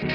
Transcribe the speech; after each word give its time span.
Всем 0.00 0.08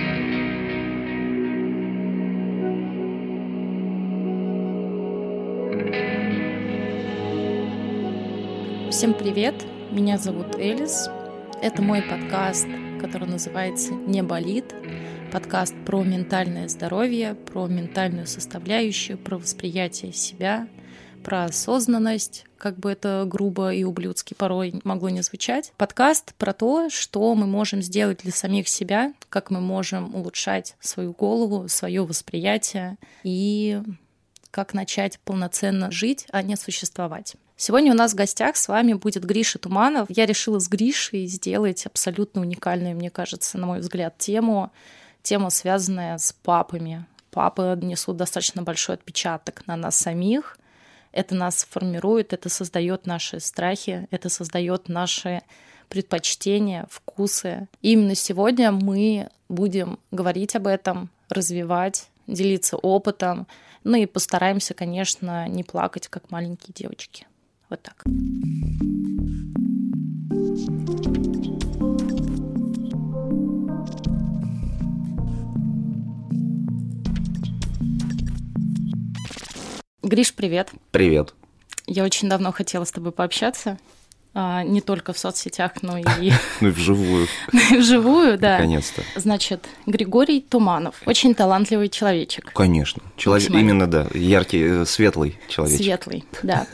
привет! 9.14 9.54
Меня 9.92 10.18
зовут 10.18 10.56
Элис. 10.56 11.08
Это 11.62 11.84
мой 11.84 12.02
подкаст, 12.02 12.68
который 13.00 13.28
называется 13.28 13.94
«Не 13.94 14.24
болит». 14.24 14.74
Подкаст 15.32 15.76
про 15.86 16.02
ментальное 16.04 16.68
здоровье, 16.68 17.36
про 17.36 17.68
ментальную 17.68 18.26
составляющую, 18.26 19.20
про 19.20 19.38
восприятие 19.38 20.14
себя, 20.14 20.68
про 21.26 21.46
осознанность, 21.46 22.46
как 22.60 22.78
бы 22.78 22.92
это 22.92 23.26
грубо 23.28 23.74
и 23.74 23.84
ублюдски 23.84 24.36
порой 24.36 24.80
могло 24.84 25.10
не 25.10 25.24
звучать. 25.24 25.74
Подкаст 25.76 26.36
про 26.36 26.54
то, 26.54 26.88
что 26.92 27.34
мы 27.34 27.48
можем 27.48 27.82
сделать 27.82 28.20
для 28.20 28.32
самих 28.32 28.68
себя, 28.68 29.12
как 29.30 29.50
мы 29.50 29.60
можем 29.60 30.14
улучшать 30.14 30.76
свою 30.80 31.14
голову, 31.14 31.68
свое 31.68 32.06
восприятие 32.06 32.98
и 33.24 33.82
как 34.52 34.76
начать 34.76 35.20
полноценно 35.22 35.90
жить, 35.90 36.28
а 36.30 36.44
не 36.44 36.56
существовать. 36.56 37.36
Сегодня 37.58 37.92
у 37.94 37.96
нас 37.96 38.12
в 38.14 38.16
гостях 38.16 38.56
с 38.56 38.68
вами 38.68 38.94
будет 38.94 39.26
Гриша 39.26 39.58
Туманов. 39.58 40.06
Я 40.10 40.28
решила 40.28 40.60
с 40.60 40.70
Гришей 40.70 41.26
сделать 41.26 41.88
абсолютно 41.88 42.42
уникальную, 42.42 42.96
мне 42.96 43.10
кажется, 43.10 43.58
на 43.58 43.66
мой 43.66 43.80
взгляд, 43.80 44.16
тему. 44.20 44.72
Тема, 45.24 45.50
связанная 45.50 46.20
с 46.20 46.34
папами. 46.34 47.08
Папы 47.32 47.80
несут 47.82 48.16
достаточно 48.16 48.62
большой 48.62 48.94
отпечаток 48.94 49.66
на 49.66 49.76
нас 49.76 49.98
самих. 49.98 50.60
Это 51.16 51.34
нас 51.34 51.66
формирует, 51.70 52.34
это 52.34 52.50
создает 52.50 53.06
наши 53.08 53.40
страхи, 53.40 54.06
это 54.12 54.28
создает 54.28 54.90
наши 54.90 55.42
предпочтения, 55.88 56.86
вкусы. 56.92 57.70
И 57.82 57.94
именно 57.94 58.16
сегодня 58.16 58.74
мы 58.74 59.30
будем 59.48 59.98
говорить 60.12 60.58
об 60.58 60.68
этом, 60.68 61.10
развивать, 61.30 62.10
делиться 62.28 62.76
опытом, 62.76 63.48
ну 63.86 63.96
и 63.96 64.06
постараемся, 64.06 64.74
конечно, 64.74 65.48
не 65.48 65.64
плакать, 65.64 66.10
как 66.10 66.32
маленькие 66.32 66.74
девочки. 66.76 67.26
Вот 67.70 67.82
так. 67.82 68.04
Гриш, 80.06 80.36
привет. 80.36 80.70
Привет. 80.92 81.34
Я 81.88 82.04
очень 82.04 82.30
давно 82.30 82.52
хотела 82.52 82.84
с 82.84 82.92
тобой 82.92 83.12
пообщаться. 83.12 83.80
А, 84.36 84.62
не 84.62 84.80
только 84.80 85.14
в 85.14 85.18
соцсетях, 85.18 85.72
но 85.82 85.98
и... 85.98 86.04
Ну 86.62 86.68
и 86.68 86.72
вживую. 86.72 87.28
Вживую, 87.72 88.38
да. 88.38 88.58
Наконец-то. 88.58 89.02
Значит, 89.16 89.66
Григорий 89.88 90.42
Туманов. 90.42 91.02
Очень 91.08 91.34
талантливый 91.34 91.90
человечек. 91.90 92.52
Конечно. 92.54 93.02
Человек, 93.18 93.50
именно, 93.50 93.88
да. 93.88 94.06
Яркий, 94.14 94.62
э, 94.62 94.86
светлый 94.86 95.40
человечек. 95.48 95.82
Светлый, 95.82 96.24
да. 96.44 96.68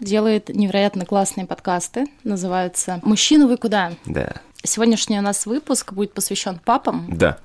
Делает 0.00 0.50
невероятно 0.50 1.06
классные 1.06 1.46
подкасты. 1.46 2.04
Называются 2.24 3.00
«Мужчина, 3.02 3.46
вы 3.46 3.56
куда?». 3.56 3.92
Да. 4.04 4.34
Сегодняшний 4.62 5.18
у 5.18 5.22
нас 5.22 5.46
выпуск 5.46 5.94
будет 5.94 6.12
посвящен 6.12 6.60
папам. 6.62 7.06
Да. 7.08 7.38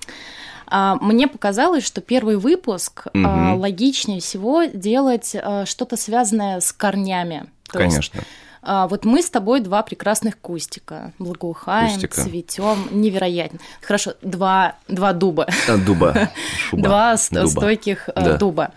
Мне 0.71 1.27
показалось, 1.27 1.85
что 1.85 2.01
первый 2.01 2.37
выпуск 2.37 3.07
угу. 3.13 3.27
логичнее 3.57 4.21
всего 4.21 4.63
делать 4.63 5.35
что-то 5.65 5.97
связанное 5.97 6.59
с 6.59 6.71
корнями. 6.71 7.45
То 7.71 7.79
Конечно. 7.79 8.17
Есть 8.17 8.27
а, 8.63 8.87
вот 8.87 9.05
мы 9.05 9.21
с 9.21 9.29
тобой 9.29 9.59
два 9.61 9.81
прекрасных 9.81 10.37
кустика. 10.39 11.13
Благоухаем, 11.17 11.93
Кустика. 11.93 12.21
цветем. 12.21 12.87
Невероятно. 12.91 13.59
Хорошо, 13.81 14.13
два, 14.21 14.75
два 14.87 15.13
дуба. 15.13 15.47
А, 15.67 15.77
дуба. 15.77 16.29
Шуба. 16.57 16.83
Два 16.83 17.15
дуба. 17.31 17.47
стойких 17.47 18.09
да. 18.15 18.37
дуба. 18.37 18.71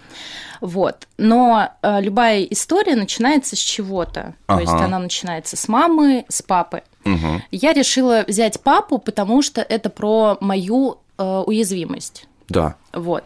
Вот. 0.61 1.07
Но 1.19 1.69
э, 1.83 2.01
любая 2.01 2.43
история 2.45 2.97
начинается 2.97 3.57
с 3.57 3.59
чего-то. 3.59 4.35
Ага. 4.47 4.57
То 4.57 4.61
есть 4.63 4.73
она 4.73 4.99
начинается 4.99 5.57
с 5.59 5.69
мамы, 5.69 6.25
с 6.29 6.41
папы. 6.41 6.83
Угу. 7.05 7.43
Я 7.51 7.75
решила 7.75 8.25
взять 8.27 8.61
папу, 8.63 8.97
потому 8.97 9.43
что 9.43 9.61
это 9.61 9.91
про 9.91 10.39
мою 10.41 11.01
уязвимость. 11.19 12.27
Да. 12.49 12.77
Вот. 12.93 13.25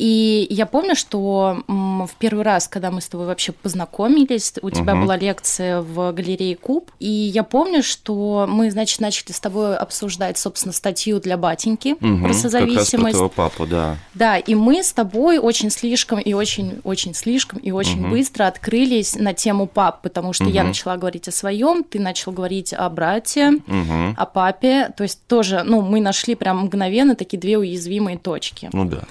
И 0.00 0.46
я 0.48 0.64
помню, 0.64 0.96
что 0.96 1.62
в 1.68 2.10
первый 2.18 2.42
раз, 2.42 2.68
когда 2.68 2.90
мы 2.90 3.02
с 3.02 3.08
тобой 3.08 3.26
вообще 3.26 3.52
познакомились, 3.52 4.54
у 4.62 4.70
тебя 4.70 4.94
угу. 4.94 5.02
была 5.02 5.16
лекция 5.18 5.82
в 5.82 6.12
галерее 6.12 6.56
Куб, 6.56 6.90
и 6.98 7.06
я 7.06 7.42
помню, 7.42 7.82
что 7.82 8.46
мы, 8.48 8.70
значит, 8.70 9.00
начали 9.00 9.32
с 9.32 9.40
тобой 9.40 9.76
обсуждать, 9.76 10.38
собственно, 10.38 10.72
статью 10.72 11.20
для 11.20 11.36
батеньки 11.36 11.96
угу, 12.00 12.24
про 12.24 12.32
созависимость. 12.32 12.92
Как 12.92 13.02
раз 13.04 13.16
про 13.18 13.28
папу, 13.28 13.66
да. 13.66 13.98
Да, 14.14 14.38
и 14.38 14.54
мы 14.54 14.82
с 14.82 14.90
тобой 14.94 15.36
очень 15.36 15.68
слишком 15.68 16.18
и 16.18 16.32
очень, 16.32 16.80
очень 16.82 17.12
слишком 17.12 17.58
и 17.58 17.70
очень 17.70 18.00
угу. 18.00 18.12
быстро 18.12 18.46
открылись 18.46 19.16
на 19.16 19.34
тему 19.34 19.66
пап, 19.66 20.00
потому 20.00 20.32
что 20.32 20.44
угу. 20.44 20.52
я 20.54 20.64
начала 20.64 20.96
говорить 20.96 21.28
о 21.28 21.32
своем, 21.32 21.84
ты 21.84 22.00
начал 22.00 22.32
говорить 22.32 22.72
о 22.72 22.88
брате, 22.88 23.50
угу. 23.50 24.14
о 24.16 24.24
папе, 24.24 24.94
то 24.96 25.02
есть 25.02 25.20
тоже, 25.26 25.62
ну, 25.62 25.82
мы 25.82 26.00
нашли 26.00 26.36
прям 26.36 26.60
мгновенно 26.60 27.14
такие 27.14 27.38
две 27.38 27.58
уязвимые 27.58 28.16
точки. 28.16 28.70
Ну 28.72 28.86
да. 28.86 29.02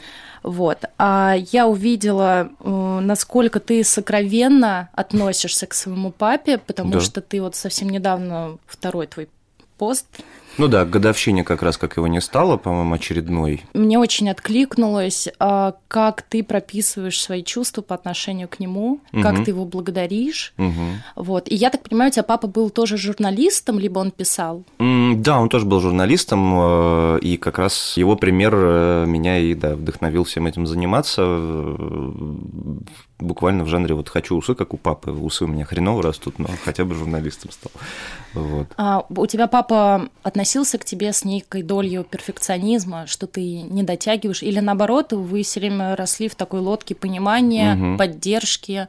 Вот. 0.43 0.85
А 0.97 1.35
я 1.51 1.67
увидела, 1.67 2.49
э, 2.59 2.99
насколько 3.01 3.59
ты 3.59 3.83
сокровенно 3.83 4.89
относишься 4.93 5.67
к 5.67 5.73
своему 5.73 6.11
папе, 6.11 6.57
потому 6.57 6.93
да. 6.93 6.99
что 7.01 7.21
ты 7.21 7.41
вот 7.41 7.55
совсем 7.55 7.89
недавно 7.89 8.57
второй 8.65 9.07
твой 9.07 9.29
пост 9.77 10.05
ну 10.59 10.67
да, 10.67 10.85
годовщине 10.85 11.43
как 11.43 11.63
раз, 11.63 11.77
как 11.77 11.97
его 11.97 12.07
не 12.07 12.21
стало, 12.21 12.57
по-моему, 12.57 12.93
очередной. 12.93 13.63
Мне 13.73 13.97
очень 13.97 14.29
откликнулось, 14.29 15.29
а, 15.39 15.75
как 15.87 16.21
ты 16.21 16.43
прописываешь 16.43 17.19
свои 17.19 17.43
чувства 17.43 17.81
по 17.81 17.95
отношению 17.95 18.47
к 18.47 18.59
нему, 18.59 18.99
угу. 19.13 19.21
как 19.21 19.43
ты 19.43 19.51
его 19.51 19.65
благодаришь. 19.65 20.53
Угу. 20.57 20.73
Вот. 21.15 21.49
И 21.49 21.55
я 21.55 21.69
так 21.69 21.81
понимаю, 21.83 22.09
у 22.09 22.13
тебя 22.13 22.23
папа 22.23 22.47
был 22.47 22.69
тоже 22.69 22.97
журналистом, 22.97 23.79
либо 23.79 23.99
он 23.99 24.11
писал? 24.11 24.63
Да, 24.79 25.39
он 25.39 25.49
тоже 25.49 25.65
был 25.65 25.79
журналистом, 25.79 26.53
э, 26.55 27.19
и 27.21 27.37
как 27.37 27.57
раз 27.57 27.95
его 27.95 28.15
пример 28.15 28.53
э, 28.55 29.05
меня 29.07 29.37
и 29.39 29.55
да, 29.55 29.75
вдохновил 29.75 30.25
всем 30.25 30.45
этим 30.45 30.67
заниматься 30.67 31.21
буквально 33.19 33.63
в 33.63 33.67
жанре 33.67 33.95
вот 33.95 34.09
хочу 34.09 34.35
усы, 34.35 34.55
как 34.55 34.73
у 34.73 34.77
папы. 34.77 35.11
Усы 35.11 35.43
у 35.43 35.47
меня 35.47 35.65
хреново 35.65 36.01
растут, 36.03 36.39
но 36.39 36.47
хотя 36.63 36.85
бы 36.85 36.95
журналистом 36.95 37.51
стал. 37.51 37.71
Вот. 38.33 38.67
А 38.77 39.05
у 39.09 39.25
тебя 39.25 39.47
папа 39.47 40.09
относился 40.23 40.48
к 40.77 40.85
тебе 40.85 41.13
с 41.13 41.23
некой 41.23 41.63
долей 41.63 42.03
перфекционизма, 42.03 43.07
что 43.07 43.27
ты 43.27 43.61
не 43.61 43.83
дотягиваешь, 43.83 44.43
или 44.43 44.59
наоборот, 44.59 45.13
вы 45.13 45.43
все 45.43 45.59
время 45.59 45.95
росли 45.95 46.27
в 46.27 46.35
такой 46.35 46.59
лодке 46.59 46.95
понимания, 46.95 47.75
угу. 47.75 47.97
поддержки? 47.97 48.87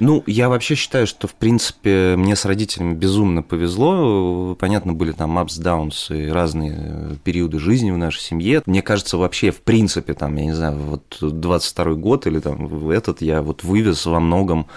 Ну, 0.00 0.24
я 0.26 0.48
вообще 0.48 0.76
считаю, 0.76 1.06
что, 1.06 1.28
в 1.28 1.34
принципе, 1.34 2.14
мне 2.16 2.34
с 2.34 2.46
родителями 2.46 2.94
безумно 2.94 3.42
повезло. 3.42 4.56
Понятно, 4.58 4.94
были 4.94 5.12
там 5.12 5.38
ups, 5.38 5.60
downs 5.60 6.16
и 6.16 6.30
разные 6.30 6.74
э, 6.74 7.14
периоды 7.22 7.58
жизни 7.58 7.90
в 7.90 7.98
нашей 7.98 8.20
семье. 8.20 8.62
Мне 8.64 8.80
кажется, 8.80 9.18
вообще, 9.18 9.50
в 9.50 9.60
принципе, 9.60 10.14
там, 10.14 10.34
я 10.36 10.46
не 10.46 10.54
знаю, 10.54 10.78
вот 10.78 11.18
22 11.20 11.94
год 11.94 12.26
или 12.26 12.40
там 12.40 12.90
этот 12.90 13.20
я 13.20 13.42
вот 13.42 13.62
вывез 13.62 14.06
во 14.06 14.20
многом 14.20 14.68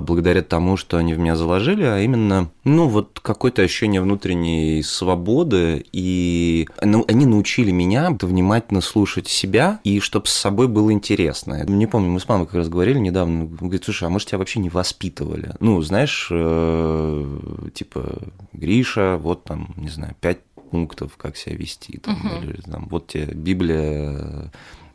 благодаря 0.00 0.42
тому, 0.42 0.76
что 0.76 0.96
они 0.96 1.14
в 1.14 1.18
меня 1.18 1.36
заложили, 1.36 1.84
а 1.84 2.00
именно, 2.00 2.50
ну, 2.64 2.88
вот 2.88 3.20
какое-то 3.20 3.62
ощущение 3.62 4.00
внутренней 4.00 4.82
свободы, 4.82 5.84
и 5.92 6.68
ну, 6.82 7.04
они 7.08 7.26
научили 7.26 7.70
меня 7.70 8.16
внимательно 8.20 8.80
слушать 8.80 9.28
себя, 9.28 9.80
и 9.84 10.00
чтобы 10.00 10.26
с 10.26 10.32
собой 10.32 10.68
было 10.68 10.92
интересно. 10.92 11.64
Не 11.64 11.86
помню, 11.86 12.10
мы 12.10 12.20
с 12.20 12.28
мамой 12.28 12.46
как 12.46 12.56
раз 12.56 12.68
говорили 12.68 12.98
недавно, 12.98 13.46
говорит, 13.46 13.84
слушай, 13.84 14.04
а 14.04 14.10
может, 14.10 14.28
тебя 14.28 14.38
вообще 14.38 14.60
не 14.60 14.70
воспитывали? 14.70 15.54
Ну, 15.60 15.80
знаешь, 15.82 16.28
э, 16.30 17.38
типа, 17.74 18.18
Гриша, 18.52 19.16
вот 19.18 19.44
там, 19.44 19.74
не 19.76 19.88
знаю, 19.88 20.14
пять 20.20 20.40
пунктов, 20.70 21.16
как 21.16 21.36
себя 21.36 21.56
вести, 21.56 21.98
там, 21.98 22.14
угу. 22.14 22.44
или 22.44 22.60
там, 22.60 22.86
вот 22.90 23.08
тебе 23.08 23.26
Библия, 23.26 24.50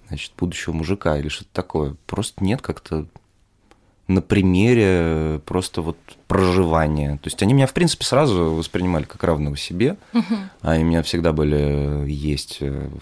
значит, 0.07 0.31
будущего 0.37 0.73
мужика 0.73 1.17
или 1.17 1.27
что-то 1.27 1.49
такое. 1.51 1.95
Просто 2.05 2.43
нет 2.43 2.61
как-то 2.61 3.07
на 4.07 4.21
примере 4.21 5.41
просто 5.45 5.81
вот 5.81 5.97
проживания. 6.27 7.17
То 7.17 7.27
есть 7.27 7.41
они 7.41 7.53
меня, 7.53 7.67
в 7.67 7.73
принципе, 7.73 8.05
сразу 8.05 8.53
воспринимали 8.53 9.03
как 9.03 9.23
равного 9.23 9.57
себе, 9.57 9.97
угу. 10.13 10.35
они 10.61 10.83
у 10.83 10.87
меня 10.87 11.01
всегда 11.03 11.33
были 11.33 12.09
есть, 12.09 12.59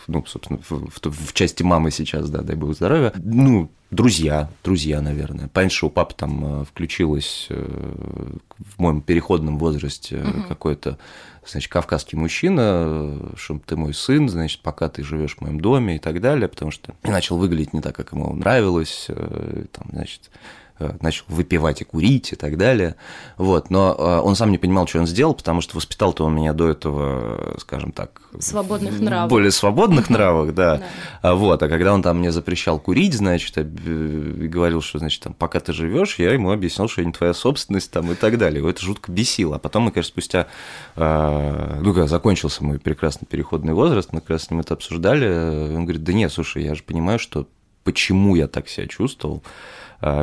ну, 0.08 0.26
собственно, 0.26 0.60
в, 0.70 0.72
в, 0.72 1.28
в 1.28 1.34
части 1.34 1.64
мамы 1.64 1.92
сейчас, 1.92 2.30
да, 2.30 2.42
дай 2.42 2.56
бог 2.56 2.74
здоровья, 2.74 3.14
ну, 3.18 3.70
друзья, 3.92 4.50
друзья, 4.64 5.02
наверное. 5.02 5.50
Что 5.70 5.88
у 5.88 5.90
папы 5.90 6.14
там 6.16 6.62
э, 6.62 6.66
включилось 6.66 7.48
э, 7.50 8.36
в 8.58 8.80
моем 8.82 9.02
переходном 9.02 9.58
возрасте 9.58 10.18
угу. 10.18 10.44
какой-то, 10.48 10.98
значит, 11.46 11.72
кавказский 11.72 12.18
мужчина, 12.18 13.34
что 13.36 13.60
ты 13.66 13.76
мой 13.76 13.94
сын, 13.94 14.30
значит, 14.30 14.62
пока 14.62 14.90
ты 14.90 15.04
живешь 15.04 15.36
в 15.36 15.42
моем 15.42 15.60
доме 15.60 15.98
и 15.98 16.00
так 16.00 16.22
далее, 16.22 16.48
потому 16.48 16.72
что 16.72 16.94
начал 17.04 17.38
выглядеть 17.38 17.74
не 17.74 17.82
так, 17.82 17.96
как 17.96 18.14
ему 18.14 18.34
нравилось, 18.34 19.06
э, 19.10 19.66
там, 19.72 19.88
значит, 19.92 20.30
Э, 20.30 20.63
начал 21.02 21.26
выпивать 21.28 21.82
и 21.82 21.84
курить 21.84 22.34
и 22.34 22.36
так 22.36 22.58
далее. 22.58 22.96
Вот, 23.38 23.70
но 23.70 23.96
э, 23.98 24.20
он 24.22 24.36
сам 24.36 24.52
не 24.52 24.58
понимал, 24.58 24.88
что 24.88 25.00
он 25.00 25.08
сделал, 25.08 25.34
потому 25.34 25.62
что 25.62 25.76
воспитал-то 25.76 26.26
он 26.26 26.36
меня 26.36 26.54
до 26.54 26.70
этого, 26.70 27.56
скажем 27.60 27.92
так... 27.92 28.22
Свободных 28.40 29.00
нравов. 29.00 29.30
Более 29.30 29.52
свободных 29.52 30.10
нравах, 30.10 30.54
да. 30.54 30.82
А 31.22 31.36
вот, 31.36 31.62
а 31.62 31.70
когда 31.70 31.94
он 31.94 32.02
там 32.02 32.20
мне 32.20 32.32
запрещал 32.32 32.80
курить, 32.80 33.14
значит, 33.14 33.58
и 33.58 34.48
говорил, 34.48 34.82
что, 34.82 35.00
значит, 35.00 35.22
там, 35.22 35.34
пока 35.34 35.60
ты 35.60 35.74
живешь, 35.74 36.18
я 36.18 36.34
ему 36.34 36.52
объяснял, 36.52 36.88
что 36.88 37.02
это 37.02 37.08
не 37.08 37.14
твоя 37.14 37.34
собственность 37.34 37.92
там 37.92 38.12
и 38.12 38.16
так 38.16 38.38
далее. 38.38 38.60
Его 38.60 38.70
это 38.70 38.82
жутко 38.82 39.12
бесило. 39.12 39.58
А 39.58 39.60
потом 39.60 39.84
мы, 39.84 39.92
конечно, 39.92 40.10
спустя, 40.10 40.48
э, 40.96 41.80
ну, 41.82 41.94
когда 41.94 42.08
закончился 42.08 42.64
мой 42.64 42.80
прекрасный 42.80 43.26
переходный 43.26 43.74
возраст, 43.74 44.12
мы 44.12 44.22
как 44.22 44.32
раз 44.32 44.44
с 44.44 44.50
ним 44.50 44.60
это 44.62 44.74
обсуждали, 44.74 45.28
он 45.76 45.84
говорит, 45.84 46.04
да 46.04 46.14
нет, 46.14 46.32
слушай, 46.32 46.64
я 46.64 46.76
же 46.76 46.84
понимаю, 46.84 47.20
что 47.20 47.48
почему 47.84 48.36
я 48.36 48.48
так 48.48 48.68
себя 48.68 48.88
чувствовал, 48.88 49.44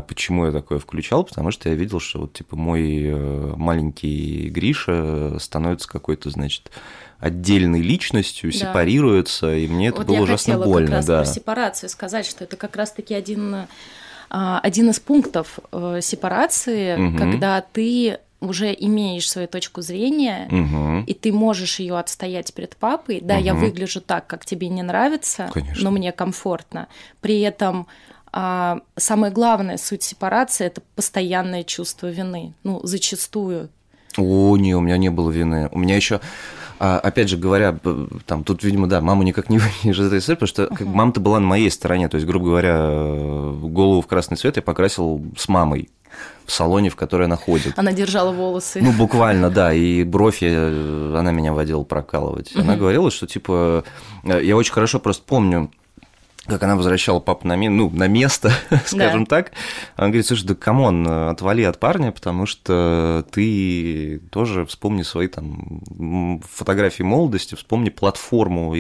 почему 0.06 0.47
я 0.47 0.53
такое 0.53 0.79
включал, 0.79 1.25
потому 1.25 1.50
что 1.50 1.71
я 1.71 1.75
видел, 1.75 2.00
что 2.00 2.21
вот 2.21 2.35
типа 2.35 2.55
мой 2.55 3.05
э, 3.05 3.55
маленький 3.56 4.50
Гриша 4.50 5.38
становится 5.38 5.88
какой-то, 5.88 6.29
значит, 6.29 6.71
отдельной 7.19 7.81
личностью, 7.81 8.53
да. 8.53 8.59
сепарируется, 8.59 9.55
и 9.55 9.67
мне 9.69 9.88
это 9.88 9.99
вот 9.99 10.06
было 10.09 10.23
ужасно 10.23 10.59
больно. 10.59 10.81
Я 10.81 10.87
как 10.87 10.94
раз 10.97 11.06
да. 11.06 11.19
про 11.19 11.25
сепарацию 11.27 11.91
сказать, 11.91 12.27
что 12.27 12.44
это 12.44 12.56
как 12.56 12.77
раз-таки 12.77 13.15
один, 13.15 13.67
а, 14.29 14.61
один 14.61 14.91
из 14.91 15.00
пунктов 15.00 15.59
э, 15.73 16.00
сепарации, 16.03 16.97
угу. 16.97 17.19
когда 17.19 17.61
ты 17.61 18.19
уже 18.41 18.75
имеешь 18.79 19.31
свою 19.31 19.49
точку 19.49 19.82
зрения, 19.82 20.49
угу. 20.50 21.05
и 21.06 21.15
ты 21.15 21.32
можешь 21.32 21.79
ее 21.79 21.99
отстоять 21.99 22.53
перед 22.55 22.77
папой. 22.77 23.21
Да, 23.23 23.37
угу. 23.37 23.44
я 23.44 23.55
выгляжу 23.55 24.00
так, 24.00 24.27
как 24.27 24.44
тебе 24.44 24.69
не 24.69 24.82
нравится, 24.82 25.50
Конечно. 25.53 25.85
но 25.85 25.91
мне 25.91 26.12
комфортно. 26.12 26.88
При 27.21 27.41
этом 27.41 27.87
а, 28.32 28.81
самая 28.97 29.31
главная 29.31 29.77
суть 29.77 30.03
сепарации 30.03 30.67
это 30.67 30.82
постоянное 30.94 31.65
чувство 31.65 32.09
вины. 32.09 32.55
Ну, 32.62 32.81
зачастую. 32.85 33.69
О, 34.17 34.56
не, 34.56 34.75
у 34.75 34.81
меня 34.81 34.97
не 34.97 35.11
было 35.11 35.31
вины. 35.31 35.69
У 35.73 35.79
меня 35.79 35.97
еще 35.97 36.21
а, 36.82 36.99
опять 36.99 37.29
же 37.29 37.37
говоря, 37.37 37.79
там, 38.25 38.43
тут, 38.43 38.65
видимо, 38.65 38.88
да, 38.88 39.03
маму 39.03 39.23
никак 39.23 39.50
не 39.50 39.59
вынешь 39.59 39.99
из 39.99 40.06
этой 40.06 40.19
истории, 40.21 40.38
потому 40.38 40.49
что 40.49 40.67
как, 40.69 40.87
мама-то 40.87 41.21
была 41.21 41.38
на 41.38 41.47
моей 41.47 41.71
стороне, 41.71 42.09
то 42.09 42.15
есть, 42.15 42.27
грубо 42.27 42.47
говоря, 42.47 43.53
голову 43.62 44.00
в 44.00 44.06
красный 44.06 44.38
цвет 44.38 44.56
я 44.56 44.62
покрасил 44.62 45.23
с 45.37 45.47
мамой 45.49 45.91
в 46.47 46.53
салоне, 46.53 46.88
в 46.88 46.97
которой 46.97 47.25
она 47.25 47.37
ходит. 47.37 47.79
Она 47.79 47.93
держала 47.93 48.32
волосы. 48.32 48.81
Ну, 48.82 48.93
буквально, 48.93 49.50
да, 49.50 49.75
и 49.75 50.05
бровь 50.05 50.41
я, 50.43 50.69
она 51.19 51.32
меня 51.32 51.53
водила 51.53 51.85
прокалывать. 51.85 52.56
Она 52.56 52.77
говорила, 52.77 53.11
что, 53.11 53.27
типа, 53.27 53.85
я 54.25 54.56
очень 54.56 54.73
хорошо 54.73 55.00
просто 55.00 55.23
помню, 55.27 55.71
как 56.47 56.63
она 56.63 56.77
возвращала 56.77 57.21
папу 57.21 57.47
на, 57.47 57.57
ну, 57.57 57.91
на 57.91 58.09
место, 58.09 58.53
скажем 58.87 59.25
да. 59.25 59.37
так. 59.37 59.53
Она 59.97 60.09
говорит, 60.09 60.27
слушай, 60.27 60.47
да 60.47 60.55
come 60.55 60.84
on, 60.84 61.06
отвали 61.07 61.63
от 61.63 61.79
парня, 61.79 62.13
потому 62.13 62.47
что 62.47 63.25
ты 63.31 64.21
тоже 64.31 64.65
вспомни 64.67 65.03
свои 65.03 65.29
там 65.29 66.41
фотографии 66.49 67.03
молодости, 67.03 67.55
вспомни 67.55 67.91
платформу 67.91 68.75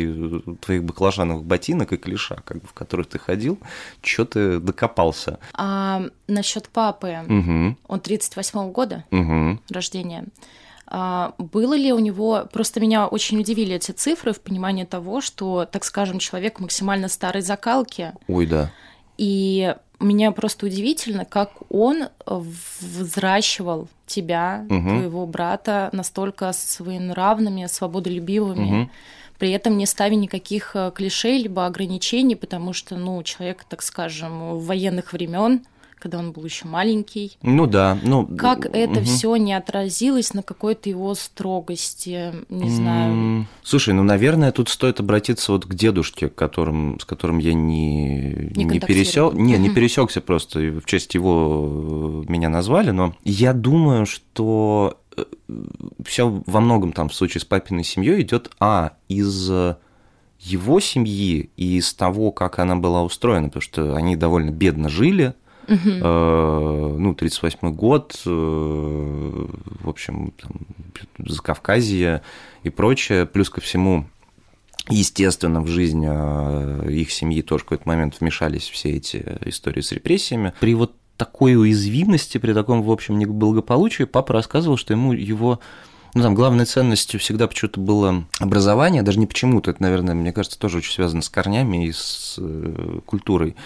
твоих 0.60 0.84
баклажановых 0.84 1.44
ботинок 1.44 1.92
и 1.92 1.96
клёша, 1.96 2.42
как 2.44 2.60
бы, 2.60 2.66
в 2.66 2.72
которых 2.72 3.08
ты 3.08 3.18
ходил, 3.18 3.58
что 4.02 4.24
ты 4.24 4.58
докопался. 4.58 5.38
А 5.54 6.02
насчет 6.26 6.68
папы, 6.68 7.18
угу. 7.26 7.76
он 7.86 7.98
38-го 7.98 8.70
года 8.70 9.04
угу. 9.10 9.58
рождения. 9.70 10.24
А, 10.90 11.34
было 11.38 11.74
ли 11.74 11.92
у 11.92 11.98
него... 11.98 12.48
Просто 12.52 12.80
меня 12.80 13.06
очень 13.06 13.38
удивили 13.38 13.76
эти 13.76 13.92
цифры 13.92 14.32
в 14.32 14.40
понимании 14.40 14.84
того, 14.84 15.20
что, 15.20 15.66
так 15.70 15.84
скажем, 15.84 16.18
человек 16.18 16.58
максимально 16.60 17.08
старой 17.08 17.42
закалки. 17.42 18.12
Ой, 18.26 18.46
да. 18.46 18.72
И 19.16 19.74
меня 20.00 20.32
просто 20.32 20.66
удивительно, 20.66 21.24
как 21.24 21.52
он 21.68 22.08
взращивал 22.26 23.88
тебя, 24.06 24.66
угу. 24.68 24.88
твоего 24.88 25.26
брата, 25.26 25.90
настолько 25.92 26.52
своенравными, 26.52 27.66
свободолюбивыми. 27.66 28.82
Угу 28.82 28.90
при 29.40 29.52
этом 29.52 29.78
не 29.78 29.86
ставя 29.86 30.16
никаких 30.16 30.72
э, 30.76 30.92
клишей 30.94 31.38
либо 31.38 31.64
ограничений, 31.64 32.36
потому 32.36 32.74
что, 32.74 32.96
ну, 32.96 33.22
человек, 33.22 33.64
так 33.66 33.80
скажем, 33.80 34.58
военных 34.58 35.14
времен, 35.14 35.64
когда 36.00 36.18
он 36.18 36.32
был 36.32 36.44
еще 36.44 36.66
маленький. 36.66 37.36
Ну 37.42 37.66
да, 37.66 37.98
ну. 38.02 38.26
Как 38.26 38.66
это 38.66 39.00
угу. 39.00 39.04
все 39.04 39.36
не 39.36 39.52
отразилось 39.52 40.34
на 40.34 40.42
какой-то 40.42 40.88
его 40.88 41.14
строгости, 41.14 42.32
не 42.48 42.70
знаю. 42.70 43.46
Слушай, 43.62 43.94
ну, 43.94 44.02
наверное, 44.02 44.50
тут 44.50 44.68
стоит 44.68 44.98
обратиться 44.98 45.52
вот 45.52 45.66
к 45.66 45.74
дедушке, 45.74 46.28
которым, 46.28 46.98
с 46.98 47.04
которым 47.04 47.38
я 47.38 47.54
не, 47.54 48.50
не, 48.54 48.64
не 48.64 48.80
пересек, 48.80 49.34
не, 49.34 49.56
не 49.58 49.70
пересекся 49.70 50.20
просто, 50.20 50.58
в 50.58 50.86
честь 50.86 51.14
его 51.14 52.24
э, 52.26 52.32
меня 52.32 52.48
назвали, 52.48 52.90
но 52.90 53.14
я 53.24 53.52
думаю, 53.52 54.06
что 54.06 54.98
э, 55.16 55.24
все 56.04 56.42
во 56.46 56.60
многом 56.60 56.92
там 56.92 57.08
в 57.08 57.14
случае 57.14 57.40
с 57.42 57.44
папиной 57.44 57.84
семьей 57.84 58.22
идет 58.22 58.50
а 58.58 58.92
из 59.08 59.50
его 60.40 60.80
семьи 60.80 61.50
и 61.56 61.76
из 61.76 61.92
того, 61.92 62.32
как 62.32 62.58
она 62.58 62.76
была 62.76 63.02
устроена, 63.02 63.48
потому 63.48 63.62
что 63.62 63.94
они 63.94 64.16
довольно 64.16 64.50
бедно 64.50 64.88
жили, 64.88 65.34
Угу. 65.70 66.98
Ну, 66.98 67.14
38 67.14 67.72
год, 67.72 68.20
э, 68.26 68.28
в 68.28 69.88
общем, 69.88 70.32
там, 70.40 70.52
Закавказье 71.18 72.22
и 72.64 72.70
прочее. 72.70 73.26
Плюс 73.26 73.50
ко 73.50 73.60
всему, 73.60 74.06
Естественно, 74.88 75.60
в 75.60 75.68
жизнь 75.68 76.04
э, 76.04 76.90
их 76.90 77.12
семьи 77.12 77.42
тоже 77.42 77.62
в 77.62 77.66
какой-то 77.66 77.86
момент 77.86 78.16
вмешались 78.18 78.68
все 78.68 78.96
эти 78.96 79.24
истории 79.44 79.82
с 79.82 79.92
репрессиями. 79.92 80.52
При 80.58 80.74
вот 80.74 80.94
такой 81.16 81.54
уязвимости, 81.54 82.38
при 82.38 82.52
таком, 82.52 82.82
в 82.82 82.90
общем, 82.90 83.18
неблагополучии, 83.18 84.04
папа 84.04 84.32
рассказывал, 84.32 84.76
что 84.76 84.94
ему 84.94 85.12
его 85.12 85.60
ну, 86.14 86.22
там 86.22 86.34
главной 86.34 86.64
ценностью 86.64 87.20
всегда 87.20 87.46
почему-то 87.46 87.80
было 87.80 88.24
образование, 88.38 89.02
даже 89.02 89.18
не 89.18 89.26
почему-то, 89.26 89.70
это, 89.70 89.82
наверное, 89.82 90.14
мне 90.14 90.32
кажется, 90.32 90.58
тоже 90.58 90.78
очень 90.78 90.92
связано 90.92 91.22
с 91.22 91.28
корнями 91.28 91.86
и 91.86 91.92
с 91.92 92.38
культурой. 93.06 93.56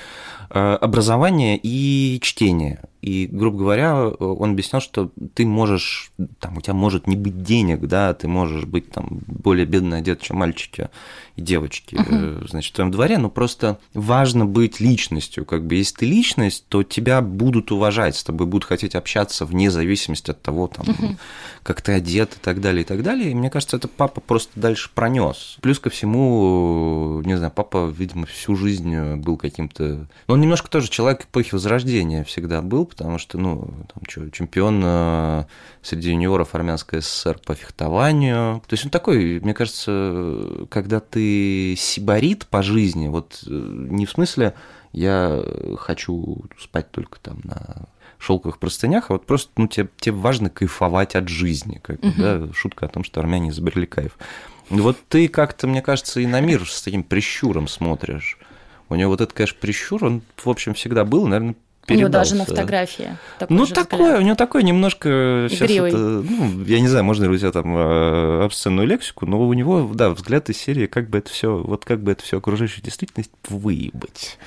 Э, 0.51 0.77
образование 0.81 1.59
и 1.61 2.19
чтение. 2.23 2.81
И, 3.05 3.29
грубо 3.31 3.59
говоря, 3.59 4.09
он 4.09 4.53
объяснял, 4.53 4.81
что 4.81 5.11
ты 5.35 5.45
можешь, 5.45 6.11
там, 6.41 6.57
у 6.57 6.63
тебя 6.63 6.73
может 6.73 7.07
не 7.07 7.17
быть 7.17 7.43
денег, 7.43 7.81
да, 7.81 8.15
ты 8.15 8.29
можешь 8.29 8.65
быть 8.65 8.91
там 8.91 9.21
более 9.27 9.67
бедно 9.67 9.99
одет, 9.99 10.23
чем 10.23 10.39
мальчики 10.39 10.89
и 11.37 11.43
девочки, 11.43 11.97
uh-huh. 11.97 12.49
значит, 12.49 12.73
в 12.73 12.77
твоем 12.77 12.91
дворе, 12.91 13.19
но 13.19 13.29
просто 13.29 13.79
важно 13.93 14.47
быть 14.47 14.81
личностью. 14.81 15.45
Как 15.45 15.67
бы, 15.67 15.75
если 15.75 15.97
ты 15.97 16.07
личность, 16.07 16.65
то 16.69 16.83
тебя 16.83 17.21
будут 17.21 17.73
уважать, 17.73 18.17
с 18.17 18.25
тобой 18.25 18.47
будут 18.47 18.65
хотеть 18.65 18.95
общаться 18.95 19.45
вне 19.45 19.71
зависимости 19.71 20.31
от 20.31 20.41
того, 20.41 20.69
там, 20.69 20.87
uh-huh. 20.87 21.17
как 21.63 21.83
ты 21.83 21.93
одет 21.93 22.37
и 22.37 22.39
так 22.41 22.63
далее, 22.63 22.83
и 22.83 22.87
так 22.87 23.03
далее. 23.03 23.33
И 23.33 23.35
мне 23.35 23.51
кажется, 23.51 23.77
это 23.77 23.89
папа 23.89 24.23
просто 24.23 24.59
дальше 24.59 24.91
пронес. 24.95 25.59
Плюс 25.61 25.79
ко 25.79 25.91
всему, 25.91 27.21
не 27.23 27.37
знаю, 27.37 27.53
папа, 27.55 27.93
видимо, 27.95 28.25
всю 28.25 28.57
жизнь 28.57 28.97
был 29.17 29.37
каким-то... 29.37 30.07
Он 30.27 30.41
немножко 30.41 30.71
тоже 30.71 30.89
человек 30.89 31.25
эпохи 31.25 31.51
Возрождения 31.53 32.25
всегда 32.25 32.63
был, 32.63 32.87
потому 32.95 33.19
что, 33.19 33.39
ну, 33.39 33.69
там, 33.93 34.03
что, 34.09 34.31
чемпион 34.31 34.83
э, 34.85 35.45
среди 35.83 36.11
юниоров 36.11 36.55
Армянской 36.55 37.03
ССР 37.03 37.39
по 37.45 37.55
фехтованию. 37.55 38.63
То 38.67 38.75
есть 38.75 38.85
он 38.85 38.91
такой, 38.91 39.41
мне 39.41 39.55
кажется, 39.55 40.67
когда 40.71 41.01
ты 41.01 41.75
сибарит 41.77 42.47
по 42.47 42.63
жизни, 42.63 43.09
вот 43.09 43.43
э, 43.47 43.51
не 43.51 44.07
в 44.07 44.11
смысле 44.11 44.55
я 44.93 45.43
хочу 45.77 46.45
спать 46.59 46.91
только 46.93 47.19
там 47.21 47.41
на 47.43 47.89
шелковых 48.19 48.59
простынях, 48.59 49.11
а 49.11 49.15
вот 49.15 49.27
просто 49.27 49.51
ну, 49.57 49.67
тебе, 49.67 49.89
тебе 49.99 50.15
важно 50.15 50.51
кайфовать 50.51 51.15
от 51.15 51.29
жизни. 51.29 51.81
Как, 51.83 51.99
угу. 51.99 52.13
да, 52.17 52.49
шутка 52.55 52.87
о 52.87 52.89
том, 52.89 53.05
что 53.05 53.21
армяне 53.21 53.51
изобрели 53.51 53.87
кайф. 53.87 54.17
Вот 54.71 54.97
ты 55.09 55.29
как-то, 55.29 55.67
мне 55.67 55.83
кажется, 55.83 56.21
и 56.21 56.27
на 56.27 56.41
мир 56.41 56.67
с 56.69 56.83
таким 56.83 57.03
прищуром 57.03 57.69
смотришь. 57.69 58.39
У 58.89 58.95
него 58.95 59.11
вот 59.11 59.21
этот, 59.21 59.35
конечно, 59.35 59.59
прищур, 59.61 60.05
он, 60.05 60.23
в 60.37 60.49
общем, 60.49 60.75
всегда 60.75 61.05
был, 61.05 61.27
наверное, 61.27 61.57
передался. 61.87 61.93
У 61.93 61.97
него 61.97 62.09
даже 62.09 62.35
на 62.35 62.45
фотографии. 62.45 63.17
Такой 63.39 63.57
ну, 63.57 63.67
такое, 63.67 64.01
взгляд. 64.01 64.21
у 64.21 64.23
него 64.23 64.35
такое 64.35 64.63
немножко... 64.63 65.47
Сейчас 65.51 65.71
это, 65.71 65.97
ну, 65.97 66.65
я 66.65 66.81
не 66.81 66.89
знаю, 66.89 67.05
можно 67.05 67.25
ли 67.25 67.31
у 67.31 67.37
тебя 67.37 67.53
там 67.53 67.77
э, 67.77 68.45
обсценную 68.45 68.87
лексику, 68.87 69.27
но 69.27 69.41
у 69.41 69.53
него, 69.53 69.91
да, 69.93 70.11
взгляд 70.11 70.49
из 70.51 70.57
серии, 70.57 70.87
как 70.87 71.11
бы 71.11 71.19
это 71.19 71.31
все, 71.31 71.57
вот 71.57 71.85
как 71.85 72.03
бы 72.03 72.13
это 72.13 72.23
все 72.23 72.39
окружающую 72.39 72.83
действительность 72.83 73.31
выебать. 73.49 74.39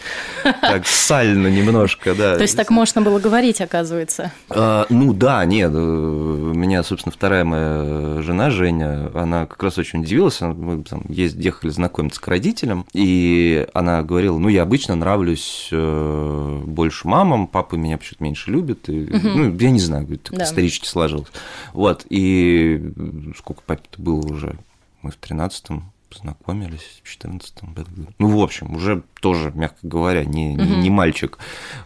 Так 0.62 0.88
сально 0.88 1.48
немножко, 1.48 2.14
да. 2.14 2.36
То 2.36 2.42
есть 2.42 2.56
так 2.56 2.70
можно 2.70 3.02
было 3.02 3.20
говорить, 3.20 3.62
оказывается. 3.62 4.32
А, 4.50 4.86
ну 4.90 5.14
да, 5.14 5.44
нет, 5.46 5.72
э, 5.74 5.78
у 5.78 6.54
меня, 6.54 6.84
собственно, 6.84 7.14
вторая 7.14 7.44
моя 7.44 8.22
жена, 8.22 8.50
Женя, 8.50 9.12
она 9.14 9.46
как 9.46 9.62
раз 9.64 9.78
очень 9.78 10.02
удивилась, 10.02 10.42
мы 10.42 10.84
там 10.84 11.04
ехали 11.10 11.70
знакомиться 11.70 12.22
к 12.22 12.28
родителям, 12.28 12.86
и 12.94 13.68
она 13.74 14.04
говорила, 14.04 14.38
ну, 14.38 14.50
я 14.50 14.64
обычно 14.64 14.96
нравлюсь 14.96 15.70
э, 15.72 16.62
больше 16.66 17.08
мамы, 17.08 17.27
мамам, 17.28 17.48
папа 17.48 17.76
меня 17.76 17.98
почему-то 17.98 18.24
меньше 18.24 18.52
любит. 18.52 18.90
И, 18.90 19.04
угу. 19.04 19.28
Ну, 19.28 19.58
я 19.58 19.72
не 19.72 19.80
знаю, 19.80 20.08
так 20.18 20.38
да. 20.38 20.44
исторически 20.46 20.88
сложилось. 20.88 21.28
Вот, 21.74 22.06
и 22.10 22.92
сколько 23.38 23.62
папе-то 23.66 24.02
было 24.02 24.20
уже? 24.20 24.58
Мы 25.02 25.12
в 25.12 25.16
тринадцатом 25.16 25.92
познакомились 26.10 27.02
в 27.04 27.10
14 27.10 27.64
году. 27.76 28.08
Ну, 28.18 28.38
в 28.38 28.42
общем, 28.42 28.76
уже 28.76 29.04
тоже, 29.22 29.52
мягко 29.54 29.78
говоря, 29.84 30.24
не, 30.26 30.56
не, 30.56 30.78
не 30.78 30.90
мальчик 30.90 31.38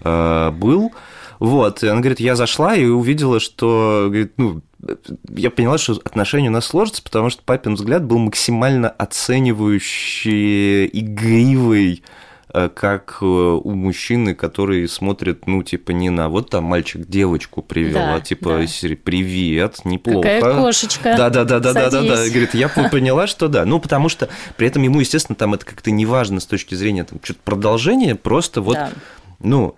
э, 0.02 0.52
был. 0.52 0.92
Вот, 1.40 1.84
и 1.84 1.88
она 1.88 2.02
говорит, 2.02 2.20
я 2.20 2.36
зашла 2.36 2.76
и 2.76 2.86
увидела, 2.86 3.40
что, 3.40 4.06
говорит, 4.08 4.34
ну, 4.38 4.62
я 5.30 5.50
поняла, 5.50 5.78
что 5.80 5.94
отношения 6.04 6.50
у 6.50 6.52
нас 6.52 6.66
сложатся, 6.66 7.02
потому 7.02 7.32
что 7.32 7.42
папин 7.44 7.74
взгляд 7.76 8.04
был 8.04 8.20
максимально 8.20 8.90
оценивающий, 8.90 10.86
игривый, 10.86 12.04
как 12.70 13.18
э, 13.22 13.26
у 13.26 13.72
мужчины, 13.72 14.36
который 14.36 14.88
смотрит, 14.88 15.48
ну, 15.48 15.64
типа, 15.64 15.92
не 15.92 16.10
на 16.10 16.30
вот 16.30 16.50
там 16.50 16.66
мальчик 16.66 17.08
девочку 17.08 17.62
привел, 17.62 17.94
да, 17.94 18.16
а 18.16 18.22
типа 18.22 18.60
да. 18.60 18.96
привет, 19.04 19.86
неплохо. 19.86 20.28
Какая 20.28 20.56
кошечка. 20.56 21.16
Да, 21.18 21.30
да, 21.30 21.44
да, 21.44 21.60
да, 21.60 21.74
да, 21.74 21.90
да, 21.90 22.02
да. 22.02 22.30
Говорит, 22.30 22.54
я 22.54 22.68
поняла, 22.70 23.28
что 23.28 23.48
да. 23.48 23.66
Ну, 23.66 23.80
потому 23.80 24.10
что 24.10 24.30
при 24.58 24.68
этом 24.68 24.84
ему, 24.84 25.00
естественно, 25.00 25.36
там 25.36 25.54
это 25.54 25.66
как-то 25.66 25.92
неважно 25.92 26.40
с 26.40 26.46
точки 26.46 26.76
зрения 26.76 27.04
там 27.04 27.20
что-то 27.24 27.40
продолжения, 27.44 28.16
просто 28.16 28.62
вот, 28.62 28.76
да. 28.76 28.92
ну, 29.40 29.76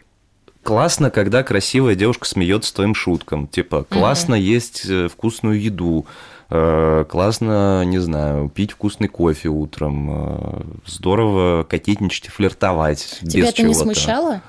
классно, 0.63 1.11
когда 1.11 1.43
красивая 1.43 1.95
девушка 1.95 2.25
смеется 2.25 2.73
твоим 2.73 2.95
шуткам. 2.95 3.47
Типа, 3.47 3.83
классно 3.83 4.35
угу. 4.35 4.43
есть 4.43 4.85
э, 4.85 5.07
вкусную 5.09 5.61
еду. 5.61 6.07
Э, 6.55 7.03
классно, 7.09 7.83
не 7.83 7.97
знаю, 7.97 8.47
пить 8.47 8.73
вкусный 8.73 9.07
кофе 9.07 9.49
утром, 9.49 10.09
э, 10.11 10.61
здорово 10.85 11.63
кокетничать 11.63 12.27
и 12.27 12.29
флиртовать. 12.29 13.21
Тебя 13.21 13.49
это 13.49 13.63
не 13.63 13.73
смущало? 13.73 14.41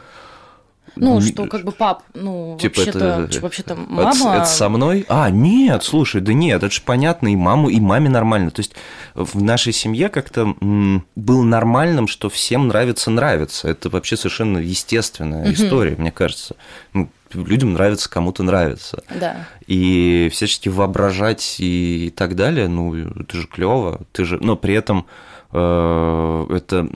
Ну, 0.96 1.20
что 1.22 1.46
как 1.46 1.64
бы 1.64 1.72
пап, 1.72 2.02
ну, 2.12 2.58
типа 2.60 2.76
вообще-то, 2.76 3.26
это, 3.28 3.40
вообще-то 3.40 3.74
мама... 3.74 4.10
Это, 4.10 4.36
это 4.36 4.44
со 4.44 4.68
мной? 4.68 5.06
А, 5.08 5.30
нет, 5.30 5.82
слушай, 5.82 6.20
да 6.20 6.34
нет, 6.34 6.62
это 6.62 6.72
же 6.72 6.82
понятно, 6.82 7.32
и 7.32 7.36
маму, 7.36 7.70
и 7.70 7.80
маме 7.80 8.10
нормально. 8.10 8.50
То 8.50 8.60
есть 8.60 8.74
в 9.14 9.42
нашей 9.42 9.72
семье 9.72 10.10
как-то 10.10 10.54
было 10.60 11.42
нормальным, 11.42 12.06
что 12.06 12.28
всем 12.28 12.68
нравится 12.68 13.10
нравится. 13.10 13.66
Это 13.66 13.88
вообще 13.88 14.18
совершенно 14.18 14.58
естественная 14.58 15.44
угу. 15.44 15.52
история, 15.54 15.96
мне 15.96 16.12
кажется. 16.12 16.54
Ну, 16.92 17.08
людям 17.34 17.74
нравится, 17.74 18.10
кому-то 18.10 18.42
нравится. 18.42 19.02
Да. 19.18 19.46
И 19.66 20.28
всячески 20.32 20.68
воображать 20.68 21.56
и, 21.58 22.06
и 22.06 22.10
так 22.10 22.36
далее, 22.36 22.68
ну, 22.68 22.94
это 22.94 23.36
же 23.36 23.46
клево. 23.46 24.00
Ты 24.12 24.24
же, 24.24 24.38
но 24.40 24.56
при 24.56 24.74
этом 24.74 25.06
э, 25.52 26.46
это 26.50 26.88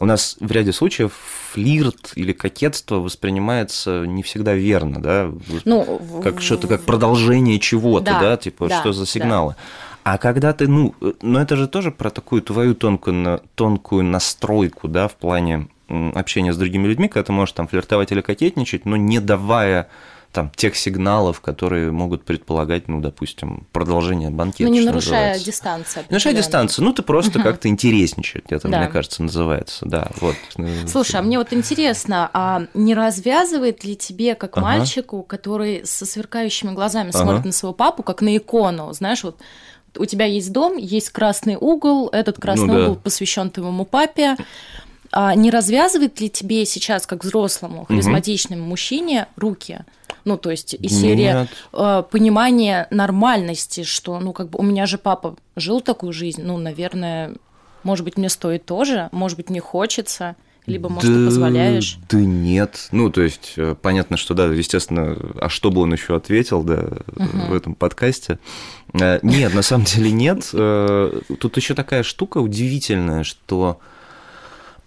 у 0.00 0.04
нас 0.04 0.36
в 0.40 0.50
ряде 0.50 0.72
случаев 0.72 1.12
флирт 1.52 2.12
или 2.14 2.32
кокетство 2.32 2.96
воспринимается 2.96 4.04
не 4.06 4.22
всегда 4.22 4.54
верно, 4.54 5.02
да, 5.02 5.32
ну, 5.64 6.20
как 6.22 6.40
что-то 6.40 6.68
как 6.68 6.82
продолжение 6.82 7.58
чего-то, 7.58 8.04
да, 8.04 8.20
да 8.20 8.36
типа 8.36 8.68
да, 8.68 8.80
что 8.80 8.92
за 8.92 9.06
сигналы. 9.06 9.54
Да. 9.56 10.12
А 10.12 10.16
когда 10.18 10.52
ты, 10.52 10.68
ну, 10.68 10.94
ну 11.20 11.38
это 11.38 11.56
же 11.56 11.68
тоже 11.68 11.90
про 11.90 12.10
такую 12.10 12.40
твою 12.42 12.74
тонкую, 12.74 13.42
тонкую 13.54 14.04
настройку, 14.04 14.88
да, 14.88 15.06
в 15.06 15.14
плане 15.14 15.68
общения 15.88 16.52
с 16.52 16.56
другими 16.56 16.86
людьми, 16.86 17.08
когда 17.08 17.24
ты 17.24 17.32
можешь 17.32 17.52
там 17.52 17.68
флиртовать 17.68 18.12
или 18.12 18.20
кокетничать, 18.20 18.84
но 18.84 18.96
не 18.96 19.20
давая 19.20 19.88
там 20.32 20.50
тех 20.54 20.76
сигналов, 20.76 21.40
которые 21.40 21.90
могут 21.90 22.24
предполагать, 22.24 22.86
ну, 22.86 23.00
допустим, 23.00 23.66
продолжение 23.72 24.28
банкета. 24.30 24.68
Ну, 24.68 24.74
не 24.74 24.80
нарушая 24.80 25.20
называется. 25.20 25.46
дистанцию. 25.46 26.02
Не 26.02 26.12
нарушая 26.12 26.34
дистанцию, 26.34 26.84
ну, 26.84 26.92
ты 26.92 27.02
просто 27.02 27.40
как-то 27.40 27.68
интересничать, 27.68 28.44
это, 28.50 28.68
да. 28.68 28.80
мне 28.80 28.88
кажется, 28.88 29.22
называется, 29.22 29.86
да, 29.86 30.08
вот. 30.20 30.36
Слушай, 30.86 31.20
а 31.20 31.22
мне 31.22 31.38
вот 31.38 31.52
интересно, 31.52 32.30
а 32.34 32.66
не 32.74 32.94
развязывает 32.94 33.84
ли 33.84 33.96
тебе, 33.96 34.34
как 34.34 34.58
ага. 34.58 34.66
мальчику, 34.66 35.22
который 35.22 35.86
со 35.86 36.04
сверкающими 36.04 36.72
глазами 36.72 37.08
ага. 37.08 37.18
смотрит 37.18 37.44
на 37.46 37.52
своего 37.52 37.74
папу, 37.74 38.02
как 38.02 38.20
на 38.20 38.36
икону, 38.36 38.92
знаешь, 38.92 39.24
вот 39.24 39.40
у 39.96 40.04
тебя 40.04 40.26
есть 40.26 40.52
дом, 40.52 40.76
есть 40.76 41.08
красный 41.08 41.56
угол, 41.58 42.08
этот 42.10 42.38
красный 42.38 42.66
ну, 42.66 42.74
да. 42.74 42.84
угол 42.84 42.96
посвящен 42.96 43.50
твоему 43.50 43.86
папе, 43.86 44.36
а 45.10 45.34
не 45.34 45.50
развязывает 45.50 46.20
ли 46.20 46.28
тебе 46.28 46.64
сейчас, 46.66 47.06
как 47.06 47.24
взрослому, 47.24 47.84
харизматичному 47.86 48.62
угу. 48.62 48.70
мужчине, 48.70 49.26
руки? 49.36 49.80
Ну, 50.24 50.36
то 50.36 50.50
есть 50.50 50.74
из 50.74 51.00
серии 51.00 51.48
э, 51.72 52.02
понимания 52.10 52.86
нормальности, 52.90 53.84
что, 53.84 54.18
ну, 54.20 54.32
как 54.32 54.50
бы 54.50 54.58
у 54.58 54.62
меня 54.62 54.86
же 54.86 54.98
папа 54.98 55.36
жил 55.56 55.80
такую 55.80 56.12
жизнь, 56.12 56.42
ну, 56.42 56.58
наверное, 56.58 57.34
может 57.82 58.04
быть, 58.04 58.18
мне 58.18 58.28
стоит 58.28 58.66
тоже, 58.66 59.08
может 59.12 59.38
быть, 59.38 59.48
мне 59.48 59.60
хочется 59.60 60.36
либо, 60.68 60.90
может, 60.90 61.10
да, 61.10 61.16
ты 61.16 61.24
позволяешь? 61.24 61.98
Да 62.10 62.18
нет. 62.18 62.88
Ну, 62.92 63.10
то 63.10 63.22
есть, 63.22 63.54
э, 63.56 63.74
понятно, 63.80 64.18
что, 64.18 64.34
да, 64.34 64.46
естественно, 64.46 65.16
а 65.40 65.48
что 65.48 65.70
бы 65.70 65.80
он 65.80 65.92
еще 65.94 66.14
ответил, 66.14 66.62
да, 66.62 66.84
угу. 67.16 67.38
в 67.48 67.54
этом 67.54 67.74
подкасте? 67.74 68.38
Э, 68.92 69.18
нет, 69.22 69.54
на 69.54 69.62
самом 69.62 69.86
деле 69.86 70.10
нет. 70.10 70.50
Э, 70.52 71.20
тут 71.40 71.56
еще 71.56 71.74
такая 71.74 72.02
штука 72.02 72.38
удивительная, 72.38 73.24
что 73.24 73.80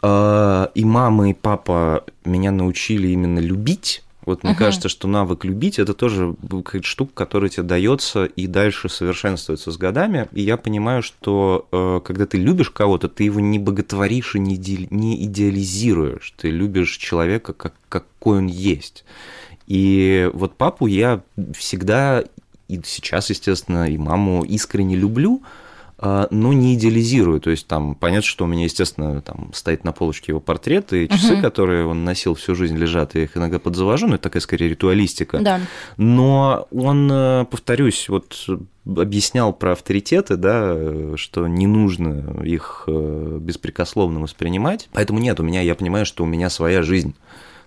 и 0.03 0.85
мама, 0.85 1.29
и 1.29 1.33
папа 1.33 2.03
меня 2.25 2.51
научили 2.51 3.09
именно 3.09 3.39
любить 3.39 4.03
вот 4.25 4.43
мне 4.43 4.53
uh-huh. 4.53 4.57
кажется, 4.57 4.87
что 4.87 5.07
навык 5.07 5.45
любить 5.45 5.79
это 5.79 5.93
тоже 5.93 6.35
какая-то 6.49 6.87
штука, 6.87 7.11
которая 7.13 7.49
тебе 7.49 7.63
дается 7.63 8.25
и 8.25 8.45
дальше 8.45 8.87
совершенствуется 8.87 9.71
с 9.71 9.77
годами. 9.77 10.27
И 10.31 10.41
я 10.41 10.57
понимаю, 10.57 11.01
что 11.01 11.67
э, 11.71 12.01
когда 12.05 12.27
ты 12.27 12.37
любишь 12.37 12.69
кого-то, 12.69 13.09
ты 13.09 13.23
его 13.23 13.39
не 13.39 13.57
боготворишь 13.57 14.35
и 14.35 14.39
не, 14.39 14.55
иде... 14.55 14.87
не 14.91 15.25
идеализируешь. 15.25 16.33
Ты 16.37 16.51
любишь 16.51 16.97
человека, 16.97 17.53
как, 17.53 17.73
какой 17.89 18.39
он 18.39 18.47
есть. 18.47 19.05
И 19.65 20.29
вот 20.33 20.55
папу 20.55 20.85
я 20.85 21.21
всегда 21.57 22.23
и 22.67 22.79
сейчас, 22.85 23.29
естественно, 23.29 23.89
и 23.89 23.97
маму 23.97 24.43
искренне 24.43 24.95
люблю, 24.95 25.41
но 26.01 26.53
не 26.53 26.73
идеализирую. 26.73 27.39
То 27.39 27.51
есть 27.51 27.67
там 27.67 27.95
понятно, 27.95 28.27
что 28.27 28.45
у 28.45 28.47
меня, 28.47 28.63
естественно, 28.63 29.21
там 29.21 29.51
стоит 29.53 29.83
на 29.83 29.91
полочке 29.91 30.31
его 30.31 30.39
портрет, 30.39 30.93
и 30.93 31.07
часы, 31.07 31.33
угу. 31.33 31.41
которые 31.41 31.85
он 31.85 32.03
носил 32.03 32.33
всю 32.33 32.55
жизнь, 32.55 32.75
лежат, 32.75 33.13
я 33.15 33.23
их 33.23 33.37
иногда 33.37 33.59
подзавожу, 33.59 34.07
но 34.07 34.15
это 34.15 34.23
такая 34.23 34.41
скорее 34.41 34.69
ритуалистика. 34.69 35.39
Да. 35.39 35.59
Но 35.97 36.67
он, 36.71 37.09
э, 37.11 37.45
повторюсь, 37.45 38.09
вот 38.09 38.47
объяснял 38.85 39.53
про 39.53 39.73
авторитеты, 39.73 40.37
да, 40.37 41.15
что 41.17 41.47
не 41.47 41.67
нужно 41.67 42.41
их 42.43 42.85
э, 42.87 43.37
беспрекословно 43.39 44.19
воспринимать. 44.19 44.89
Поэтому 44.93 45.19
нет, 45.19 45.39
у 45.39 45.43
меня, 45.43 45.61
я 45.61 45.75
понимаю, 45.75 46.05
что 46.05 46.23
у 46.23 46.27
меня 46.27 46.49
своя 46.49 46.81
жизнь, 46.81 47.15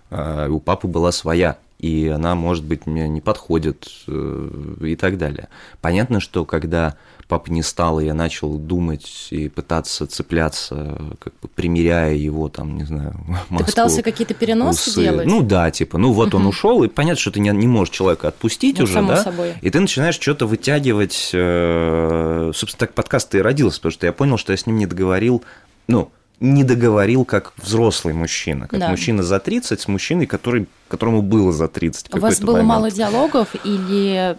а 0.09 0.49
у 0.49 0.59
папы 0.59 0.87
была 0.87 1.11
своя 1.11 1.57
и 1.79 2.07
она, 2.07 2.35
может 2.35 2.63
быть, 2.63 2.85
мне 2.85 3.07
не 3.07 3.21
подходит 3.21 3.87
э, 4.07 4.49
и 4.81 4.95
так 4.95 5.17
далее. 5.17 5.49
Понятно, 5.81 6.19
что 6.19 6.45
когда 6.45 6.95
папа 7.27 7.49
не 7.51 7.63
стал, 7.63 7.99
и 7.99 8.05
я 8.05 8.13
начал 8.13 8.57
думать 8.57 9.27
и 9.31 9.49
пытаться 9.49 10.07
цепляться, 10.07 10.97
как 11.19 11.33
бы 11.41 11.47
примеряя 11.47 12.13
его, 12.13 12.49
там, 12.49 12.77
не 12.77 12.83
знаю, 12.83 13.15
Москву, 13.27 13.57
Ты 13.59 13.65
пытался 13.65 14.03
какие-то 14.03 14.33
переносы 14.33 14.89
усы. 14.91 15.01
делать? 15.01 15.27
Ну 15.27 15.41
да, 15.41 15.71
типа, 15.71 15.97
ну 15.97 16.13
вот 16.13 16.29
угу. 16.29 16.37
он 16.37 16.47
ушел, 16.47 16.83
и 16.83 16.87
понятно, 16.87 17.19
что 17.19 17.31
ты 17.31 17.39
не, 17.39 17.49
не 17.49 17.67
можешь 17.67 17.93
человека 17.93 18.27
отпустить 18.29 18.77
ну, 18.77 18.85
уже, 18.85 19.01
да? 19.01 19.17
Собой. 19.17 19.53
И 19.61 19.69
ты 19.69 19.79
начинаешь 19.79 20.15
что-то 20.15 20.45
вытягивать. 20.45 21.31
Э, 21.33 22.51
собственно, 22.53 22.79
так 22.79 22.93
подкаст 22.93 23.33
и 23.35 23.39
родился, 23.39 23.79
потому 23.79 23.91
что 23.91 24.05
я 24.05 24.13
понял, 24.13 24.37
что 24.37 24.53
я 24.53 24.57
с 24.57 24.65
ним 24.65 24.77
не 24.77 24.85
договорил, 24.85 25.43
ну, 25.87 26.11
не 26.39 26.63
договорил 26.63 27.25
как 27.25 27.53
взрослый 27.57 28.13
мужчина, 28.13 28.67
как 28.67 28.79
да. 28.79 28.89
мужчина 28.89 29.23
за 29.23 29.39
30 29.39 29.79
с 29.79 29.87
мужчиной, 29.87 30.25
который, 30.25 30.67
которому 30.87 31.21
было 31.21 31.51
за 31.51 31.67
30. 31.67 32.13
У 32.13 32.19
вас 32.19 32.39
было 32.39 32.53
момент. 32.53 32.69
мало 32.69 32.91
диалогов 32.91 33.55
или 33.63 34.37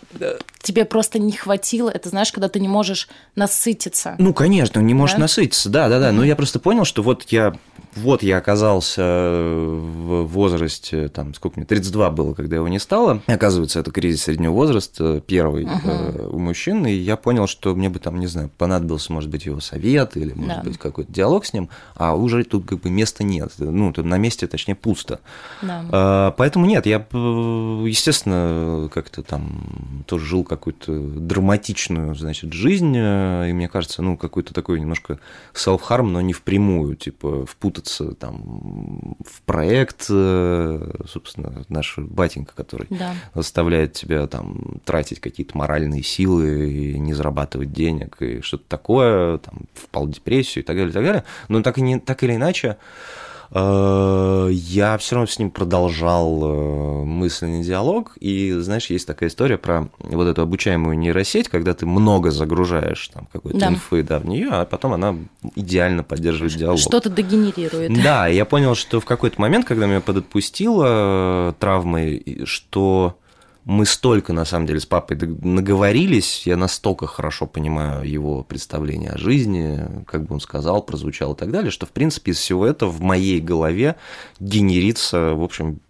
тебе 0.60 0.84
просто 0.84 1.18
не 1.18 1.32
хватило? 1.32 1.88
Это 1.88 2.08
знаешь, 2.08 2.32
когда 2.32 2.48
ты 2.48 2.60
не 2.60 2.68
можешь 2.68 3.08
насытиться. 3.34 4.16
Ну, 4.18 4.34
конечно, 4.34 4.80
не 4.80 4.94
можешь 4.94 5.16
да? 5.16 5.22
насытиться, 5.22 5.68
да, 5.68 5.88
да, 5.88 6.00
да. 6.00 6.12
Но 6.12 6.24
я 6.24 6.36
просто 6.36 6.58
понял, 6.58 6.84
что 6.84 7.02
вот 7.02 7.24
я 7.30 7.54
вот 7.96 8.22
я 8.22 8.38
оказался 8.38 9.02
в 9.02 10.24
возрасте, 10.26 11.08
там, 11.08 11.34
сколько 11.34 11.58
мне, 11.58 11.66
32 11.66 12.10
было, 12.10 12.34
когда 12.34 12.56
его 12.56 12.68
не 12.68 12.78
стало. 12.78 13.22
Оказывается, 13.26 13.80
это 13.80 13.90
кризис 13.90 14.24
среднего 14.24 14.52
возраста, 14.52 15.22
первый 15.26 15.64
uh-huh. 15.64 16.28
у 16.28 16.38
мужчин, 16.38 16.86
и 16.86 16.92
я 16.92 17.16
понял, 17.16 17.46
что 17.46 17.74
мне 17.74 17.88
бы 17.88 17.98
там, 17.98 18.20
не 18.20 18.26
знаю, 18.26 18.50
понадобился, 18.56 19.12
может 19.12 19.30
быть, 19.30 19.46
его 19.46 19.60
совет 19.60 20.16
или, 20.16 20.32
может 20.34 20.56
да. 20.56 20.62
быть, 20.62 20.78
какой-то 20.78 21.12
диалог 21.12 21.46
с 21.46 21.52
ним, 21.52 21.68
а 21.94 22.14
уже 22.14 22.44
тут 22.44 22.66
как 22.66 22.80
бы 22.80 22.90
места 22.90 23.24
нет, 23.24 23.52
ну, 23.58 23.92
тут 23.92 24.04
на 24.04 24.18
месте, 24.18 24.46
точнее, 24.46 24.74
пусто. 24.74 25.20
Да. 25.62 25.84
А, 25.90 26.30
поэтому 26.32 26.66
нет, 26.66 26.86
я, 26.86 27.06
естественно, 27.12 28.90
как-то 28.92 29.22
там 29.22 30.04
тоже 30.06 30.26
жил 30.26 30.44
какую-то 30.44 30.92
драматичную, 30.98 32.14
значит, 32.14 32.52
жизнь, 32.52 32.94
и 32.96 33.52
мне 33.52 33.68
кажется, 33.68 34.02
ну, 34.02 34.16
какой-то 34.16 34.52
такой 34.52 34.80
немножко 34.80 35.18
self-harm, 35.54 36.08
но 36.08 36.20
не 36.20 36.32
впрямую, 36.32 36.96
типа, 36.96 37.46
впутаться 37.46 37.85
вкладываться 37.86 38.14
там 38.14 39.16
в 39.24 39.42
проект, 39.42 40.06
э, 40.10 40.90
собственно, 41.06 41.64
наш 41.68 41.98
батенька, 41.98 42.54
который 42.54 42.86
да. 42.90 43.14
заставляет 43.34 43.92
тебя 43.94 44.26
там 44.26 44.80
тратить 44.84 45.20
какие-то 45.20 45.56
моральные 45.56 46.02
силы 46.02 46.70
и 46.70 46.98
не 46.98 47.14
зарабатывать 47.14 47.72
денег 47.72 48.16
и 48.20 48.40
что-то 48.40 48.64
такое, 48.68 49.38
там, 49.38 49.62
впал 49.74 50.06
в 50.06 50.10
депрессию 50.10 50.62
и 50.62 50.66
так 50.66 50.76
далее, 50.76 50.90
и 50.90 50.94
так 50.94 51.04
далее. 51.04 51.24
Но 51.48 51.62
так, 51.62 51.78
и 51.78 51.82
не, 51.82 51.98
так 51.98 52.22
или 52.22 52.34
иначе, 52.34 52.68
э, 52.68 53.25
я 53.52 54.96
все 54.98 55.14
равно 55.14 55.26
с 55.26 55.38
ним 55.38 55.50
продолжал 55.50 56.42
э, 56.42 57.04
мысленный 57.04 57.62
диалог. 57.62 58.16
И, 58.20 58.52
знаешь, 58.52 58.90
есть 58.90 59.06
такая 59.06 59.28
история 59.28 59.58
про 59.58 59.88
вот 59.98 60.26
эту 60.26 60.42
обучаемую 60.42 60.98
нейросеть, 60.98 61.48
когда 61.48 61.74
ты 61.74 61.86
много 61.86 62.30
загружаешь 62.30 63.08
там 63.08 63.28
какой-то 63.32 63.58
да. 63.58 63.68
инфы 63.68 64.02
да, 64.02 64.18
в 64.18 64.26
нее, 64.26 64.48
а 64.50 64.64
потом 64.64 64.94
она 64.94 65.16
идеально 65.54 66.02
поддерживает 66.02 66.54
диалог. 66.56 66.78
Что-то 66.78 67.10
дегенерирует. 67.10 68.02
Да, 68.02 68.26
я 68.26 68.44
понял, 68.44 68.74
что 68.74 69.00
в 69.00 69.04
какой-то 69.04 69.40
момент, 69.40 69.66
когда 69.66 69.86
меня 69.86 70.00
подотпустило 70.00 71.54
травмой, 71.58 72.42
что 72.44 73.18
мы 73.66 73.84
столько, 73.84 74.32
на 74.32 74.44
самом 74.44 74.66
деле, 74.66 74.78
с 74.78 74.86
папой 74.86 75.16
наговорились, 75.16 76.46
я 76.46 76.56
настолько 76.56 77.08
хорошо 77.08 77.46
понимаю 77.46 78.08
его 78.08 78.44
представление 78.44 79.10
о 79.10 79.18
жизни, 79.18 79.84
как 80.06 80.24
бы 80.24 80.34
он 80.34 80.40
сказал, 80.40 80.82
прозвучал 80.82 81.32
и 81.32 81.36
так 81.36 81.50
далее, 81.50 81.72
что, 81.72 81.84
в 81.84 81.90
принципе, 81.90 82.30
из 82.30 82.38
всего 82.38 82.64
этого 82.64 82.90
в 82.90 83.00
моей 83.00 83.40
голове 83.40 83.96
генерится, 84.38 85.34
в 85.34 85.42
общем, 85.42 85.80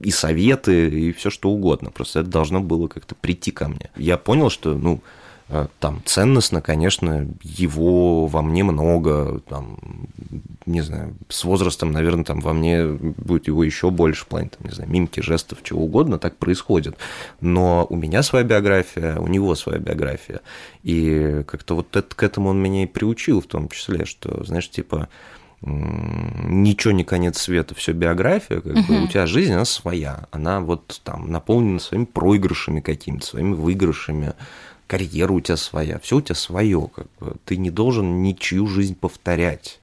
и 0.00 0.12
советы, 0.12 0.88
и 0.88 1.12
все 1.12 1.28
что 1.28 1.50
угодно. 1.50 1.90
Просто 1.90 2.20
это 2.20 2.30
должно 2.30 2.60
было 2.60 2.86
как-то 2.86 3.16
прийти 3.16 3.50
ко 3.50 3.66
мне. 3.66 3.90
Я 3.96 4.16
понял, 4.16 4.48
что, 4.48 4.74
ну, 4.74 5.00
там 5.78 6.02
ценностно, 6.06 6.62
конечно, 6.62 7.28
его 7.42 8.26
во 8.26 8.42
мне 8.42 8.64
много, 8.64 9.40
там, 9.40 9.78
не 10.64 10.80
знаю, 10.80 11.16
с 11.28 11.44
возрастом, 11.44 11.92
наверное, 11.92 12.24
там 12.24 12.40
во 12.40 12.54
мне 12.54 12.86
будет 12.86 13.46
его 13.46 13.62
еще 13.62 13.90
больше 13.90 14.24
в 14.24 14.28
плане, 14.28 14.48
там, 14.48 14.66
не 14.66 14.74
знаю, 14.74 14.90
мимки, 14.90 15.20
жестов, 15.20 15.62
чего 15.62 15.84
угодно, 15.84 16.18
так 16.18 16.38
происходит. 16.38 16.96
Но 17.40 17.86
у 17.90 17.96
меня 17.96 18.22
своя 18.22 18.44
биография, 18.44 19.18
у 19.18 19.26
него 19.26 19.54
своя 19.54 19.78
биография. 19.78 20.40
И 20.82 21.42
как-то 21.46 21.76
вот 21.76 21.94
это, 21.94 22.14
к 22.14 22.22
этому 22.22 22.48
он 22.50 22.62
меня 22.62 22.84
и 22.84 22.86
приучил 22.86 23.42
в 23.42 23.46
том 23.46 23.68
числе, 23.68 24.06
что, 24.06 24.44
знаешь, 24.44 24.70
типа, 24.70 25.08
ничего 25.66 26.92
не 26.92 27.04
конец 27.04 27.38
света, 27.38 27.74
все 27.74 27.92
биография, 27.92 28.60
как 28.60 28.72
uh-huh. 28.72 28.86
бы 28.86 29.04
у 29.04 29.08
тебя 29.08 29.26
жизнь, 29.26 29.52
она 29.52 29.64
своя, 29.64 30.26
она 30.30 30.60
вот 30.60 31.00
там 31.04 31.30
наполнена 31.30 31.78
своими 31.78 32.04
проигрышами 32.04 32.80
какими-то, 32.80 33.26
своими 33.26 33.54
выигрышами, 33.54 34.34
карьера 34.86 35.32
у 35.32 35.40
тебя 35.40 35.56
своя, 35.56 35.98
все 35.98 36.16
у 36.18 36.20
тебя 36.20 36.34
свое, 36.34 36.88
как 36.94 37.06
бы. 37.18 37.36
ты 37.44 37.56
не 37.56 37.70
должен 37.70 38.22
ничью 38.22 38.66
жизнь 38.66 38.94
повторять. 38.94 39.80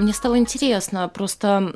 Мне 0.00 0.14
стало 0.14 0.38
интересно, 0.38 1.08
просто 1.08 1.74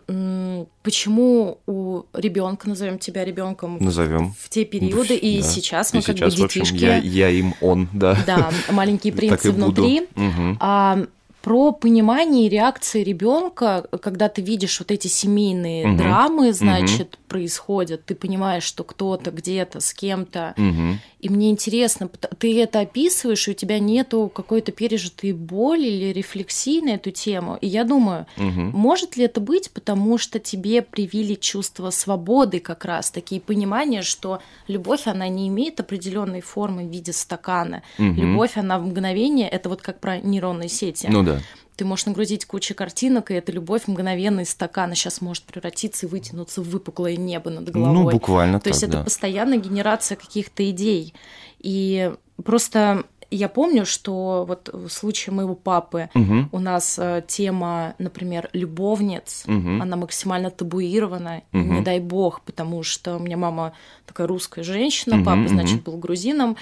почему 0.82 1.58
у 1.66 2.02
ребенка, 2.14 2.68
назовем 2.68 2.98
тебя 2.98 3.24
ребенком, 3.24 3.78
назовем 3.80 4.34
в 4.38 4.48
те 4.48 4.64
периоды, 4.64 5.14
и 5.14 5.42
да. 5.42 5.46
сейчас 5.46 5.92
мы 5.92 6.00
и 6.00 6.02
как 6.02 6.16
сейчас, 6.16 6.34
бы 6.34 6.42
детишки. 6.42 6.58
В 6.58 6.62
общем, 6.62 6.76
я, 6.86 6.96
я 6.98 7.28
им 7.28 7.54
он, 7.60 7.88
да. 7.92 8.16
Да, 8.26 8.50
маленькие 8.70 9.12
принцы 9.16 9.52
внутри. 9.52 10.08
Угу. 10.16 10.56
А, 10.60 11.04
про 11.44 11.72
понимание 11.72 12.48
реакции 12.48 13.04
ребенка, 13.04 13.86
когда 14.00 14.30
ты 14.30 14.40
видишь 14.40 14.78
вот 14.78 14.90
эти 14.90 15.08
семейные 15.08 15.88
угу. 15.88 15.98
драмы, 15.98 16.54
значит, 16.54 17.14
угу. 17.14 17.22
происходят, 17.28 18.06
ты 18.06 18.14
понимаешь, 18.14 18.62
что 18.62 18.82
кто-то 18.82 19.30
где-то 19.30 19.80
с 19.80 19.92
кем-то. 19.92 20.54
Угу. 20.56 20.98
И 21.20 21.28
мне 21.28 21.50
интересно, 21.50 22.08
ты 22.38 22.60
это 22.60 22.80
описываешь, 22.80 23.46
и 23.46 23.50
у 23.50 23.54
тебя 23.54 23.78
нету 23.78 24.30
какой-то 24.34 24.72
пережитой 24.72 25.32
боли 25.32 25.86
или 25.86 26.12
рефлексии 26.14 26.80
на 26.80 26.96
эту 26.96 27.10
тему. 27.10 27.58
И 27.60 27.66
я 27.66 27.84
думаю, 27.84 28.26
угу. 28.38 28.60
может 28.72 29.18
ли 29.18 29.24
это 29.24 29.40
быть, 29.40 29.70
потому 29.70 30.16
что 30.16 30.38
тебе 30.38 30.80
привили 30.80 31.34
чувство 31.34 31.90
свободы 31.90 32.60
как 32.60 32.86
раз, 32.86 33.10
такие 33.10 33.42
понимания, 33.42 34.00
что 34.00 34.40
любовь, 34.66 35.06
она 35.06 35.28
не 35.28 35.48
имеет 35.48 35.78
определенной 35.78 36.40
формы 36.40 36.84
в 36.84 36.90
виде 36.90 37.12
стакана. 37.12 37.82
Угу. 37.98 38.14
Любовь, 38.14 38.56
она 38.56 38.78
в 38.78 38.86
мгновение, 38.86 39.48
это 39.48 39.68
вот 39.68 39.82
как 39.82 40.00
про 40.00 40.18
нейронные 40.18 40.70
сети. 40.70 41.06
Ну 41.10 41.22
да. 41.22 41.33
Ты 41.76 41.84
можешь 41.84 42.06
нагрузить 42.06 42.44
кучу 42.44 42.74
картинок, 42.74 43.30
и 43.30 43.34
эта 43.34 43.50
любовь 43.50 43.88
мгновенно 43.88 44.40
из 44.40 44.50
стакана 44.50 44.94
сейчас 44.94 45.20
может 45.20 45.42
превратиться 45.42 46.06
и 46.06 46.08
вытянуться 46.08 46.62
в 46.62 46.68
выпуклое 46.68 47.16
небо 47.16 47.50
над 47.50 47.68
головой. 47.70 47.94
Ну, 47.94 48.10
буквально 48.10 48.60
То 48.60 48.64
так, 48.64 48.74
есть 48.74 48.88
да. 48.88 48.98
это 48.98 49.04
постоянная 49.04 49.58
генерация 49.58 50.16
каких-то 50.16 50.68
идей. 50.70 51.14
И 51.58 52.12
просто 52.44 53.04
я 53.30 53.48
помню, 53.48 53.84
что 53.84 54.44
вот 54.46 54.70
в 54.72 54.88
случае 54.88 55.34
моего 55.34 55.56
папы 55.56 56.08
угу. 56.14 56.48
у 56.52 56.58
нас 56.60 56.98
э, 56.98 57.22
тема, 57.26 57.94
например, 57.98 58.48
любовниц, 58.52 59.44
угу. 59.46 59.82
она 59.82 59.96
максимально 59.96 60.50
табуирована, 60.50 61.42
угу. 61.52 61.62
не 61.62 61.80
дай 61.80 61.98
бог, 61.98 62.42
потому 62.42 62.84
что 62.84 63.16
у 63.16 63.18
меня 63.18 63.36
мама 63.36 63.72
такая 64.06 64.28
русская 64.28 64.62
женщина, 64.62 65.16
угу, 65.16 65.24
папа, 65.24 65.48
значит, 65.48 65.82
был 65.82 65.96
грузином, 65.96 66.56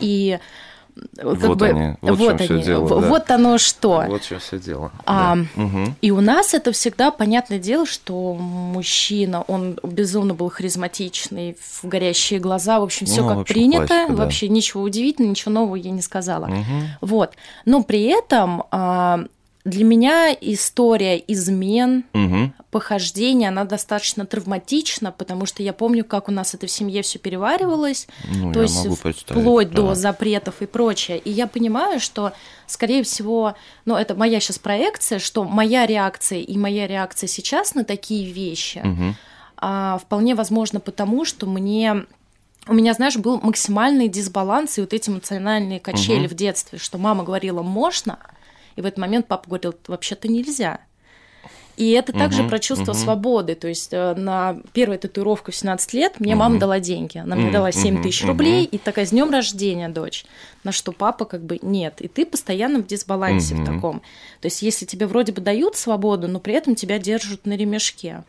и 0.00 0.38
как 1.16 1.24
вот 1.42 1.58
бы, 1.58 1.66
они, 1.66 1.96
вот, 2.00 2.18
вот 2.18 2.40
они, 2.40 2.62
дело, 2.62 3.00
да. 3.00 3.08
вот 3.08 3.30
оно 3.30 3.58
что. 3.58 4.04
Вот 4.06 4.22
что 4.22 4.38
все 4.38 4.58
дело. 4.58 4.92
А, 5.06 5.36
да. 5.36 5.62
угу. 5.62 5.94
И 6.00 6.10
у 6.10 6.20
нас 6.20 6.54
это 6.54 6.72
всегда 6.72 7.10
понятное 7.10 7.58
дело, 7.58 7.84
что 7.84 8.34
мужчина, 8.34 9.42
он 9.42 9.78
безумно 9.82 10.34
был 10.34 10.50
харизматичный, 10.50 11.56
в 11.60 11.86
горящие 11.86 12.38
глаза, 12.38 12.78
в 12.78 12.84
общем, 12.84 13.06
все 13.06 13.22
ну, 13.22 13.28
как 13.28 13.38
общем, 13.38 13.54
принято, 13.54 13.86
классика, 13.86 14.12
да. 14.12 14.14
вообще 14.14 14.48
ничего 14.48 14.82
удивительного, 14.82 15.30
ничего 15.30 15.52
нового 15.52 15.76
я 15.76 15.90
не 15.90 16.02
сказала. 16.02 16.46
Угу. 16.46 16.62
Вот, 17.00 17.34
но 17.64 17.82
при 17.82 18.04
этом 18.04 18.64
а, 18.70 19.24
для 19.64 19.84
меня 19.84 20.36
история 20.38 21.16
измен, 21.26 22.04
угу. 22.12 22.52
похождения, 22.70 23.48
она 23.48 23.64
достаточно 23.64 24.26
травматична, 24.26 25.10
потому 25.10 25.46
что 25.46 25.62
я 25.62 25.72
помню, 25.72 26.04
как 26.04 26.28
у 26.28 26.32
нас 26.32 26.52
это 26.54 26.66
в 26.66 26.70
семье 26.70 27.00
все 27.00 27.18
переваривалось, 27.18 28.06
ну, 28.28 28.52
то 28.52 28.60
есть 28.60 28.86
вплоть 29.26 29.70
да. 29.70 29.76
до 29.76 29.94
запретов 29.94 30.60
и 30.60 30.66
прочее. 30.66 31.18
И 31.18 31.30
я 31.30 31.46
понимаю, 31.46 31.98
что, 31.98 32.32
скорее 32.66 33.02
всего, 33.04 33.54
ну 33.86 33.96
это 33.96 34.14
моя 34.14 34.38
сейчас 34.38 34.58
проекция, 34.58 35.18
что 35.18 35.44
моя 35.44 35.86
реакция 35.86 36.40
и 36.40 36.58
моя 36.58 36.86
реакция 36.86 37.26
сейчас 37.26 37.74
на 37.74 37.84
такие 37.84 38.30
вещи 38.30 38.82
угу. 38.84 39.14
а, 39.56 39.96
вполне 39.96 40.34
возможно 40.34 40.78
потому, 40.78 41.24
что 41.24 41.46
мне 41.46 42.04
у 42.66 42.74
меня, 42.74 42.92
знаешь, 42.94 43.16
был 43.16 43.40
максимальный 43.40 44.08
дисбаланс 44.08 44.76
и 44.76 44.80
вот 44.82 44.92
эти 44.92 45.08
эмоциональные 45.08 45.80
качели 45.80 46.26
угу. 46.26 46.34
в 46.34 46.34
детстве, 46.34 46.78
что 46.78 46.98
мама 46.98 47.24
говорила 47.24 47.62
можно, 47.62 48.18
и 48.76 48.80
в 48.80 48.86
этот 48.86 48.98
момент 48.98 49.26
папа 49.26 49.48
говорил, 49.48 49.74
вообще-то 49.86 50.28
нельзя. 50.28 50.80
И 51.76 51.90
это 51.90 52.12
угу, 52.12 52.18
также 52.18 52.44
про 52.44 52.58
чувство 52.58 52.92
угу. 52.92 52.98
свободы. 52.98 53.54
То 53.54 53.68
есть 53.68 53.92
э, 53.92 54.14
на 54.14 54.58
первую 54.72 54.98
татуировку 54.98 55.50
в 55.50 55.56
17 55.56 55.92
лет 55.94 56.20
мне 56.20 56.34
угу. 56.34 56.40
мама 56.40 56.58
дала 56.58 56.78
деньги. 56.80 57.18
Она 57.18 57.36
мне 57.36 57.50
дала 57.50 57.72
7 57.72 58.02
тысяч 58.02 58.22
угу, 58.22 58.28
рублей, 58.28 58.64
и 58.64 58.78
такая, 58.78 59.06
с 59.06 59.10
днем 59.10 59.30
рождения, 59.30 59.88
дочь. 59.88 60.24
На 60.62 60.72
что 60.72 60.92
папа 60.92 61.24
как 61.24 61.44
бы 61.44 61.58
нет. 61.62 62.00
И 62.00 62.08
ты 62.08 62.26
постоянно 62.26 62.80
в 62.80 62.86
дисбалансе 62.86 63.54
угу. 63.54 63.62
в 63.62 63.66
таком. 63.66 64.00
То 64.40 64.46
есть 64.46 64.62
если 64.62 64.86
тебе 64.86 65.06
вроде 65.06 65.32
бы 65.32 65.40
дают 65.40 65.76
свободу, 65.76 66.28
но 66.28 66.38
при 66.38 66.54
этом 66.54 66.74
тебя 66.74 66.98
держат 66.98 67.44
на 67.46 67.56
ремешке. 67.56 68.22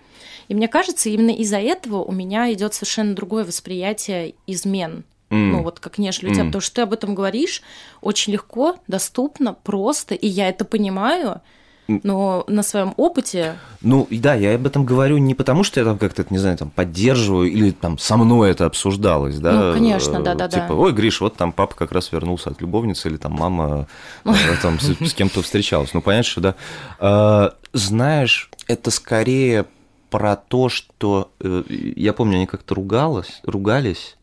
И 0.47 0.55
мне 0.55 0.67
кажется, 0.67 1.09
именно 1.09 1.31
из-за 1.31 1.59
этого 1.59 2.03
у 2.03 2.11
меня 2.11 2.51
идет 2.53 2.73
совершенно 2.73 3.15
другое 3.15 3.45
восприятие 3.45 4.33
измен. 4.47 5.03
Mm. 5.35 5.51
Ну, 5.51 5.63
вот 5.63 5.79
как 5.79 5.97
нежели 5.97 6.31
mm. 6.31 6.33
тебя, 6.33 6.45
потому 6.45 6.61
что 6.61 6.75
ты 6.75 6.81
об 6.81 6.93
этом 6.93 7.15
говоришь 7.15 7.61
очень 8.01 8.33
легко, 8.33 8.77
доступно, 8.87 9.53
просто, 9.53 10.15
и 10.15 10.27
я 10.27 10.49
это 10.49 10.65
понимаю, 10.65 11.41
но 11.87 12.43
на 12.47 12.63
своем 12.63 12.93
опыте. 12.97 13.57
Ну, 13.81 14.07
да, 14.09 14.33
я 14.33 14.55
об 14.55 14.65
этом 14.65 14.85
говорю 14.85 15.17
не 15.17 15.35
потому, 15.35 15.63
что 15.63 15.79
я 15.79 15.85
там 15.85 15.97
как-то, 15.97 16.25
не 16.29 16.37
знаю, 16.37 16.57
там 16.57 16.69
поддерживаю 16.69 17.51
или 17.51 17.71
там 17.71 17.97
со 17.97 18.17
мной 18.17 18.51
это 18.51 18.65
обсуждалось, 18.65 19.37
да. 19.37 19.51
Ну, 19.51 19.73
конечно, 19.73 20.21
да, 20.21 20.33
да, 20.33 20.47
типа, 20.47 20.69
да. 20.69 20.73
ой, 20.73 20.93
Гриш, 20.93 21.21
вот 21.21 21.35
там 21.35 21.51
папа 21.51 21.75
как 21.75 21.91
раз 21.91 22.11
вернулся 22.11 22.49
от 22.49 22.61
любовницы 22.61 23.09
или 23.09 23.17
там 23.17 23.33
мама 23.33 23.87
э, 24.25 24.33
там 24.61 24.79
с, 24.79 25.13
кем-то 25.13 25.41
встречалась. 25.41 25.93
Ну, 25.93 26.01
понятно, 26.01 26.29
что 26.29 26.41
да. 26.41 26.55
А, 26.99 27.53
знаешь, 27.73 28.49
это 28.67 28.89
скорее 28.89 29.65
про 30.09 30.35
то, 30.35 30.69
что 30.69 31.31
э, 31.39 31.63
я 31.69 32.13
помню, 32.13 32.37
они 32.37 32.47
как-то 32.47 32.73
ругалась, 32.73 33.41
ругались 33.43 34.17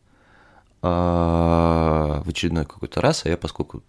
в 0.83 2.23
очередной 2.27 2.65
какой-то 2.65 2.99
раз, 2.99 3.25
а 3.25 3.29
я, 3.29 3.37
поскольку 3.37 3.81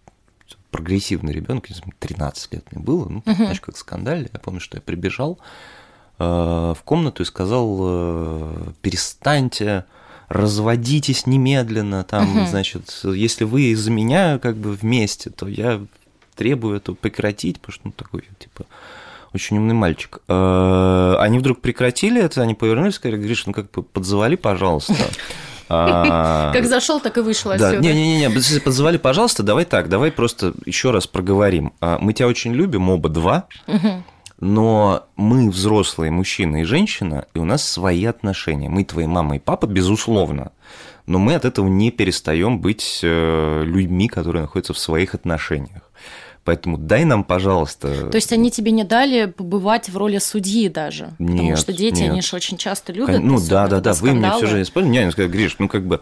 прогрессивный 0.70 1.32
ребенок, 1.32 1.68
13 1.98 2.52
лет 2.52 2.64
мне 2.72 2.82
было, 2.82 3.08
ну, 3.08 3.20
uh-huh. 3.20 3.36
знаешь, 3.36 3.60
как 3.60 3.76
скандаль, 3.76 4.28
я 4.32 4.38
помню, 4.40 4.60
что 4.60 4.76
я 4.76 4.80
прибежал 4.80 5.38
а, 6.18 6.74
в 6.74 6.82
комнату 6.82 7.22
и 7.22 7.26
сказал, 7.26 7.78
э, 7.80 8.72
перестаньте, 8.82 9.84
разводитесь 10.28 11.26
немедленно, 11.26 12.02
там, 12.02 12.38
uh-huh. 12.38 12.48
значит, 12.48 13.02
если 13.04 13.44
вы 13.44 13.72
из-за 13.72 13.92
меня 13.92 14.40
как 14.40 14.56
бы 14.56 14.72
вместе, 14.72 15.30
то 15.30 15.46
я 15.46 15.80
требую 16.34 16.76
это 16.76 16.92
прекратить, 16.92 17.60
потому 17.60 17.72
что, 17.72 17.82
ну, 17.84 17.92
такой, 17.92 18.24
типа, 18.40 18.66
очень 19.32 19.58
умный 19.58 19.74
мальчик. 19.74 20.18
А, 20.26 21.18
они 21.20 21.38
вдруг 21.38 21.60
прекратили 21.60 22.20
это, 22.20 22.42
они 22.42 22.54
повернулись, 22.54 22.94
сказали, 22.94 23.20
Гриш, 23.20 23.46
ну 23.46 23.52
как 23.52 23.70
бы 23.70 23.84
подзывали, 23.84 24.34
пожалуйста. 24.34 24.94
А, 25.74 26.52
как 26.52 26.66
зашел, 26.66 27.00
так 27.00 27.16
и 27.18 27.20
вышел 27.20 27.50
отсюда. 27.50 27.78
Не-не-не, 27.78 28.60
позвали, 28.60 28.96
пожалуйста, 28.96 29.42
давай 29.42 29.64
так, 29.64 29.88
давай 29.88 30.12
просто 30.12 30.54
еще 30.66 30.90
раз 30.90 31.06
проговорим. 31.06 31.72
А, 31.80 31.98
мы 32.00 32.12
тебя 32.12 32.28
очень 32.28 32.52
любим, 32.52 32.88
оба 32.88 33.08
два. 33.08 33.46
Но 34.40 35.06
мы 35.16 35.48
взрослые 35.48 36.10
мужчина 36.10 36.62
и 36.62 36.64
женщина, 36.64 37.26
и 37.34 37.38
у 37.38 37.44
нас 37.44 37.66
свои 37.66 38.04
отношения. 38.04 38.68
Мы 38.68 38.84
твои 38.84 39.06
мама 39.06 39.36
и 39.36 39.38
папа, 39.38 39.66
безусловно. 39.66 40.52
Но 41.06 41.18
мы 41.18 41.34
от 41.34 41.44
этого 41.44 41.68
не 41.68 41.90
перестаем 41.90 42.60
быть 42.60 43.00
э, 43.02 43.62
людьми, 43.64 44.08
которые 44.08 44.42
находятся 44.42 44.72
в 44.72 44.78
своих 44.78 45.14
отношениях. 45.14 45.83
Поэтому 46.44 46.76
дай 46.76 47.04
нам, 47.04 47.24
пожалуйста. 47.24 48.10
То 48.10 48.16
есть 48.16 48.32
они 48.32 48.50
тебе 48.50 48.70
не 48.70 48.84
дали 48.84 49.26
побывать 49.26 49.88
в 49.88 49.96
роли 49.96 50.18
судьи 50.18 50.68
даже? 50.68 51.14
Нет, 51.18 51.30
потому 51.38 51.56
что 51.56 51.72
дети, 51.72 52.02
нет. 52.02 52.12
они 52.12 52.20
же 52.20 52.36
очень 52.36 52.58
часто 52.58 52.92
любят. 52.92 53.20
Ну 53.22 53.40
да, 53.40 53.66
да, 53.66 53.80
да. 53.80 53.94
Вы 53.94 54.12
мне 54.12 54.30
все 54.30 54.46
же. 54.46 54.82
Не, 54.82 54.98
я 54.98 55.10
сказал, 55.10 55.30
Гриш, 55.30 55.56
ну 55.58 55.68
как 55.68 55.86
бы 55.86 56.00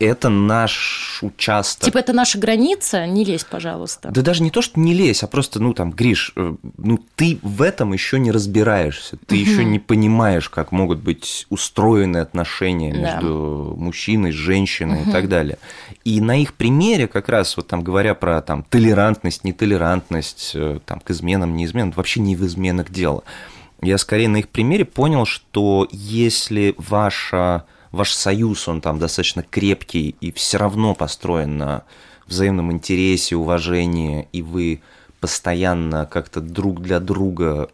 это 0.00 0.28
наш 0.28 1.20
участок. 1.22 1.84
Типа 1.84 1.98
это 1.98 2.12
наша 2.12 2.38
граница, 2.38 3.06
не 3.06 3.24
лезь, 3.24 3.44
пожалуйста. 3.44 4.10
Да 4.10 4.22
даже 4.22 4.42
не 4.42 4.50
то, 4.50 4.62
что 4.62 4.80
не 4.80 4.94
лезь, 4.94 5.22
а 5.22 5.26
просто, 5.26 5.60
ну 5.60 5.74
там, 5.74 5.90
Гриш, 5.92 6.32
э, 6.36 6.54
ну 6.78 6.98
ты 7.16 7.38
в 7.42 7.62
этом 7.62 7.92
еще 7.92 8.18
не 8.18 8.30
разбираешься, 8.32 9.18
ты 9.26 9.36
еще 9.36 9.64
не 9.64 9.78
понимаешь, 9.78 10.48
как 10.48 10.72
могут 10.72 11.00
быть 11.00 11.46
устроены 11.50 12.16
отношения 12.18 12.92
Да. 12.92 12.98
между 12.98 13.74
мужчиной, 13.76 14.32
женщиной 14.32 15.04
и 15.06 15.12
так 15.12 15.28
далее. 15.28 15.58
И 16.04 16.20
на 16.20 16.40
их 16.40 16.54
примере, 16.54 17.06
как 17.06 17.28
раз 17.28 17.56
вот 17.56 17.68
там 17.68 17.82
говоря 17.82 18.14
про 18.14 18.40
там 18.40 18.64
толерантность, 18.68 19.44
нетолерантность, 19.44 20.52
э, 20.54 20.80
там 20.86 21.00
к 21.00 21.10
изменам, 21.10 21.56
не 21.56 21.66
изменам, 21.66 21.92
вообще 21.92 22.20
не 22.20 22.36
в 22.36 22.44
изменах 22.46 22.90
дело. 22.90 23.22
Я 23.82 23.96
скорее 23.98 24.28
на 24.28 24.38
их 24.38 24.48
примере 24.48 24.84
понял, 24.84 25.24
что 25.24 25.88
если 25.90 26.74
ваша, 26.76 27.64
ваш 27.92 28.12
союз, 28.12 28.68
он 28.68 28.80
там 28.80 28.98
достаточно 28.98 29.42
крепкий 29.42 30.14
и 30.20 30.32
все 30.32 30.58
равно 30.58 30.94
построен 30.94 31.58
на 31.58 31.82
взаимном 32.26 32.70
интересе, 32.72 33.36
уважении, 33.36 34.28
и 34.32 34.42
вы 34.42 34.80
постоянно 35.20 36.06
как-то 36.06 36.40
друг 36.40 36.80
для 36.80 37.00
друга 37.00 37.68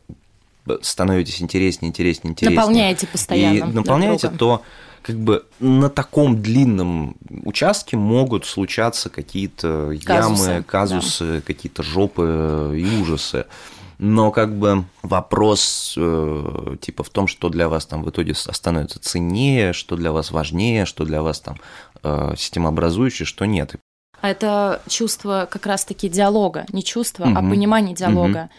становитесь 0.83 1.41
интереснее, 1.43 1.91
интереснее, 1.91 2.33
интереснее. 2.33 2.59
Наполняете 2.59 3.07
постоянно 3.07 3.55
И 3.55 3.61
друг 3.61 3.75
наполняете, 3.75 4.29
друга. 4.29 4.39
то 4.39 4.63
как 5.03 5.17
бы 5.17 5.47
на 5.61 5.89
таком 5.89 6.43
длинном 6.43 7.17
участке 7.45 7.97
могут 7.97 8.45
случаться 8.45 9.09
какие-то 9.09 9.93
ямы, 9.93 10.65
казусы, 10.67 11.43
какие-то 11.47 11.85
жопы 11.85 12.75
и 12.77 13.01
ужасы. 13.01 13.47
Но 13.99 14.31
как 14.31 14.55
бы 14.59 14.85
вопрос 15.03 15.95
э, 15.97 16.77
типа 16.81 17.03
в 17.03 17.09
том, 17.09 17.27
что 17.27 17.49
для 17.49 17.69
вас 17.69 17.87
там 17.87 18.03
в 18.03 18.11
итоге 18.11 18.35
становится 18.35 18.99
ценнее, 19.01 19.73
что 19.73 19.97
для 19.97 20.13
вас 20.13 20.31
важнее, 20.31 20.85
что 20.85 21.05
для 21.05 21.23
вас 21.23 21.41
там 21.41 21.57
э, 22.03 22.35
системообразующее, 22.37 23.27
что 23.27 23.45
нет. 23.47 23.75
А 24.21 24.31
это 24.31 24.83
чувство 24.89 25.49
как 25.51 25.67
раз-таки 25.67 26.09
диалога, 26.09 26.67
не 26.73 26.83
чувство, 26.83 27.27
а 27.27 27.41
Мгм. 27.41 27.51
понимание 27.51 27.95
диалога. 27.95 28.51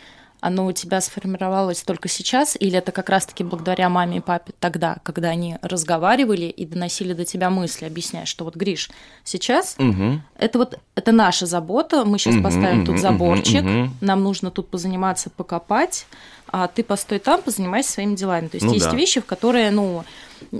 Оно 0.47 0.65
у 0.65 0.71
тебя 0.71 1.01
сформировалось 1.01 1.81
только 1.83 2.07
сейчас, 2.07 2.55
или 2.57 2.77
это 2.77 2.93
как 2.93 3.09
раз-таки 3.09 3.43
благодаря 3.43 3.89
маме 3.89 4.17
и 4.17 4.19
папе 4.21 4.53
тогда, 4.61 4.95
когда 5.03 5.27
они 5.27 5.57
разговаривали 5.61 6.45
и 6.45 6.65
доносили 6.65 7.11
до 7.11 7.25
тебя 7.25 7.49
мысли, 7.49 7.83
объясняя, 7.83 8.23
что 8.23 8.45
вот, 8.45 8.55
Гриш, 8.55 8.89
сейчас 9.25 9.75
Мгм. 9.77 10.23
это 10.39 10.57
вот 10.57 10.79
это 10.95 11.11
наша 11.11 11.45
забота, 11.45 12.05
мы 12.05 12.17
сейчас 12.17 12.35
Мгм, 12.35 12.43
поставим 12.43 12.77
мгм, 12.77 12.85
тут 12.85 12.99
заборчик, 12.99 13.63
мгм. 13.63 13.97
нам 13.99 14.23
нужно 14.23 14.49
тут 14.49 14.69
позаниматься, 14.69 15.29
покопать, 15.29 16.05
а 16.47 16.69
ты 16.69 16.81
постой 16.81 17.19
там, 17.19 17.41
позанимайся 17.41 17.91
своими 17.91 18.15
делами. 18.15 18.47
То 18.47 18.55
есть 18.55 18.65
Ну 18.65 18.73
есть 18.73 18.89
да. 18.89 18.95
вещи, 18.95 19.19
в 19.19 19.25
которые, 19.25 19.69
ну, 19.69 20.05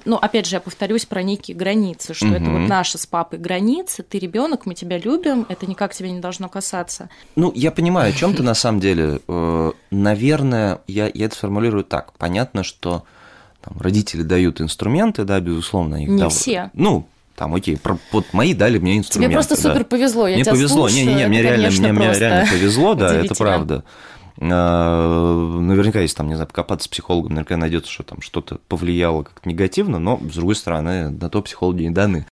ну, 0.06 0.16
опять 0.18 0.46
же, 0.46 0.56
я 0.56 0.60
повторюсь 0.60 1.06
про 1.06 1.24
некие 1.24 1.56
границы, 1.56 2.14
что 2.14 2.28
это 2.28 2.50
вот 2.50 2.68
наши 2.68 2.98
с 2.98 3.06
папой 3.06 3.40
границы, 3.40 4.04
ты 4.04 4.20
ребенок, 4.20 4.66
мы 4.66 4.74
тебя 4.76 4.98
любим, 4.98 5.46
это 5.50 5.66
никак 5.66 5.94
тебя 5.94 6.12
не 6.12 6.20
должно 6.20 6.50
касаться. 6.50 7.10
Ну, 7.36 7.52
я 7.56 7.72
понимаю, 7.72 8.10
о 8.10 8.14
чем 8.14 8.34
ты 8.34 8.44
на 8.44 8.54
самом 8.54 8.80
деле. 8.80 9.20
Э, 9.28 9.72
Наверное, 9.90 10.80
я, 10.88 11.10
я 11.14 11.26
это 11.26 11.36
сформулирую 11.36 11.84
так. 11.84 12.14
Понятно, 12.14 12.64
что 12.64 13.04
там, 13.62 13.76
родители 13.80 14.22
дают 14.22 14.62
инструменты, 14.62 15.24
да, 15.24 15.40
безусловно. 15.40 16.02
Их 16.04 16.10
Не 16.10 16.20
дав- 16.20 16.34
все. 16.34 16.72
Ну, 16.74 17.08
там, 17.36 17.54
окей, 17.54 17.78
про- 17.78 18.00
вот 18.12 18.26
мои 18.34 18.54
дали 18.54 18.80
мне 18.80 18.98
инструменты. 18.98 19.32
Тебе 19.32 19.36
просто 19.36 19.62
да. 19.62 19.70
супер 19.70 19.86
повезло, 19.86 20.28
я 20.28 20.36
мне 20.36 20.44
тебя 20.44 20.54
повезло, 20.54 20.90
не-не-не, 20.90 21.28
мне 21.28 21.42
реально, 21.42 21.70
мне, 21.70 21.94
мне 21.94 22.14
реально 22.14 22.50
повезло, 22.50 22.96
да, 22.96 23.14
это 23.14 23.36
правда. 23.36 23.84
А, 24.40 25.60
Наверняка, 25.60 26.00
если 26.00 26.18
там, 26.18 26.28
не 26.28 26.36
знаю, 26.36 26.48
покопаться 26.48 26.86
с 26.86 26.88
психологом, 26.88 27.32
наверняка 27.32 27.58
найдется, 27.58 27.92
что 27.92 28.04
там 28.04 28.22
что-то 28.22 28.60
повлияло 28.68 29.24
как-то 29.24 29.48
негативно, 29.50 30.00
но, 30.00 30.20
с 30.20 30.36
другой 30.36 30.56
стороны, 30.56 31.10
на 31.10 31.30
то 31.30 31.42
психологи 31.42 31.84
не 31.84 31.92
даны. 31.92 32.26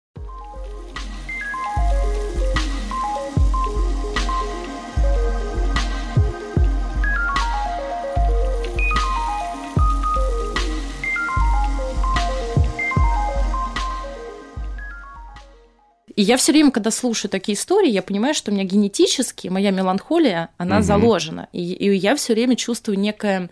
И 16.15 16.21
я 16.21 16.38
все 16.38 16.51
время, 16.54 16.71
когда 16.71 16.91
слушаю 16.91 17.30
такие 17.30 17.58
истории, 17.58 17.89
я 17.89 18.01
понимаю, 18.01 18.34
что 18.34 18.51
у 18.51 18.54
меня 18.54 18.63
генетически 18.63 19.49
моя 19.49 19.71
меланхолия, 19.71 20.49
она 20.58 20.75
Мгм. 20.75 20.84
заложена. 20.84 21.47
И, 21.51 21.73
и 21.73 21.93
я 21.93 22.15
все 22.15 22.34
время 22.34 22.56
чувствую 22.56 22.97
некое... 22.97 23.49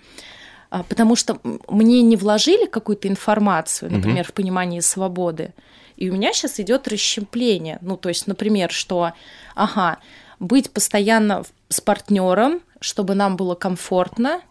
а, 0.70 0.84
Потому 0.84 1.16
что 1.18 1.40
мне 1.68 2.02
не 2.02 2.16
вложили 2.16 2.66
какую-то 2.66 3.08
информацию, 3.10 3.92
например, 3.92 4.26
в 4.26 4.32
понимании 4.34 4.80
свободы. 4.80 5.54
И 5.98 6.10
у 6.10 6.14
меня 6.14 6.32
сейчас 6.34 6.60
идет 6.60 6.88
расщепление. 6.88 7.80
Ну, 7.82 7.98
то 7.98 8.10
есть, 8.10 8.28
например, 8.28 8.72
что, 8.72 9.12
ага, 9.56 9.98
быть 10.40 10.72
постоянно 10.72 11.44
с 11.70 11.82
партнером, 11.82 12.62
чтобы 12.80 13.14
нам 13.14 13.36
было 13.36 13.56
комфортно, 13.56 14.42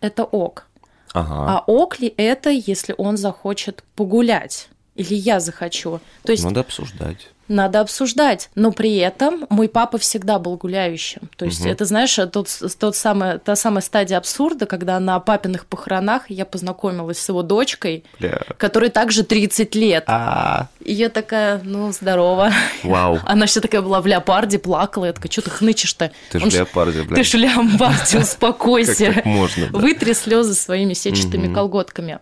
это 0.00 0.24
ок. 0.24 0.66
Ага. 1.12 1.58
А 1.58 1.64
ок 1.66 1.98
ли 1.98 2.14
это, 2.16 2.50
если 2.50 2.94
он 2.96 3.16
захочет 3.16 3.82
погулять? 3.96 4.68
Или 4.94 5.14
я 5.14 5.40
захочу? 5.40 6.00
То 6.22 6.32
есть 6.32 6.44
Надо 6.44 6.60
обсуждать. 6.60 7.28
Надо 7.48 7.80
обсуждать, 7.80 8.50
но 8.54 8.72
при 8.72 8.96
этом 8.96 9.46
мой 9.50 9.68
папа 9.68 9.98
всегда 9.98 10.38
был 10.38 10.56
гуляющим. 10.56 11.22
То 11.36 11.44
есть 11.46 11.60
Мгм. 11.60 11.70
это, 11.70 11.84
знаешь, 11.84 12.14
тот, 12.32 12.48
тот 12.78 12.96
самый, 12.96 13.38
та 13.38 13.56
самая 13.56 13.82
стадия 13.82 14.18
абсурда, 14.18 14.66
когда 14.66 14.98
на 15.00 15.18
папиных 15.20 15.66
похоронах 15.66 16.30
я 16.30 16.44
познакомилась 16.44 17.18
с 17.18 17.28
его 17.28 17.42
дочкой, 17.42 18.04
Бля. 18.20 18.40
которой 18.58 18.90
также 18.90 19.22
30 19.24 19.74
лет. 19.74 20.04
А, 20.06 20.68
И 20.84 20.92
я 20.92 21.08
такая, 21.08 21.60
ну, 21.64 21.92
здорово. 21.92 22.50
вау. 22.82 23.18
Она 23.26 23.46
все 23.46 23.60
такая 23.60 23.82
была 23.82 24.00
в 24.00 24.06
леопарде, 24.06 24.58
плакала. 24.58 25.06
Я 25.06 25.12
такая, 25.12 25.30
что 25.30 25.42
ты 25.42 25.50
хнычешь-то? 25.50 26.12
Ты 26.30 26.38
же 26.40 26.50
ж- 26.50 26.54
леопарде, 26.54 27.02
бля. 27.02 27.16
Ты 27.16 27.24
ж 27.24 27.30
в 27.30 27.34
леопарде, 27.34 28.12
Как 28.12 28.22
успокойся. 28.22 29.12
так 29.14 29.24
можно? 29.24 29.66
Вытри 29.72 30.12
слезы 30.12 30.54
своими 30.54 30.92
сетчатыми 30.94 31.52
колготками. 31.52 32.18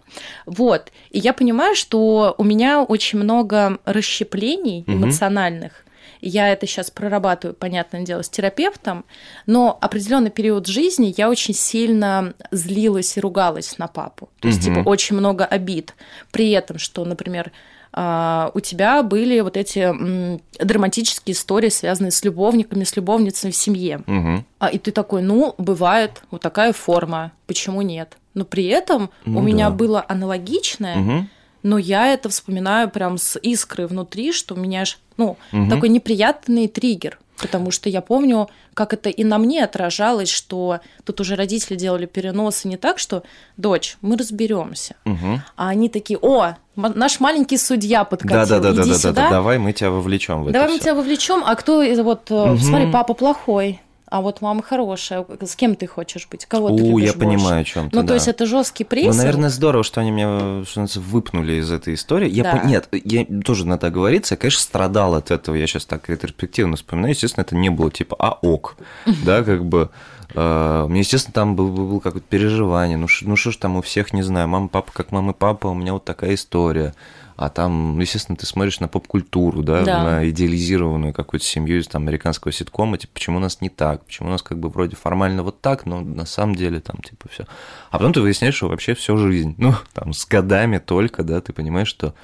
Вот. 0.47 0.93
И 1.11 1.19
я 1.19 1.33
понимаю, 1.33 1.75
что 1.75 2.35
у 2.39 2.45
меня 2.45 2.83
очень 2.83 3.19
много 3.19 3.79
расщеплений 3.85 4.85
Мгм. 4.87 5.11
Эмоциональных. 5.17 5.73
Я 6.21 6.49
это 6.49 6.67
сейчас 6.67 6.91
прорабатываю, 6.91 7.55
понятное 7.55 8.03
дело, 8.03 8.23
с 8.23 8.29
терапевтом, 8.29 9.05
но 9.47 9.77
определенный 9.81 10.31
период 10.31 10.67
жизни 10.67 11.13
я 11.17 11.29
очень 11.29 11.55
сильно 11.55 12.33
злилась 12.51 13.17
и 13.17 13.21
ругалась 13.21 13.79
на 13.79 13.87
папу. 13.87 14.31
То 14.41 14.49
есть, 14.49 14.63
типа, 14.63 14.81
очень 14.89 15.17
много 15.17 15.45
обид. 15.45 15.95
При 16.33 16.51
этом, 16.53 16.79
что, 16.79 17.05
например, 17.05 17.53
а, 17.93 18.51
у 18.55 18.61
тебя 18.61 19.03
были 19.03 19.41
вот 19.41 19.57
эти 19.57 20.41
драматические 20.59 21.35
истории, 21.35 21.71
связанные 21.71 22.11
с 22.11 22.23
любовниками, 22.25 22.85
с 22.85 22.95
любовницами 22.97 23.51
в 23.51 23.57
семье. 23.57 24.03
Мгм. 24.07 24.45
А, 24.59 24.69
и 24.69 24.79
ты 24.79 24.93
такой, 24.93 25.23
ну, 25.23 25.55
бывает, 25.59 26.23
вот 26.31 26.41
такая 26.43 26.73
форма, 26.73 27.33
почему 27.47 27.83
нет? 27.83 28.17
Но 28.35 28.45
при 28.45 28.67
этом 28.67 29.11
Ну 29.25 29.39
у 29.39 29.43
меня 29.43 29.71
да. 29.71 29.77
было 29.77 30.05
аналогичное, 30.07 30.97
Мгм. 30.97 31.31
Но 31.67 31.79
я 31.79 32.13
это 32.13 32.29
вспоминаю 32.29 32.89
прям 32.89 33.19
с 33.19 33.37
искрой 33.41 33.89
внутри, 33.89 34.33
что 34.33 34.55
у 34.55 34.59
меня 34.59 34.85
ж, 34.85 34.99
ну, 35.17 35.37
Мгм. 35.51 35.69
такой 35.69 35.89
неприятный 35.89 36.69
триггер. 36.69 37.19
Потому 37.39 37.71
что 37.71 37.91
я 37.91 38.01
помню, 38.01 38.49
как 38.73 38.95
это 38.95 39.11
и 39.11 39.23
на 39.25 39.37
мне 39.39 39.63
отражалось, 39.65 40.31
что 40.31 40.79
тут 41.05 41.21
уже 41.21 41.35
родители 41.35 41.75
делали 41.77 42.07
переносы 42.07 42.69
не 42.69 42.77
так, 42.79 42.99
что 42.99 43.25
дочь, 43.59 43.99
мы 44.01 44.17
разберемся. 44.17 44.95
Мгм. 45.05 45.43
А 45.57 45.69
они 45.69 45.89
такие, 45.89 46.19
о, 46.23 46.55
наш 46.77 47.21
маленький 47.21 47.59
судья 47.59 48.05
подкатил, 48.05 48.37
Да, 48.39 48.47
да, 48.47 48.59
да, 48.61 48.73
да, 48.73 48.83
иди 48.83 48.91
да, 48.91 48.95
да, 48.95 49.01
сюда, 49.01 49.23
да, 49.25 49.31
давай 49.31 49.59
мы 49.59 49.73
тебя 49.73 49.91
вовлечем 49.91 50.45
в 50.45 50.47
это. 50.47 50.53
Давай 50.55 50.69
мы 50.69 50.75
всё. 50.77 50.85
тебя 50.85 50.95
вовлечем, 50.95 51.43
а 51.45 51.55
кто 51.57 51.83
из 51.83 51.99
вот, 51.99 52.31
э, 52.31 52.47
Мгм. 52.53 52.59
смотри, 52.59 52.91
папа 52.93 53.13
плохой, 53.13 53.83
а 54.09 54.21
вот 54.21 54.41
мама 54.41 54.63
хорошая. 54.63 55.27
С 55.43 55.57
кем 55.57 55.75
ты 55.75 55.87
хочешь 55.87 56.29
быть? 56.31 56.47
Кого 56.47 56.69
ты 56.69 56.83
У, 56.83 56.99
любишь 56.99 57.13
я 57.15 57.19
понимаю, 57.19 57.63
о 57.63 57.65
чем 57.65 57.91
ты. 57.91 57.97
Ну, 57.97 58.03
да. 58.03 58.09
то 58.09 58.15
есть 58.15 58.29
это 58.29 58.47
жесткий 58.47 58.85
Ну, 58.85 58.89
прессинг. 58.91 59.17
наверное, 59.17 59.51
здорово, 59.51 59.83
что 59.85 60.01
они 60.01 60.11
меня 60.11 60.65
что 60.65 60.87
выпнули 61.01 61.55
из 61.55 61.71
этой 61.71 61.95
истории. 61.95 62.29
Я 62.29 62.43
Да. 62.45 62.53
пон- 62.57 62.67
Нет, 62.67 62.89
я 62.93 63.27
тоже 63.45 63.67
надо 63.67 63.91
говориться, 63.91 64.35
я, 64.35 64.39
конечно, 64.39 64.61
страдал 64.61 65.15
от 65.15 65.31
этого. 65.31 65.57
Я 65.57 65.67
сейчас 65.67 65.87
так 65.87 66.09
ретроспективно 66.09 66.77
вспоминаю. 66.77 67.15
Естественно, 67.15 67.43
это 67.43 67.57
не 67.57 67.71
было 67.71 67.91
типа, 67.91 68.17
а 68.19 68.39
ок. 68.43 68.77
Да, 69.25 69.43
как 69.43 69.65
бы 69.65 69.91
Э, 70.35 70.87
меня, 70.89 70.99
естественно, 71.01 71.33
там 71.33 71.55
был, 71.55 71.69
был, 71.69 71.87
был 71.87 72.01
какое-то 72.01 72.27
переживание. 72.29 72.97
Ну, 72.99 73.07
ш, 73.07 73.25
ну 73.27 73.37
что 73.37 73.53
ж 73.53 73.57
там 73.59 73.77
у 73.77 73.81
всех, 73.81 74.13
не 74.13 74.23
знаю, 74.23 74.49
мама, 74.49 74.67
папа, 74.67 74.91
как 74.93 75.13
мама 75.13 75.31
и 75.31 75.35
папа, 75.35 75.69
у 75.69 75.75
меня 75.75 75.93
вот 75.93 76.05
такая 76.05 76.35
история. 76.35 76.95
А 77.37 77.51
там, 77.51 77.99
естественно, 78.01 78.37
ты 78.37 78.47
смотришь 78.47 78.81
на 78.81 78.89
поп-культуру, 78.89 79.63
да, 79.63 79.85
Да. 79.85 80.03
на 80.05 80.31
идеализированную 80.31 81.13
какую-то 81.13 81.45
семью 81.45 81.79
из 81.81 81.87
там 81.87 82.03
американского 82.03 82.51
ситкома, 82.53 82.97
типа, 82.97 83.13
почему 83.15 83.37
у 83.37 83.41
нас 83.41 83.61
не 83.61 83.69
так, 83.69 84.05
почему 84.07 84.29
у 84.29 84.33
нас 84.33 84.43
как 84.43 84.59
бы 84.59 84.71
вроде 84.71 84.97
формально 84.97 85.43
вот 85.43 85.61
так, 85.61 85.85
но 85.85 86.01
на 86.01 86.25
самом 86.25 86.55
деле 86.55 86.81
там 86.81 86.97
типа 87.03 87.29
все. 87.31 87.45
А 87.91 87.99
потом 87.99 88.13
ты 88.15 88.21
выясняешь, 88.23 88.55
что 88.55 88.69
вообще 88.69 88.95
всю 88.95 89.19
жизнь, 89.19 89.55
ну, 89.59 89.75
там, 89.93 90.13
с 90.15 90.25
годами 90.27 90.79
только, 90.79 91.23
да, 91.23 91.41
ты 91.43 91.53
понимаешь, 91.53 91.89
что 91.89 92.15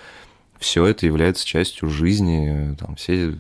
все 0.63 0.87
это 0.87 1.05
является 1.07 1.45
частью 1.47 1.89
жизни, 1.91 2.75
там, 2.79 2.97
все 2.97 3.37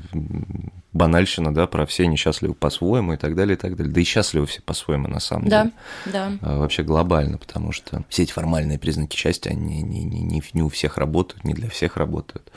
банальщина, 0.92 1.54
да, 1.54 1.66
про 1.66 1.86
все 1.86 2.06
несчастливы 2.06 2.54
по-своему 2.54 3.14
и 3.14 3.16
так 3.16 3.34
далее, 3.34 3.56
и 3.56 3.58
так 3.58 3.76
далее. 3.76 3.92
Да 3.92 4.00
и 4.00 4.04
счастливы 4.04 4.46
все 4.46 4.60
по-своему 4.60 5.08
на 5.08 5.20
самом 5.20 5.48
Да, 5.48 5.62
деле. 5.64 5.74
да. 6.12 6.32
А, 6.42 6.58
Вообще 6.58 6.82
глобально, 6.82 7.38
потому 7.38 7.72
что 7.72 8.04
все 8.08 8.24
эти 8.24 8.32
формальные 8.32 8.78
признаки 8.78 9.16
счастья, 9.16 9.50
они 9.50 9.82
не, 9.82 10.02
не, 10.04 10.20
не, 10.20 10.42
не 10.52 10.62
у 10.62 10.68
всех 10.68 10.98
работают, 10.98 11.44
не 11.44 11.54
для 11.54 11.70
всех 11.70 11.96
работают 11.96 12.52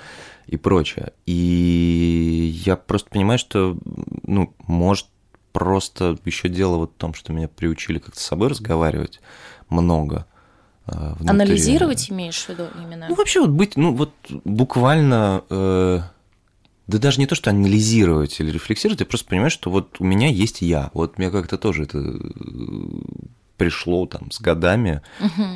и 0.47 0.58
прочее. 0.58 1.13
И 1.25 2.62
я 2.65 2.75
просто 2.75 3.10
понимаю, 3.10 3.39
что, 3.39 3.78
ну, 4.23 4.54
может, 4.67 5.08
просто 5.54 6.17
еще 6.25 6.49
дело 6.49 6.75
вот 6.78 6.91
в 6.91 6.97
том, 6.97 7.13
что 7.13 7.32
меня 7.32 7.47
приучили 7.47 7.99
как-то 7.99 8.19
с 8.19 8.23
собой 8.25 8.49
разговаривать 8.49 9.21
много. 9.69 10.25
А, 10.88 11.15
внутри. 11.15 11.30
Анализировать 11.30 12.12
имеешь 12.12 12.43
в 12.45 12.50
виду 12.50 12.67
именно? 12.82 13.08
Ну, 13.10 13.15
вообще 13.15 13.41
вот 13.41 13.50
быть, 13.50 13.76
ну, 13.76 13.93
вот 13.93 14.12
буквально, 14.43 15.43
э, 15.50 16.00
да 16.88 16.98
даже 17.00 17.19
не 17.19 17.26
то, 17.28 17.36
что 17.36 17.50
анализировать 17.50 18.39
или 18.39 18.52
рефлексировать, 18.52 19.00
я 19.00 19.06
просто 19.06 19.28
понимаю, 19.30 19.50
что 19.50 19.69
вот 19.71 19.95
у 20.00 20.04
меня 20.04 20.28
есть 20.28 20.62
я. 20.62 20.91
Вот 20.93 21.17
мне 21.17 21.30
как-то 21.32 21.58
тоже 21.58 21.84
это 21.84 21.98
э, 22.00 22.12
пришло 23.58 24.06
там 24.06 24.32
с 24.32 24.39
годами, 24.41 25.02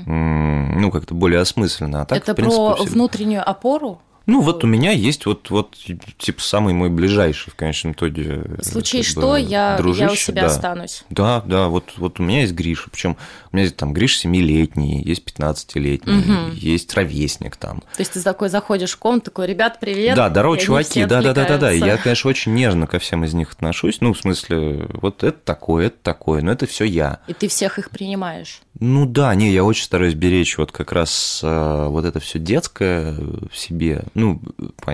м, 0.05 0.81
ну, 0.81 0.89
как-то 0.91 1.13
более 1.13 1.39
осмысленно. 1.41 2.01
А 2.01 2.05
так, 2.05 2.17
Это 2.19 2.33
принципе, 2.33 2.57
про 2.65 2.75
всегда- 2.75 2.91
внутреннюю 2.93 3.47
опору? 3.49 4.01
Ну, 4.29 4.41
вот 4.41 4.63
у 4.63 4.67
меня 4.67 4.91
есть 4.91 5.25
вот, 5.25 5.49
вот, 5.49 5.75
типа, 6.17 6.41
самый 6.41 6.73
мой 6.73 6.89
ближайший, 6.89 7.49
в 7.49 7.55
конечном 7.55 7.93
итоге. 7.93 8.43
В 8.59 8.63
случае 8.63 9.03
как 9.03 9.15
бы, 9.15 9.21
что, 9.21 9.37
я, 9.37 9.47
я 9.47 9.75
у 9.75 9.77
дружище, 9.81 10.15
себя 10.15 10.41
да. 10.43 10.47
останусь. 10.47 11.03
Да, 11.09 11.41
да, 11.45 11.67
вот, 11.67 11.93
вот 11.97 12.19
у 12.19 12.23
меня 12.23 12.41
есть 12.41 12.53
Гриша, 12.53 12.89
причем 12.91 13.17
у 13.51 13.55
меня 13.55 13.63
есть 13.63 13.75
там 13.75 13.91
Гриш 13.91 14.23
7-летний, 14.23 15.01
есть 15.01 15.23
15-летний, 15.25 16.51
есть 16.53 16.93
ровесник 16.93 17.55
там. 17.55 17.79
То 17.79 17.99
есть 17.99 18.13
ты 18.13 18.21
такой 18.21 18.49
заходишь 18.49 18.91
в 18.91 18.97
комнату, 18.99 19.25
такой, 19.25 19.47
ребят, 19.47 19.79
привет. 19.79 20.15
Да, 20.15 20.29
здорово, 20.29 20.57
чуваки, 20.57 21.05
да, 21.05 21.21
да, 21.21 21.33
да, 21.33 21.45
да, 21.45 21.57
да. 21.57 21.71
Я, 21.71 21.97
конечно, 21.97 22.29
очень 22.29 22.53
нежно 22.53 22.85
ко 22.85 22.99
всем 22.99 23.23
из 23.23 23.33
них 23.33 23.51
отношусь. 23.51 23.99
Ну, 24.01 24.13
в 24.13 24.19
смысле, 24.19 24.87
вот 24.93 25.23
это 25.23 25.39
такое, 25.43 25.87
это 25.87 25.97
такое, 26.03 26.43
но 26.43 26.51
это 26.51 26.67
все 26.67 26.85
я. 26.85 27.19
И 27.27 27.33
ты 27.33 27.47
всех 27.47 27.79
их 27.79 27.89
принимаешь. 27.89 28.61
Ну 28.79 29.05
да, 29.05 29.35
не, 29.35 29.51
я 29.51 29.63
очень 29.63 29.83
стараюсь 29.83 30.13
беречь 30.13 30.57
вот 30.57 30.71
как 30.71 30.93
раз 30.93 31.41
э, 31.43 31.87
вот 31.89 32.05
это 32.05 32.19
все 32.21 32.39
детское 32.39 33.13
в 33.13 33.57
себе. 33.57 34.03
Ну, 34.19 34.41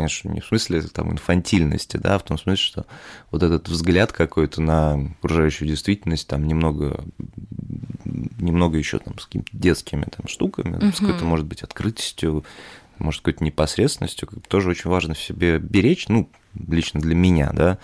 что 0.08 0.30
не 0.30 0.40
в 0.40 0.46
смысле 0.46 0.82
там 0.84 1.12
инфантильности, 1.12 1.98
да, 1.98 2.16
а 2.16 2.20
в 2.20 2.24
том 2.24 2.38
смысле, 2.38 2.64
что 2.64 2.86
вот 3.32 3.44
этот 3.44 3.68
взгляд 3.68 4.12
какой-то 4.12 4.62
на 4.62 5.14
окружающую 5.20 5.68
действительность 5.68 6.28
там 6.28 6.48
немного 6.48 7.04
немного 8.06 8.78
еще 8.78 9.00
там 9.00 9.18
с 9.20 9.26
какими-то 9.26 9.50
детскими 9.54 10.04
там 10.04 10.28
штуками, 10.28 10.92
с 10.92 11.00
какой-то, 11.00 11.26
может 11.26 11.46
быть, 11.46 11.64
открытостью, 11.64 12.46
может, 13.00 13.22
какой-то 13.22 13.44
непосредственностью, 13.44 14.30
тоже 14.48 14.70
очень 14.70 14.90
важно 14.90 15.14
в 15.14 15.20
себе 15.20 15.58
беречь, 15.58 16.08
ну, 16.08 16.30
лично 16.68 17.00
для 17.00 17.16
меня, 17.16 17.52
да. 17.54 17.80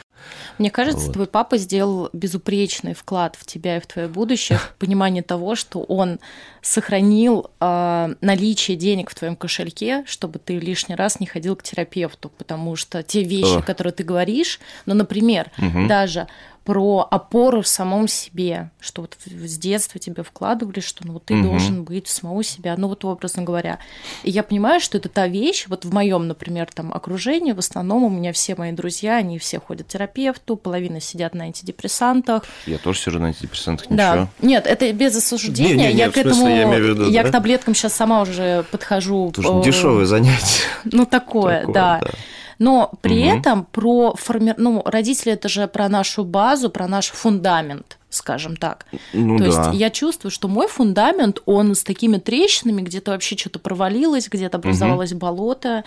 Мне 0.58 0.70
кажется, 0.72 1.06
Вот. 1.08 1.14
твой 1.14 1.28
папа 1.28 1.58
сделал 1.58 2.10
безупречный 2.14 2.94
вклад 2.94 3.36
в 3.40 3.46
тебя 3.46 3.78
и 3.78 3.80
в 3.80 3.88
твое 3.88 4.08
будущее, 4.08 4.58
в 4.76 4.76
понимание 4.78 5.24
того, 5.24 5.56
что 5.56 5.80
он 5.84 6.20
сохранил 6.62 7.50
э, 7.60 8.14
наличие 8.22 8.78
денег 8.78 9.10
в 9.10 9.16
твоем 9.16 9.36
кошельке, 9.36 10.04
чтобы 10.06 10.40
ты 10.40 10.60
лишний 10.60 10.96
раз 10.96 11.20
не 11.20 11.26
ходил 11.26 11.56
к 11.56 11.64
терапевту, 11.64 12.30
потому 12.38 12.76
что 12.76 13.04
те 13.04 13.24
вещи, 13.24 13.58
Ох. 13.58 13.66
которые 13.66 13.94
ты 13.94 14.04
говоришь, 14.04 14.60
ну, 14.86 14.94
например, 14.94 15.52
Мгм. 15.58 15.88
даже 15.88 16.28
про 16.72 17.06
опору 17.12 17.62
в 17.62 17.68
самом 17.68 18.08
себе, 18.08 18.70
что 18.80 19.02
вот 19.02 19.18
с 19.26 19.58
детства 19.58 20.00
тебе 20.00 20.24
вкладывали, 20.24 20.80
что 20.80 21.06
ну 21.06 21.12
вот 21.14 21.26
ты 21.26 21.34
Мгм. 21.36 21.44
должен 21.50 21.84
быть 21.84 22.08
самого 22.08 22.46
себя, 22.46 22.76
ну 22.78 22.88
вот 22.88 23.04
образно 23.04 23.44
говоря. 23.44 23.80
И 24.24 24.32
я 24.32 24.42
понимаю, 24.42 24.80
что 24.80 24.98
это 24.98 25.10
та 25.10 25.28
вещь, 25.28 25.66
вот 25.68 25.84
в 25.84 25.94
моем, 25.94 26.30
например, 26.30 26.70
там 26.74 26.94
окружении, 26.94 27.52
в 27.52 27.60
основном 27.60 28.06
у 28.06 28.10
меня 28.10 28.32
все 28.32 28.56
мои 28.56 28.72
друзья, 28.72 29.18
они 29.18 29.38
все 29.38 29.60
ходят 29.60 29.88
к 29.88 29.90
терапевту, 29.90 30.56
половина 30.56 31.02
сидят 31.02 31.36
на 31.36 31.44
антидепрессантах. 31.44 32.44
Я 32.66 32.78
тоже 32.78 33.00
сижу 33.00 33.20
на 33.20 33.28
антидепрессантах, 33.28 33.88
Да. 33.90 34.12
ничего. 34.14 34.30
Нет, 34.42 34.66
это 34.66 34.94
без 34.94 35.14
осуждения. 35.18 35.74
Не-не-не, 35.76 35.98
я 36.00 36.10
в 36.10 36.14
к 36.14 36.18
этому, 36.20 36.36
смысле, 36.36 36.56
я 36.56 36.64
имею 36.64 36.86
в 36.86 36.88
виду, 36.88 37.10
я 37.10 37.24
да. 37.24 37.30
к 37.30 37.32
таблеткам 37.34 37.76
сейчас 37.76 37.94
сама 37.96 38.22
уже 38.22 38.64
подхожу. 38.72 39.32
Это 39.32 39.42
же 39.42 39.50
э, 39.50 39.62
дешевое 39.62 40.06
занятие. 40.06 40.62
Ну 40.86 41.06
такое, 41.06 41.60
Такое, 41.62 41.74
да. 41.74 42.00
да. 42.02 42.12
Но 42.62 42.91
при 43.02 43.24
Мгм. 43.26 43.39
этом 43.39 43.65
про 43.71 44.13
форми... 44.15 44.54
ну, 44.56 44.84
родители 44.86 45.34
это 45.34 45.50
же 45.50 45.67
про 45.67 45.89
нашу 45.89 46.24
базу, 46.24 46.69
про 46.69 46.88
наш 46.88 47.08
фундамент, 47.10 47.97
скажем 48.12 48.56
так. 48.56 48.86
Ну 49.13 49.39
То 49.39 49.43
да. 49.45 49.50
есть 49.50 49.80
я 49.82 49.89
чувствую, 49.89 50.30
что 50.30 50.47
мой 50.47 50.67
фундамент, 50.67 51.41
он 51.47 51.74
с 51.74 51.82
такими 51.84 52.17
трещинами, 52.19 52.84
где-то 52.84 53.12
вообще 53.12 53.36
что-то 53.36 53.58
провалилось, 53.58 54.30
где-то 54.30 54.58
образовалось 54.58 55.13
болото. 55.13 55.84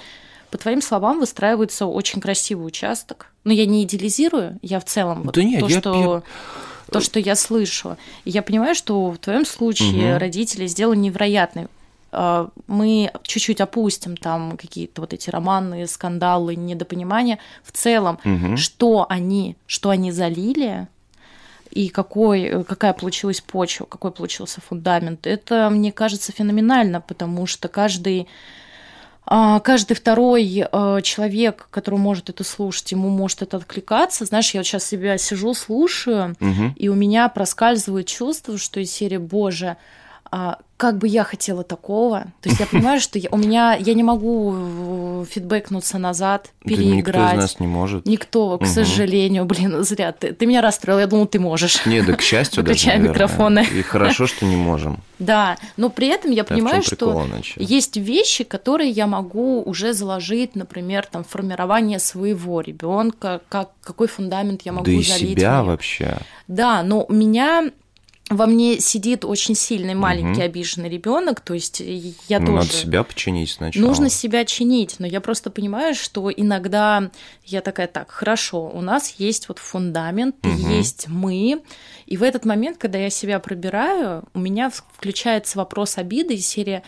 По 0.50 0.58
твоим 0.58 0.82
словам, 0.82 1.20
выстраивается 1.20 1.86
очень 1.86 2.20
красивый 2.20 2.66
участок. 2.66 3.28
Но 3.44 3.52
я 3.52 3.66
не 3.66 3.84
идеализирую, 3.84 4.58
я 4.60 4.80
в 4.80 4.84
целом 4.84 5.22
вот 5.22 5.34
Да 5.36 5.44
нет, 5.44 5.60
то, 5.60 5.68
я- 5.68 5.78
что 5.80 6.22
то, 6.90 7.00
что 7.00 7.20
я 7.20 7.36
слышу. 7.36 7.96
И 8.24 8.30
я 8.30 8.42
понимаю, 8.42 8.74
что 8.74 9.12
в 9.12 9.18
твоем 9.18 9.46
случае 9.46 10.10
Мгм. 10.14 10.18
родители 10.18 10.66
сделали 10.66 10.98
невероятный 10.98 11.68
мы 12.66 13.10
чуть-чуть 13.22 13.60
опустим 13.60 14.16
там 14.16 14.56
какие-то 14.56 15.00
вот 15.00 15.12
эти 15.12 15.30
романы, 15.30 15.86
скандалы, 15.86 16.56
недопонимания. 16.56 17.38
В 17.62 17.72
целом, 17.72 18.18
Мгм. 18.24 18.56
что 18.56 19.06
они, 19.08 19.56
что 19.66 19.90
они 19.90 20.12
залили, 20.12 20.88
и 21.70 21.88
какой, 21.88 22.64
какая 22.64 22.92
получилась 22.92 23.40
почва, 23.40 23.84
какой 23.84 24.12
получился 24.12 24.60
фундамент, 24.60 25.26
это, 25.26 25.68
мне 25.70 25.90
кажется, 25.92 26.30
феноменально, 26.32 27.00
потому 27.00 27.46
что 27.46 27.68
каждый 27.68 28.28
а, 29.26 29.60
каждый 29.60 29.94
второй 29.94 30.44
э, 30.70 31.00
человек, 31.02 31.68
который 31.70 31.98
может 31.98 32.28
это 32.28 32.44
слушать, 32.44 32.92
ему 32.92 33.08
может 33.08 33.40
это 33.40 33.56
откликаться. 33.56 34.26
Знаешь, 34.26 34.52
я 34.52 34.60
вот 34.60 34.66
сейчас 34.66 34.84
себя 34.84 35.16
сижу, 35.16 35.54
слушаю, 35.54 36.36
Мгм. 36.40 36.74
и 36.76 36.88
у 36.90 36.94
меня 36.94 37.28
проскальзывает 37.30 38.06
чувство, 38.06 38.58
что 38.58 38.80
из 38.80 38.92
серии 38.92 39.16
«Боже, 39.16 39.78
а, 40.30 40.58
как 40.84 40.98
бы 40.98 41.08
я 41.08 41.24
хотела 41.24 41.62
такого». 41.64 42.26
То 42.40 42.48
есть 42.48 42.60
я 42.60 42.66
понимаю, 42.66 43.00
что 43.00 43.18
я- 43.18 43.28
у 43.30 43.36
меня 43.36 43.74
я 43.74 43.94
не 43.94 44.02
могу 44.02 44.54
э, 44.56 45.24
фидбэкнуться 45.30 45.98
назад, 45.98 46.50
Да 46.64 46.70
никто 46.74 46.82
переиграть. 46.84 47.34
из 47.34 47.38
нас 47.38 47.60
не 47.60 47.66
может. 47.66 48.06
Никто, 48.06 48.58
к 48.58 48.62
Мгм. 48.62 48.70
сожалению, 48.70 49.44
блин, 49.44 49.82
зря 49.84 50.12
ты. 50.12 50.32
Ты 50.32 50.46
меня 50.46 50.60
расстроил, 50.60 50.98
я 50.98 51.06
думал, 51.06 51.26
ты 51.26 51.38
можешь. 51.40 51.84
Не, 51.86 52.02
да 52.02 52.12
к 52.14 52.22
счастью 52.22 52.62
даже, 52.62 52.74
Выключаем 52.74 53.00
наверное. 53.02 53.14
микрофоны. 53.26 53.66
И 53.78 53.82
хорошо, 53.82 54.26
что 54.26 54.44
не 54.46 54.56
можем. 54.56 55.00
Да, 55.18 55.56
но 55.76 55.90
при 55.90 56.08
этом 56.08 56.32
я 56.32 56.42
А 56.42 56.44
понимаю, 56.44 56.82
прикол 56.82 57.12
что 57.12 57.26
иначе? 57.26 57.54
есть 57.58 57.96
вещи, 57.96 58.44
которые 58.44 58.90
я 58.90 59.06
могу 59.06 59.62
уже 59.62 59.92
заложить, 59.94 60.56
например, 60.56 61.06
там 61.10 61.24
формирование 61.24 61.98
своего 62.00 62.60
ребенка, 62.60 63.40
как 63.48 63.70
какой 63.82 64.08
фундамент 64.08 64.62
я 64.64 64.72
могу 64.72 64.84
Да 64.86 64.90
и 64.92 65.02
залить. 65.02 65.22
в 65.22 65.30
себя 65.40 65.58
неё. 65.60 65.64
вообще. 65.64 66.18
Да, 66.48 66.82
но 66.82 67.04
у 67.08 67.12
меня 67.12 67.70
во 68.30 68.46
мне 68.46 68.80
сидит 68.80 69.24
очень 69.24 69.54
сильный 69.54 69.94
маленький 69.94 70.40
Мгм. 70.40 70.46
обиженный 70.46 70.88
ребенок, 70.88 71.40
то 71.40 71.52
есть 71.52 71.80
я 71.80 72.40
ну, 72.40 72.46
тоже. 72.46 72.58
надо 72.58 72.68
себя 72.68 73.04
починить 73.04 73.50
сначала. 73.50 73.84
Нужно 73.84 74.08
себя 74.08 74.46
чинить, 74.46 74.96
но 74.98 75.06
я 75.06 75.20
просто 75.20 75.50
понимаю, 75.50 75.94
что 75.94 76.30
иногда 76.30 77.10
я 77.44 77.60
такая, 77.60 77.86
так, 77.86 78.10
хорошо, 78.10 78.70
у 78.72 78.80
нас 78.80 79.16
есть 79.18 79.48
вот 79.48 79.58
фундамент, 79.58 80.36
Мгм. 80.42 80.70
есть 80.70 81.06
мы, 81.08 81.62
и 82.06 82.16
в 82.16 82.22
этот 82.22 82.46
момент, 82.46 82.78
когда 82.78 82.98
я 82.98 83.10
себя 83.10 83.38
пробираю, 83.40 84.24
у 84.32 84.38
меня 84.38 84.70
включается 84.70 85.58
вопрос 85.58 85.98
обиды 85.98 86.34
из 86.34 86.46
серии, 86.46 86.82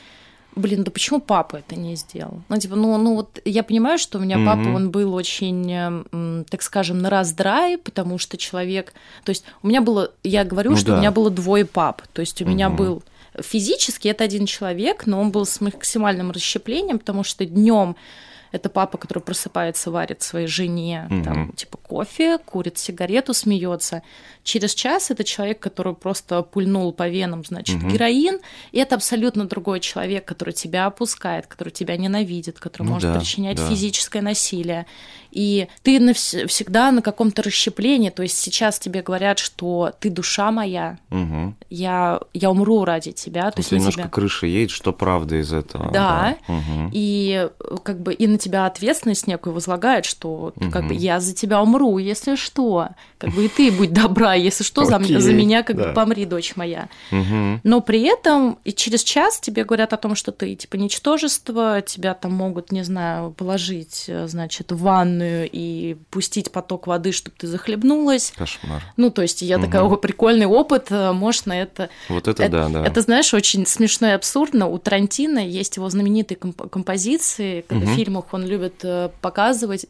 блин, 0.57 0.83
да 0.85 0.91
почему 0.91 1.21
папа 1.21 1.57
это 1.57 1.77
не 1.77 1.95
сделал? 1.97 2.43
Ну, 2.49 2.59
типа, 2.59 2.75
ну, 2.77 2.97
ну 2.97 3.15
вот 3.15 3.41
я 3.45 3.63
понимаю, 3.63 3.99
что 3.99 4.19
у 4.19 4.21
меня 4.23 4.39
папа, 4.39 4.63
Мгм. 4.63 4.75
он 4.75 4.91
был 4.91 5.15
очень, 5.15 6.45
так 6.47 6.63
скажем, 6.63 6.99
на 6.99 7.11
раздрае, 7.11 7.79
потому 7.79 8.19
что 8.19 8.37
человек, 8.37 8.93
то 9.25 9.31
есть 9.31 9.45
у 9.63 9.69
меня 9.69 9.81
было, 9.81 10.11
я 10.25 10.45
говорю, 10.45 10.71
Ну 10.71 10.77
что 10.77 10.93
у 10.93 10.95
да. 10.95 11.01
меня 11.01 11.11
было 11.11 11.31
двое 11.31 11.65
пап, 11.65 12.03
то 12.13 12.21
есть 12.21 12.43
у 12.43 12.47
меня 12.47 12.69
Мгм. 12.69 12.77
был 12.77 13.03
Физически 13.39 14.09
это 14.09 14.25
один 14.25 14.47
человек, 14.47 15.07
но 15.07 15.21
он 15.21 15.31
был 15.31 15.45
с 15.45 15.61
максимальным 15.61 16.31
расщеплением, 16.31 16.99
потому 16.99 17.23
что 17.23 17.45
днем 17.45 17.95
Это 18.57 18.71
папа, 18.71 18.99
который 18.99 19.23
просыпается, 19.23 19.91
варит 19.91 20.23
своей 20.23 20.47
жене 20.47 21.07
угу. 21.11 21.23
там, 21.23 21.53
типа 21.53 21.77
кофе, 21.77 22.39
курит 22.39 22.79
сигарету, 22.79 23.35
смеется. 23.35 24.03
Через 24.43 24.75
час 24.75 25.11
это 25.11 25.25
человек, 25.25 25.61
который 25.61 25.95
просто 25.95 26.43
пульнул 26.43 26.93
по 26.93 27.09
венам, 27.09 27.45
значит, 27.45 27.83
угу. 27.83 27.91
героин. 27.91 28.39
И 28.73 28.79
это 28.79 28.95
абсолютно 28.95 29.45
другой 29.45 29.81
человек, 29.81 30.25
который 30.25 30.55
тебя 30.55 30.87
опускает, 30.87 31.47
который 31.47 31.71
тебя 31.71 31.97
ненавидит, 31.97 32.59
который 32.59 32.85
ну, 32.85 32.95
может 32.95 33.13
да, 33.13 33.19
причинять 33.19 33.57
да. 33.57 33.69
физическое 33.69 34.23
насилие. 34.23 34.87
И 35.33 35.69
ты 35.83 35.99
навс- 35.99 36.47
всегда 36.47 36.91
на 36.93 37.03
каком-то 37.03 37.43
расщеплении. 37.43 38.09
То 38.11 38.23
есть 38.23 38.39
сейчас 38.39 38.79
тебе 38.79 39.03
говорят, 39.03 39.39
что 39.39 39.93
ты 40.01 40.09
душа 40.09 40.51
моя, 40.51 40.99
угу. 41.11 41.55
я, 41.69 42.21
я 42.33 42.51
умру 42.51 42.85
ради 42.85 43.13
тебя. 43.13 43.51
То 43.51 43.59
есть 43.59 43.71
немножко 43.71 44.03
тебя... 44.03 44.09
крыша 44.09 44.47
едет, 44.47 44.71
что 44.71 44.93
правда 44.93 45.37
из 45.41 45.53
этого. 45.53 45.93
Да. 45.93 46.39
да. 46.49 46.55
Угу. 46.55 46.91
И 46.93 47.51
как 47.83 48.01
бы 48.01 48.15
и 48.15 48.27
на 48.27 48.39
тебя 48.47 48.67
ответственность 48.67 49.27
некую 49.27 49.55
возлагает, 49.55 50.05
что 50.05 50.53
угу. 50.55 50.71
как 50.71 50.87
бы 50.87 50.95
я 50.95 51.19
за 51.19 51.35
тебя 51.35 51.61
умру, 51.61 51.99
если 51.99 52.37
что. 52.37 52.91
Как 53.19 53.31
бы 53.31 53.47
и 53.47 53.49
ты 53.49 53.73
будь 53.73 53.93
добра, 53.93 54.35
если 54.35 54.63
что, 54.63 54.85
за, 54.85 55.01
за 55.01 55.33
меня 55.33 55.63
как 55.63 55.77
да. 55.77 55.89
бы 55.89 55.95
помри, 55.95 56.25
дочь 56.25 56.55
моя. 56.55 56.89
Угу. 57.11 57.61
Но 57.65 57.81
при 57.81 58.03
этом 58.03 58.59
и 58.65 58.73
через 58.73 59.03
час 59.03 59.41
тебе 59.41 59.65
говорят 59.65 59.93
о 59.93 59.97
том, 59.97 60.15
что 60.15 60.31
ты 60.31 60.55
типа 60.55 60.77
ничтожество, 60.77 61.83
тебя 61.83 62.15
там 62.15 62.33
могут, 62.35 62.71
не 62.71 62.85
знаю, 62.85 63.33
положить, 63.33 64.09
значит, 64.27 64.71
в 64.71 64.79
ванную 64.79 65.49
и 65.51 65.97
пустить 66.11 66.53
поток 66.53 66.87
воды, 66.87 67.11
чтобы 67.11 67.37
ты 67.37 67.49
захлебнулась. 67.49 68.33
Кошмар. 68.37 68.83
Ну, 68.97 69.11
то 69.11 69.23
есть 69.23 69.43
я 69.43 69.57
угу. 69.57 69.67
такая, 69.67 69.83
о, 69.83 69.97
прикольный 69.97 70.47
опыт, 70.47 70.91
можно 70.91 71.53
это... 71.53 71.89
Вот 72.09 72.29
это, 72.29 72.45
это 72.45 72.53
да, 72.53 72.69
да. 72.69 72.87
Это, 72.87 73.01
знаешь, 73.01 73.35
очень 73.35 73.67
смешно 73.67 74.09
и 74.09 74.13
абсурдно. 74.13 74.69
У 74.69 74.79
Тарантино 74.79 75.41
есть 75.41 75.77
его 75.77 75.91
знаменитые 75.91 76.39
комп- 76.39 76.71
композиции, 76.71 77.65
угу. 77.69 77.81
в 77.81 77.97
фильмах 78.27 78.35
он 78.35 78.47
любит 78.47 78.85
э, 78.85 79.11
показывать 79.21 79.87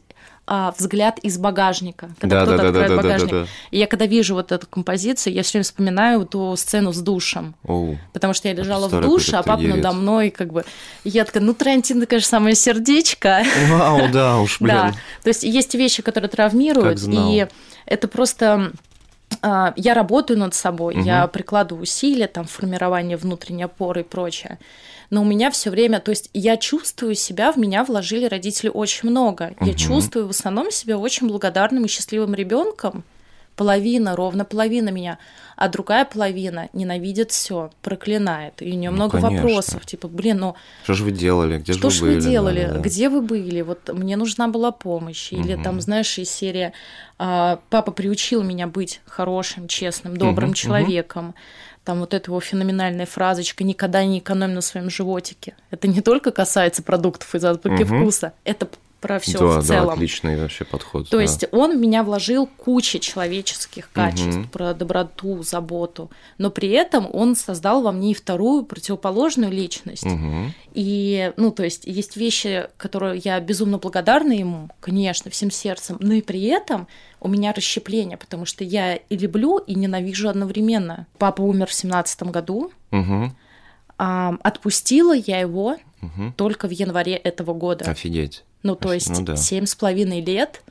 а, 0.49 0.73
взгляд 0.77 1.19
из 1.19 1.37
багажника, 1.37 2.09
когда 2.19 2.39
да, 2.39 2.45
кто-то 2.45 2.57
да, 2.57 2.67
открывает 2.67 2.89
да, 2.89 2.95
багажник. 2.95 3.31
Да, 3.31 3.39
да, 3.39 3.43
да. 3.43 3.49
И 3.71 3.77
я 3.79 3.87
когда 3.87 4.05
вижу 4.05 4.33
вот 4.33 4.51
эту 4.51 4.65
композицию, 4.65 5.33
я 5.33 5.43
все 5.43 5.53
время 5.53 5.63
вспоминаю 5.63 6.25
ту 6.25 6.55
сцену 6.55 6.93
с 6.93 7.01
душем, 7.01 7.55
Оу, 7.65 7.97
потому 8.13 8.33
что 8.33 8.47
я 8.47 8.53
лежала 8.53 8.87
в 8.87 9.01
душе, 9.01 9.35
а 9.35 9.43
папа 9.43 9.61
надо 9.61 9.91
мной 9.91 10.29
как 10.29 10.53
бы, 10.53 10.63
и 11.03 11.09
я 11.09 11.25
такая, 11.25 11.43
ну 11.43 11.53
Тарантино, 11.53 12.05
конечно, 12.05 12.29
самое 12.29 12.55
сердечко. 12.55 13.43
Вау, 13.69 14.09
да 14.11 14.39
уж, 14.41 14.61
блин. 14.61 14.75
Да, 14.75 14.93
то 15.23 15.29
есть 15.29 15.43
есть 15.43 15.75
вещи, 15.75 16.01
которые 16.01 16.29
травмируют, 16.29 17.01
и 17.07 17.47
это 17.85 18.07
просто 18.07 18.71
а, 19.41 19.73
я 19.75 19.93
работаю 19.93 20.39
над 20.39 20.53
собой, 20.53 20.95
угу. 20.95 21.03
я 21.03 21.27
прикладываю 21.27 21.83
усилия, 21.83 22.27
там, 22.27 22.45
формирование 22.45 23.17
внутренней 23.17 23.63
опоры 23.63 24.01
и 24.01 24.03
прочее 24.05 24.59
но 25.09 25.21
у 25.21 25.25
меня 25.25 25.51
все 25.51 25.69
время, 25.69 25.99
то 25.99 26.11
есть 26.11 26.29
я 26.33 26.57
чувствую 26.57 27.15
себя, 27.15 27.51
в 27.51 27.57
меня 27.57 27.83
вложили 27.83 28.25
родители 28.25 28.69
очень 28.69 29.09
много. 29.09 29.53
Угу. 29.59 29.65
Я 29.65 29.73
чувствую 29.73 30.27
в 30.27 30.31
основном 30.31 30.71
себя 30.71 30.97
очень 30.97 31.27
благодарным 31.27 31.85
и 31.85 31.87
счастливым 31.87 32.33
ребенком. 32.33 33.03
Половина, 33.55 34.15
ровно 34.15 34.45
половина 34.45 34.89
меня, 34.89 35.17
а 35.55 35.67
другая 35.67 36.05
половина 36.05 36.69
ненавидит 36.73 37.31
все, 37.31 37.71
проклинает. 37.81 38.61
И 38.61 38.71
у 38.71 38.75
нее 38.75 38.91
ну, 38.91 38.97
много 38.97 39.19
конечно. 39.19 39.47
вопросов, 39.47 39.83
типа, 39.83 40.07
блин, 40.07 40.37
ну 40.37 40.55
что 40.83 40.93
же 40.93 41.03
вы 41.03 41.11
делали, 41.11 41.57
где 41.57 41.73
что 41.73 41.89
же 41.89 42.03
вы 42.03 42.09
были? 42.09 42.19
Что 42.19 42.29
делали, 42.29 42.65
да, 42.67 42.73
да. 42.73 42.79
где 42.81 43.09
вы 43.09 43.21
были? 43.21 43.61
Вот 43.61 43.91
мне 43.91 44.15
нужна 44.15 44.47
была 44.47 44.71
помощь, 44.71 45.33
или 45.33 45.55
угу. 45.55 45.63
там, 45.63 45.81
знаешь, 45.81 46.19
из 46.19 46.29
серии 46.29 46.71
«А, 47.17 47.59
папа 47.71 47.91
приучил 47.91 48.43
меня 48.43 48.67
быть 48.67 49.01
хорошим, 49.07 49.67
честным, 49.67 50.17
добрым 50.17 50.49
угу, 50.49 50.55
человеком. 50.55 51.29
Угу 51.29 51.35
там 51.87 52.01
вот 52.01 52.13
эта 52.13 52.31
его 52.31 52.41
феноменальная 52.41 53.05
фразочка 53.05 53.63
«никогда 53.63 54.03
не 54.03 54.19
экономь 54.19 54.51
на 54.51 54.59
своем 54.59 54.89
животике». 54.89 55.55
Это 55.71 55.87
не 55.87 56.01
только 56.01 56.31
касается 56.31 56.83
продуктов 56.83 57.33
из 57.33 57.45
азбуки 57.45 57.83
угу. 57.83 58.01
вкуса, 58.01 58.33
это 58.43 58.67
про 58.99 59.19
все 59.19 59.37
да, 59.37 59.59
в 59.59 59.63
целом. 59.63 59.87
Да, 59.87 59.93
отличный 59.93 60.39
вообще 60.39 60.65
подход. 60.65 61.09
То 61.09 61.17
да. 61.17 61.23
есть 61.23 61.45
он 61.51 61.77
в 61.77 61.79
меня 61.79 62.03
вложил 62.03 62.47
кучу 62.47 62.99
человеческих 62.99 63.91
качеств, 63.91 64.39
угу. 64.39 64.47
про 64.49 64.73
доброту, 64.73 65.43
заботу, 65.43 66.09
но 66.37 66.49
при 66.49 66.69
этом 66.69 67.07
он 67.13 67.35
создал 67.35 67.81
во 67.81 67.91
мне 67.91 68.11
и 68.11 68.13
вторую 68.13 68.63
противоположную 68.63 69.51
личность. 69.51 70.05
Угу. 70.05 70.51
И, 70.73 71.33
ну, 71.37 71.51
то 71.51 71.63
есть 71.63 71.85
есть 71.85 72.17
вещи, 72.17 72.67
которые 72.77 73.21
я 73.23 73.39
безумно 73.39 73.77
благодарна 73.77 74.33
ему, 74.33 74.69
конечно, 74.79 75.29
всем 75.31 75.51
сердцем, 75.51 75.97
но 75.99 76.13
и 76.13 76.21
при 76.21 76.43
этом 76.43 76.87
у 77.19 77.27
меня 77.27 77.53
расщепление, 77.53 78.17
потому 78.17 78.45
что 78.45 78.63
я 78.63 78.95
и 78.95 79.17
люблю, 79.17 79.57
и 79.57 79.75
ненавижу 79.75 80.29
одновременно. 80.29 81.07
Папа 81.17 81.41
умер 81.41 81.67
в 81.67 81.73
семнадцатом 81.73 82.31
году. 82.31 82.71
Угу. 82.91 83.31
А, 83.99 84.35
отпустила 84.43 85.15
я 85.15 85.39
его 85.39 85.77
угу. 86.01 86.33
только 86.35 86.67
в 86.67 86.71
январе 86.71 87.15
этого 87.15 87.53
года. 87.53 87.89
Офигеть. 87.89 88.43
Ну, 88.63 88.75
то 88.75 88.93
есть 88.93 89.37
семь 89.37 89.65
с 89.65 89.75
половиной 89.75 90.21
лет 90.21 90.61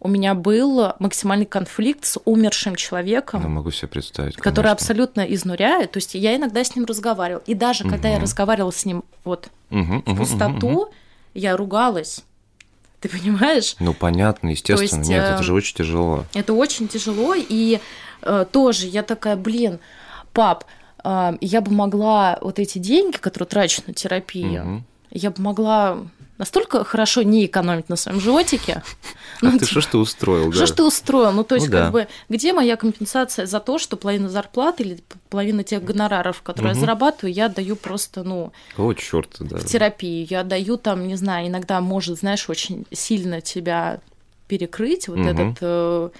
у 0.00 0.08
меня 0.08 0.34
был 0.34 0.92
максимальный 0.98 1.46
конфликт 1.46 2.04
с 2.04 2.18
умершим 2.24 2.76
человеком. 2.76 3.42
Я 3.42 3.48
могу 3.48 3.70
себе 3.70 3.88
представить. 3.88 4.36
Который 4.36 4.54
конечно. 4.54 4.72
абсолютно 4.72 5.20
изнуряет. 5.22 5.92
То 5.92 5.98
есть 5.98 6.14
я 6.14 6.36
иногда 6.36 6.62
с 6.62 6.76
ним 6.76 6.84
разговаривала. 6.84 7.42
И 7.46 7.54
даже 7.54 7.84
угу. 7.84 7.90
когда 7.90 8.10
я 8.10 8.20
разговаривала 8.20 8.72
с 8.72 8.84
ним 8.84 9.04
вот 9.24 9.48
угу, 9.70 10.02
в 10.04 10.16
пустоту, 10.16 10.66
угу, 10.66 10.80
угу. 10.82 10.94
я 11.34 11.56
ругалась. 11.56 12.24
Ты 13.00 13.08
понимаешь? 13.08 13.76
Ну, 13.78 13.94
понятно, 13.94 14.48
естественно. 14.48 14.98
есть, 15.00 15.10
Нет, 15.10 15.24
это 15.24 15.42
же 15.42 15.52
очень 15.52 15.76
тяжело. 15.76 16.24
Это 16.34 16.52
очень 16.54 16.88
тяжело. 16.88 17.34
И 17.36 17.80
э, 18.22 18.46
тоже 18.50 18.86
я 18.86 19.02
такая, 19.02 19.36
блин, 19.36 19.78
пап, 20.32 20.64
э, 21.04 21.32
я 21.40 21.60
бы 21.60 21.72
могла 21.72 22.38
вот 22.40 22.58
эти 22.58 22.78
деньги, 22.78 23.16
которые 23.16 23.46
трачу 23.46 23.82
на 23.86 23.94
терапию, 23.94 24.62
угу. 24.62 24.82
Я 25.16 25.30
бы 25.30 25.42
могла 25.42 25.98
настолько 26.38 26.84
хорошо 26.84 27.22
не 27.22 27.46
экономить 27.46 27.88
на 27.88 27.96
своем 27.96 28.20
животике. 28.20 28.82
Ну, 29.42 29.50
а 29.50 29.52
ты 29.52 29.66
типа, 29.66 29.70
что 29.70 29.80
ж 29.80 29.86
ты 29.86 29.98
устроил, 29.98 30.50
да? 30.50 30.56
Что 30.56 30.66
ж 30.66 30.70
ты 30.70 30.82
устроил? 30.82 31.32
Ну, 31.32 31.44
то 31.44 31.54
есть, 31.56 31.66
ну, 31.66 31.72
как 31.72 31.84
да. 31.84 31.90
бы, 31.90 32.08
где 32.28 32.52
моя 32.52 32.76
компенсация 32.76 33.46
за 33.46 33.60
то, 33.60 33.78
что 33.78 33.96
половина 33.96 34.28
зарплаты 34.28 34.82
или 34.82 34.98
половина 35.28 35.62
тех 35.62 35.84
гонораров, 35.84 36.42
которые 36.42 36.72
угу. 36.72 36.78
я 36.78 36.80
зарабатываю, 36.80 37.34
я 37.34 37.48
даю 37.48 37.76
просто, 37.76 38.24
ну... 38.24 38.52
О, 38.76 38.92
черт, 38.94 39.36
да. 39.40 39.58
В 39.58 39.64
терапию. 39.64 40.26
Я 40.28 40.42
даю 40.42 40.76
там, 40.76 41.06
не 41.06 41.16
знаю, 41.16 41.48
иногда 41.48 41.80
может, 41.80 42.20
знаешь, 42.20 42.48
очень 42.48 42.86
сильно 42.92 43.40
тебя 43.40 44.00
перекрыть, 44.48 45.08
вот 45.08 45.18
угу. 45.18 45.28
этот 45.28 45.58
э, 45.60 46.10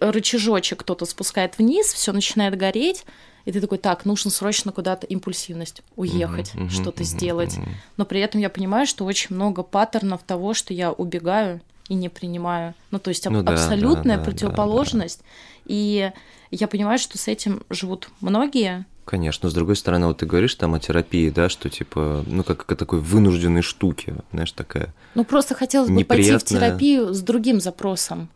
рычажочек 0.00 0.80
кто-то 0.80 1.04
спускает 1.04 1.58
вниз, 1.58 1.92
все 1.92 2.12
начинает 2.12 2.56
гореть, 2.56 3.04
и 3.46 3.52
ты 3.52 3.60
такой, 3.60 3.78
так, 3.78 4.04
нужно 4.04 4.30
срочно 4.30 4.72
куда-то 4.72 5.06
импульсивность, 5.06 5.82
уехать, 5.94 6.52
uh-huh, 6.54 6.68
что-то 6.68 7.02
uh-huh, 7.02 7.06
сделать. 7.06 7.56
Но 7.96 8.04
при 8.04 8.20
этом 8.20 8.40
я 8.40 8.50
понимаю, 8.50 8.86
что 8.86 9.04
очень 9.04 9.34
много 9.34 9.62
паттернов 9.62 10.22
того, 10.24 10.52
что 10.52 10.74
я 10.74 10.92
убегаю 10.92 11.60
и 11.88 11.94
не 11.94 12.08
принимаю. 12.08 12.74
Ну, 12.90 12.98
то 12.98 13.08
есть 13.08 13.24
ну, 13.30 13.40
аб- 13.40 13.50
абсолютная 13.50 14.16
да, 14.16 14.24
да, 14.24 14.30
противоположность. 14.30 15.20
Да, 15.20 15.24
да. 15.24 15.62
И 15.66 16.12
я 16.50 16.66
понимаю, 16.66 16.98
что 16.98 17.18
с 17.18 17.28
этим 17.28 17.62
живут 17.70 18.10
многие. 18.20 18.84
Конечно, 19.04 19.48
с 19.48 19.54
другой 19.54 19.76
стороны, 19.76 20.08
вот 20.08 20.18
ты 20.18 20.26
говоришь 20.26 20.56
там 20.56 20.74
о 20.74 20.80
терапии, 20.80 21.30
да, 21.30 21.48
что 21.48 21.70
типа, 21.70 22.24
ну 22.26 22.42
как 22.42 22.70
о 22.70 22.74
такой 22.74 22.98
вынужденной 22.98 23.62
штуке, 23.62 24.16
знаешь, 24.32 24.50
такая. 24.50 24.92
Ну 25.14 25.24
просто 25.24 25.54
хотелось 25.54 25.88
бы 25.88 26.04
пойти 26.04 26.36
в 26.36 26.42
терапию 26.42 27.14
с 27.14 27.20
другим 27.20 27.60
запросом. 27.60 28.28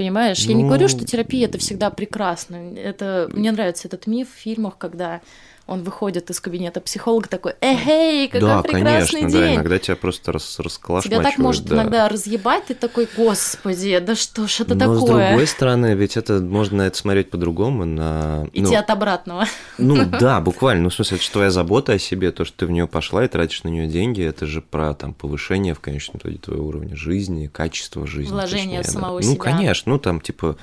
Понимаешь? 0.00 0.38
Я 0.46 0.54
не 0.54 0.64
говорю, 0.64 0.88
что 0.88 1.00
ну, 1.00 1.04
терапия 1.04 1.46
это 1.46 1.58
всегда 1.58 1.90
прекрасно. 1.90 2.72
Это 2.74 3.28
мне 3.34 3.52
нравится 3.52 3.86
этот 3.86 4.06
миф 4.06 4.28
в 4.34 4.38
фильмах, 4.38 4.78
когда 4.78 5.20
он 5.66 5.82
выходит 5.82 6.30
из 6.30 6.40
кабинета 6.40 6.80
психолога 6.80 7.28
такой, 7.28 7.54
эй, 7.60 8.26
какой 8.26 8.40
да, 8.40 8.62
прекрасный 8.62 9.20
конечно, 9.20 9.20
день. 9.20 9.30
Да, 9.30 9.54
иногда 9.54 9.78
тебя 9.78 9.96
просто 9.96 10.32
рас 10.32 10.58
расколошмачивают. 10.58 11.22
Тебя 11.22 11.30
так 11.30 11.38
может 11.38 11.64
да. 11.64 11.76
иногда 11.76 12.08
разъебать, 12.08 12.66
ты 12.66 12.74
такой, 12.74 13.08
господи, 13.16 13.98
да 14.00 14.16
что 14.16 14.46
ж 14.48 14.60
это 14.60 14.74
Но 14.74 14.80
такое? 14.80 14.98
с 14.98 15.04
другой 15.04 15.46
стороны, 15.46 15.94
ведь 15.94 16.16
это 16.16 16.40
можно 16.40 16.78
на 16.78 16.82
это 16.88 16.96
смотреть 16.96 17.30
по-другому. 17.30 17.84
На, 17.84 18.48
Идти 18.52 18.72
ну, 18.72 18.78
от 18.78 18.90
обратного. 18.90 19.46
Ну 19.78 20.04
да, 20.20 20.40
буквально. 20.40 20.84
Ну, 20.84 20.88
в 20.90 20.94
смысле, 20.94 21.16
это 21.16 21.24
же 21.24 21.30
твоя 21.30 21.50
забота 21.50 21.92
о 21.92 21.98
себе, 21.98 22.32
то, 22.32 22.44
что 22.44 22.58
ты 22.58 22.66
в 22.66 22.70
нее 22.70 22.86
пошла 22.86 23.24
и 23.24 23.28
тратишь 23.28 23.62
на 23.62 23.68
нее 23.68 23.86
деньги, 23.86 24.24
это 24.24 24.46
же 24.46 24.62
про 24.62 24.94
там 24.94 25.14
повышение 25.14 25.74
в 25.74 25.80
конечном 25.80 26.18
итоге 26.18 26.38
твоего 26.38 26.66
уровня 26.66 26.96
жизни, 26.96 27.46
качества 27.46 28.06
жизни. 28.06 28.32
Вложение 28.32 28.78
точнее, 28.78 28.92
самого 28.92 29.20
да. 29.20 29.22
себя. 29.22 29.32
Ну, 29.34 29.38
конечно, 29.38 29.92
ну 29.92 29.98
там 29.98 30.20
типа 30.20 30.56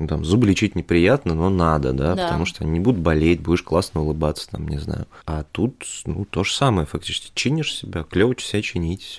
ну, 0.00 0.06
там, 0.06 0.24
зубы 0.24 0.46
лечить 0.46 0.74
неприятно, 0.74 1.34
но 1.34 1.50
надо, 1.50 1.92
да, 1.92 2.14
да, 2.14 2.24
потому 2.24 2.46
что 2.46 2.64
они 2.64 2.72
не 2.72 2.80
будут 2.80 3.00
болеть, 3.00 3.42
будешь 3.42 3.62
классно 3.62 4.00
улыбаться, 4.00 4.50
там, 4.50 4.66
не 4.66 4.78
знаю. 4.78 5.06
А 5.26 5.44
тут, 5.44 5.84
ну, 6.06 6.24
то 6.24 6.42
же 6.42 6.54
самое, 6.54 6.86
фактически, 6.86 7.30
чинишь 7.34 7.74
себя, 7.74 8.02
клево 8.02 8.34
себя 8.38 8.62
чинить, 8.62 9.18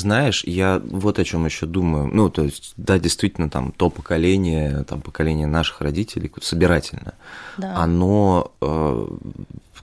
Знаешь, 0.00 0.44
я 0.44 0.80
вот 0.84 1.18
о 1.18 1.24
чем 1.24 1.44
еще 1.44 1.66
думаю. 1.66 2.08
Ну, 2.12 2.30
то 2.30 2.42
есть, 2.42 2.72
да, 2.76 2.98
действительно, 2.98 3.48
там 3.48 3.72
то 3.72 3.90
поколение, 3.90 4.84
там 4.84 5.00
поколение 5.00 5.46
наших 5.46 5.80
родителей, 5.80 6.30
собирательно, 6.40 7.14
да. 7.58 7.76
оно 7.76 8.52
э, 8.60 9.06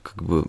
как 0.02 0.22
бы 0.22 0.46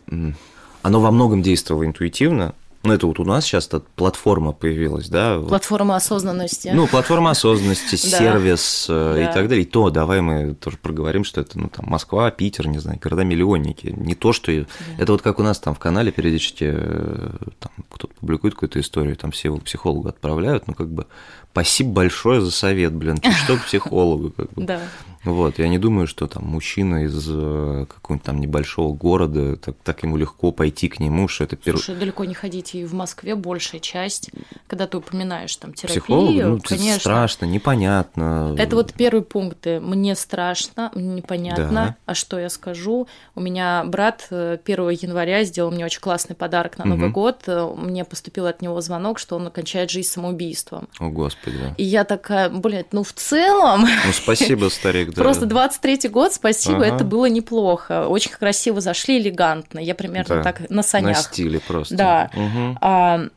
оно 0.81 1.01
во 1.01 1.11
многом 1.11 1.41
действовало 1.41 1.85
интуитивно, 1.85 2.53
Ну, 2.83 2.93
это 2.93 3.07
вот 3.07 3.19
у 3.19 3.25
нас 3.25 3.43
сейчас 3.43 3.67
эта 3.67 3.81
платформа 3.81 4.53
появилась, 4.53 5.09
да? 5.09 5.39
Платформа 5.39 5.97
осознанности. 5.97 6.71
Ну, 6.73 6.87
платформа 6.87 7.31
осознанности, 7.31 7.95
сервис 7.97 8.87
э, 8.89 9.23
и 9.23 9.33
так 9.33 9.49
далее. 9.49 9.63
И 9.63 9.65
то 9.65 9.89
давай 9.89 10.21
мы 10.21 10.53
тоже 10.53 10.77
проговорим, 10.77 11.25
что 11.25 11.41
это, 11.41 11.59
ну, 11.59 11.67
там, 11.67 11.87
Москва, 11.89 12.31
Питер, 12.31 12.67
не 12.67 12.79
знаю, 12.79 12.97
города-миллионники. 13.01 13.87
Не 13.87 14.15
то, 14.15 14.31
что... 14.31 14.51
Это 14.51 15.11
вот 15.11 15.21
как 15.21 15.39
у 15.39 15.43
нас 15.43 15.59
там 15.59 15.75
в 15.75 15.79
канале 15.79 16.13
периодически 16.13 16.71
э, 16.73 17.31
там 17.59 17.71
кто-то 17.89 18.13
публикует 18.13 18.53
какую-то 18.53 18.79
историю, 18.79 19.17
там 19.17 19.31
все 19.31 19.49
его 19.49 19.57
психологу 19.57 20.07
отправляют, 20.07 20.67
ну, 20.67 20.73
как 20.73 20.89
бы 20.89 21.05
спасибо 21.51 21.91
большое 21.91 22.41
за 22.41 22.51
совет, 22.51 22.93
блин, 22.93 23.21
что 23.43 23.57
психологу, 23.65 24.31
как 24.31 24.51
бы. 24.53 24.63
Да. 24.63 24.81
Вот, 25.25 25.59
я 25.59 25.67
не 25.67 25.77
думаю, 25.77 26.07
что 26.07 26.27
там 26.27 26.45
мужчина 26.45 27.03
из 27.03 27.27
э, 27.29 27.85
какого-нибудь 27.89 28.25
там 28.25 28.39
небольшого 28.39 28.93
города, 28.93 29.57
так, 29.57 29.75
так 29.83 30.03
ему 30.03 30.15
легко 30.15 30.53
пойти 30.53 30.87
к 30.87 30.99
нему, 31.01 31.27
что 31.27 31.43
это 31.43 31.57
первый... 31.57 31.79
Слушай, 31.79 31.99
далеко 31.99 32.23
не 32.23 32.33
ходите, 32.33 32.79
и 32.79 32.85
в 32.85 32.93
Москве 32.93 33.35
большая 33.35 33.81
часть, 33.81 34.31
когда 34.67 34.87
ты 34.87 34.97
упоминаешь 34.97 35.53
там 35.57 35.73
терапию, 35.73 36.01
Психолог, 36.01 36.45
ну, 36.45 36.59
конечно. 36.63 36.99
страшно, 36.99 37.45
непонятно. 37.45 38.55
Это 38.57 38.77
вот 38.77 38.93
первые 38.93 39.23
пункты. 39.23 39.81
Мне 39.81 40.15
страшно, 40.15 40.89
непонятно, 40.95 41.69
да. 41.69 41.95
а 42.05 42.13
что 42.13 42.39
я 42.39 42.49
скажу? 42.49 43.07
У 43.35 43.41
меня 43.41 43.83
брат 43.85 44.27
1 44.29 44.59
э, 44.65 44.97
января 45.01 45.43
сделал 45.43 45.71
мне 45.71 45.83
очень 45.83 46.01
классный 46.01 46.35
подарок 46.35 46.77
на 46.77 46.85
Новый 46.85 47.09
угу. 47.09 47.15
год. 47.15 47.43
Мне 47.77 48.05
поступил 48.05 48.45
от 48.45 48.61
него 48.61 48.79
звонок, 48.79 49.19
что 49.19 49.35
он 49.35 49.47
окончает 49.47 49.89
жизнь 49.89 50.09
самоубийством. 50.09 50.87
О, 50.97 51.09
Господи. 51.09 51.38
И 51.77 51.83
я 51.83 52.03
такая, 52.03 52.49
блядь, 52.49 52.93
ну 52.93 53.03
в 53.03 53.13
целом... 53.13 53.81
Ну, 53.81 54.11
спасибо, 54.13 54.69
старик 54.69 55.13
да. 55.13 55.21
Просто 55.21 55.45
23-й 55.45 56.09
год, 56.09 56.33
спасибо, 56.33 56.85
ага. 56.85 56.95
это 56.95 57.03
было 57.03 57.25
неплохо. 57.27 58.07
Очень 58.07 58.31
красиво 58.31 58.81
зашли, 58.81 59.19
элегантно. 59.19 59.79
Я 59.79 59.95
примерно 59.95 60.37
да. 60.37 60.43
так 60.43 60.69
на 60.69 60.83
санях. 60.83 61.17
На 61.17 61.23
стиле 61.23 61.59
просто. 61.59 61.95
Да. 61.95 62.31
Угу. 62.33 62.77
А, 62.81 63.27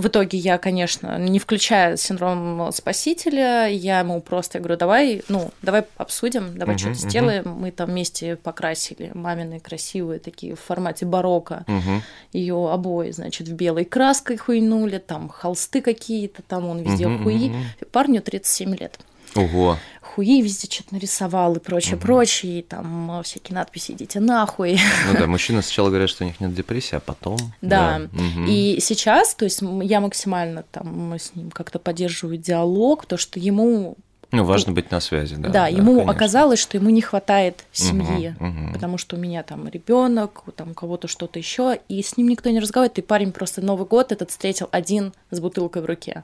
в 0.00 0.08
итоге 0.08 0.38
я, 0.38 0.58
конечно, 0.58 1.18
не 1.18 1.38
включая 1.38 1.96
синдром 1.96 2.70
спасителя, 2.72 3.66
я 3.66 4.00
ему 4.00 4.20
просто 4.20 4.58
говорю, 4.58 4.76
давай, 4.76 5.22
ну, 5.28 5.50
давай 5.62 5.84
обсудим, 5.96 6.56
давай 6.56 6.76
uh 6.76 6.78
что-то 6.78 6.94
uh 6.94 7.08
сделаем. 7.08 7.48
Мы 7.48 7.70
там 7.70 7.90
вместе 7.90 8.36
покрасили 8.36 9.10
мамины 9.14 9.60
красивые 9.60 10.18
такие 10.18 10.54
в 10.54 10.60
формате 10.60 11.06
барокко. 11.06 11.64
uh 11.66 12.00
Ее 12.32 12.70
обои, 12.72 13.10
значит, 13.10 13.48
в 13.48 13.52
белой 13.52 13.84
краской 13.84 14.36
хуйнули, 14.36 14.98
там 14.98 15.28
холсты 15.28 15.80
какие-то, 15.80 16.42
там 16.42 16.66
он 16.66 16.78
везде 16.80 17.04
uh 17.04 17.22
хуи. 17.22 17.52
Парню 17.92 18.22
37 18.22 18.74
лет. 18.76 18.98
Ого 19.34 19.78
хуи 20.14 20.42
везде 20.42 20.68
что-то 20.70 20.94
нарисовал 20.94 21.54
и 21.54 21.60
прочее, 21.60 21.96
угу. 21.96 22.02
прочее, 22.02 22.60
и 22.60 22.62
там 22.62 23.22
всякие 23.22 23.54
надписи 23.54 23.92
«идите 23.92 24.20
нахуй». 24.20 24.78
Ну 25.08 25.18
да, 25.18 25.26
мужчины 25.28 25.62
сначала 25.62 25.88
говорят, 25.88 26.10
что 26.10 26.24
у 26.24 26.26
них 26.26 26.40
нет 26.40 26.54
депрессии, 26.54 26.96
а 26.96 27.00
потом... 27.00 27.38
Да, 27.62 28.00
да. 28.00 28.08
Угу. 28.12 28.46
и 28.48 28.78
сейчас, 28.80 29.34
то 29.34 29.44
есть 29.44 29.62
я 29.82 30.00
максимально 30.00 30.64
там 30.70 31.14
с 31.14 31.34
ним 31.34 31.50
как-то 31.50 31.78
поддерживаю 31.78 32.38
диалог, 32.38 33.06
то 33.06 33.16
что 33.16 33.38
ему 33.38 33.96
ну, 34.32 34.44
важно 34.44 34.72
быть 34.72 34.92
на 34.92 35.00
связи, 35.00 35.34
да. 35.34 35.48
Да, 35.48 35.52
да 35.52 35.68
ему 35.68 35.94
конечно. 35.94 36.12
оказалось, 36.12 36.60
что 36.60 36.76
ему 36.76 36.90
не 36.90 37.00
хватает 37.00 37.64
семьи, 37.72 38.34
угу, 38.38 38.48
угу. 38.48 38.72
потому 38.72 38.96
что 38.96 39.16
у 39.16 39.18
меня 39.18 39.42
там 39.42 39.68
ребенок, 39.68 40.44
там 40.54 40.70
у 40.70 40.74
кого-то 40.74 41.08
что-то 41.08 41.38
еще, 41.40 41.80
и 41.88 42.00
с 42.00 42.16
ним 42.16 42.28
никто 42.28 42.48
не 42.50 42.60
разговаривает. 42.60 42.98
И 42.98 43.02
парень 43.02 43.32
просто 43.32 43.60
Новый 43.60 43.86
год 43.86 44.12
этот 44.12 44.30
встретил 44.30 44.68
один 44.70 45.12
с 45.32 45.40
бутылкой 45.40 45.82
в 45.82 45.86
руке. 45.86 46.22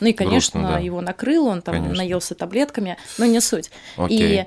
Ну 0.00 0.08
и, 0.08 0.12
конечно, 0.12 0.60
Грустно, 0.60 0.76
да. 0.76 0.78
его 0.78 1.00
накрыл, 1.00 1.46
он 1.46 1.62
там 1.62 1.74
конечно. 1.74 1.96
наелся 1.96 2.34
таблетками, 2.34 2.96
но 3.18 3.24
не 3.24 3.40
суть. 3.40 3.70
Окей. 3.96 4.42
И 4.42 4.46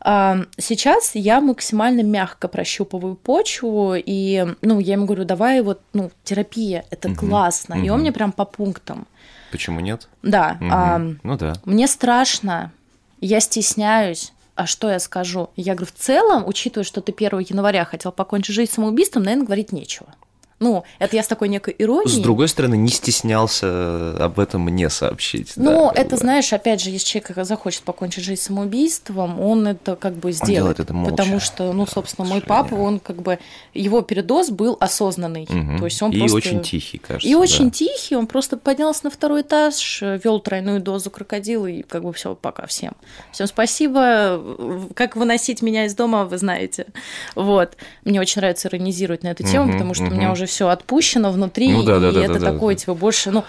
а, 0.00 0.44
Сейчас 0.58 1.12
я 1.14 1.40
максимально 1.40 2.02
мягко 2.02 2.48
прощупываю 2.48 3.14
почву, 3.14 3.94
и 3.94 4.46
ну, 4.60 4.80
я 4.80 4.94
ему 4.94 5.06
говорю, 5.06 5.24
давай 5.24 5.62
вот, 5.62 5.80
ну, 5.92 6.10
терапия, 6.24 6.84
это 6.90 7.08
угу, 7.08 7.18
классно. 7.18 7.76
Угу. 7.76 7.84
И 7.84 7.88
он 7.90 8.00
мне 8.00 8.12
прям 8.12 8.32
по 8.32 8.44
пунктам. 8.44 9.06
Почему 9.50 9.80
нет? 9.80 10.08
Да. 10.22 10.56
Угу. 10.60 10.70
А, 10.72 10.98
ну 11.22 11.36
да. 11.36 11.54
Мне 11.64 11.86
страшно, 11.86 12.72
я 13.20 13.40
стесняюсь. 13.40 14.32
А 14.54 14.66
что 14.66 14.90
я 14.90 14.98
скажу? 14.98 15.48
Я 15.56 15.74
говорю, 15.74 15.90
в 15.94 15.98
целом, 15.98 16.46
учитывая, 16.46 16.84
что 16.84 17.00
ты 17.00 17.12
1 17.12 17.38
января 17.38 17.84
хотел 17.86 18.12
покончить 18.12 18.54
жизнь 18.54 18.72
самоубийством, 18.72 19.22
наверное, 19.22 19.46
говорить 19.46 19.72
нечего. 19.72 20.14
Ну, 20.62 20.84
это 21.00 21.16
я 21.16 21.24
с 21.24 21.26
такой 21.26 21.48
некой 21.48 21.74
иронией. 21.76 22.20
С 22.20 22.22
другой 22.22 22.46
стороны, 22.46 22.76
не 22.76 22.88
стеснялся 22.88 24.14
об 24.16 24.38
этом 24.38 24.62
мне 24.62 24.88
сообщить. 24.90 25.54
Ну, 25.56 25.90
да, 25.92 26.00
это, 26.00 26.10
бы. 26.10 26.16
знаешь, 26.18 26.52
опять 26.52 26.80
же, 26.80 26.90
если 26.90 27.06
человек 27.06 27.44
захочет 27.44 27.82
покончить 27.82 28.22
жизнь 28.22 28.40
самоубийством, 28.42 29.40
он 29.40 29.66
это 29.66 29.96
как 29.96 30.14
бы 30.14 30.30
сделает. 30.30 30.50
Он 30.50 30.54
делает 30.54 30.80
это 30.80 30.94
молча. 30.94 31.10
Потому 31.16 31.40
что, 31.40 31.72
ну, 31.72 31.86
собственно, 31.86 32.28
мой 32.28 32.40
папа, 32.40 32.74
он 32.74 33.00
как 33.00 33.22
бы, 33.22 33.40
его 33.74 34.02
передоз 34.02 34.50
был 34.50 34.76
осознанный. 34.78 35.48
Угу. 35.50 35.78
То 35.78 35.84
есть 35.86 36.00
он 36.00 36.12
и 36.12 36.18
просто... 36.20 36.36
очень 36.36 36.62
тихий, 36.62 36.98
кажется. 36.98 37.28
И 37.28 37.32
да. 37.32 37.38
очень 37.40 37.72
тихий, 37.72 38.14
он 38.14 38.28
просто 38.28 38.56
поднялся 38.56 39.00
на 39.04 39.10
второй 39.10 39.42
этаж, 39.42 40.00
вел 40.00 40.38
тройную 40.38 40.80
дозу 40.80 41.10
крокодила, 41.10 41.66
и 41.66 41.82
как 41.82 42.04
бы 42.04 42.12
все, 42.12 42.36
пока 42.36 42.66
всем. 42.66 42.92
Всем 43.32 43.48
спасибо. 43.48 44.88
Как 44.94 45.16
выносить 45.16 45.60
меня 45.60 45.86
из 45.86 45.96
дома, 45.96 46.24
вы 46.24 46.38
знаете. 46.38 46.86
Вот. 47.34 47.76
Мне 48.04 48.20
очень 48.20 48.40
нравится 48.40 48.68
иронизировать 48.68 49.24
на 49.24 49.28
эту 49.28 49.42
тему, 49.42 49.64
угу, 49.64 49.72
потому 49.72 49.94
что 49.94 50.04
угу. 50.04 50.12
у 50.12 50.14
меня 50.14 50.30
уже 50.30 50.46
все 50.52 50.68
отпущено 50.68 51.32
внутри, 51.32 51.72
ну, 51.72 51.82
да, 51.82 51.98
да, 51.98 52.10
и 52.10 52.14
да, 52.14 52.24
это 52.24 52.38
да, 52.38 52.52
такое, 52.52 52.74
да. 52.74 52.80
типа, 52.80 52.94
больше, 52.94 53.30
ну, 53.30 53.44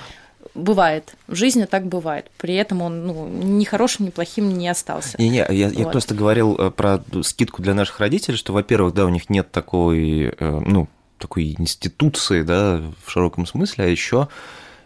бывает. 0.55 1.15
В 1.27 1.35
жизни 1.35 1.65
так 1.65 1.85
бывает. 1.85 2.31
При 2.37 2.55
этом 2.55 2.81
он 2.81 3.05
ну, 3.05 3.27
ни 3.27 3.65
хорошим, 3.65 4.05
ни 4.05 4.09
плохим 4.09 4.57
не 4.57 4.67
остался. 4.67 5.21
Не, 5.21 5.29
не, 5.29 5.45
я, 5.49 5.67
вот. 5.67 5.77
я 5.77 5.87
просто 5.87 6.15
говорил 6.15 6.55
э, 6.55 6.71
про 6.71 7.03
скидку 7.23 7.61
для 7.61 7.73
наших 7.73 7.99
родителей, 7.99 8.37
что, 8.37 8.53
во-первых, 8.53 8.93
да, 8.93 9.05
у 9.05 9.09
них 9.09 9.29
нет 9.29 9.51
такой, 9.51 10.33
э, 10.37 10.61
ну, 10.65 10.87
такой 11.17 11.55
институции, 11.57 12.41
да, 12.41 12.81
в 13.05 13.11
широком 13.11 13.45
смысле, 13.45 13.85
а 13.85 13.87
еще 13.87 14.27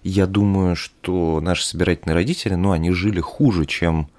я 0.03 0.25
думаю, 0.25 0.75
что 0.75 1.39
наши 1.41 1.65
собирательные 1.65 2.15
родители, 2.15 2.55
ну, 2.55 2.71
они 2.71 2.91
жили 2.91 3.19
хуже, 3.19 3.65
чем, 3.65 4.09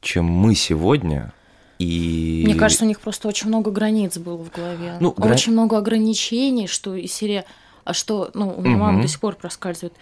чем 0.00 0.24
мы 0.24 0.54
сегодня. 0.54 1.32
И... 1.80 2.42
Мне 2.44 2.54
кажется, 2.54 2.84
у 2.84 2.88
них 2.88 3.00
просто 3.00 3.26
очень 3.26 3.48
много 3.48 3.70
границ 3.70 4.18
было 4.18 4.36
в 4.36 4.50
голове. 4.50 4.98
Ну, 5.00 5.14
гра... 5.16 5.32
Очень 5.32 5.52
много 5.52 5.78
ограничений, 5.78 6.66
что 6.66 6.94
из 6.94 7.10
серии... 7.10 7.44
А 7.84 7.94
что, 7.94 8.30
ну, 8.34 8.54
у 8.54 8.60
меня 8.60 8.74
угу. 8.74 8.84
мама 8.84 9.00
до 9.00 9.08
сих 9.08 9.18
пор 9.18 9.34
проскальзывает. 9.34 9.94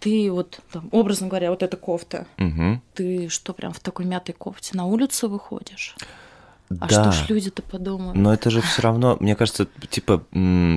Ты 0.00 0.30
вот, 0.30 0.60
там, 0.70 0.90
образно 0.92 1.28
говоря, 1.28 1.48
вот 1.48 1.62
эта 1.62 1.78
кофта. 1.78 2.26
Угу. 2.38 2.82
Ты 2.92 3.28
что, 3.30 3.54
прям 3.54 3.72
в 3.72 3.80
такой 3.80 4.04
мятой 4.04 4.34
кофте 4.34 4.76
на 4.76 4.84
улицу 4.84 5.30
выходишь? 5.30 5.96
А 6.78 6.88
да. 6.88 7.10
что 7.10 7.12
ж 7.12 7.30
люди-то 7.30 7.62
подумают? 7.62 8.14
Но 8.14 8.32
это 8.32 8.50
же 8.50 8.60
все 8.60 8.82
равно, 8.82 9.16
мне 9.18 9.34
кажется, 9.34 9.66
типа 9.88 10.24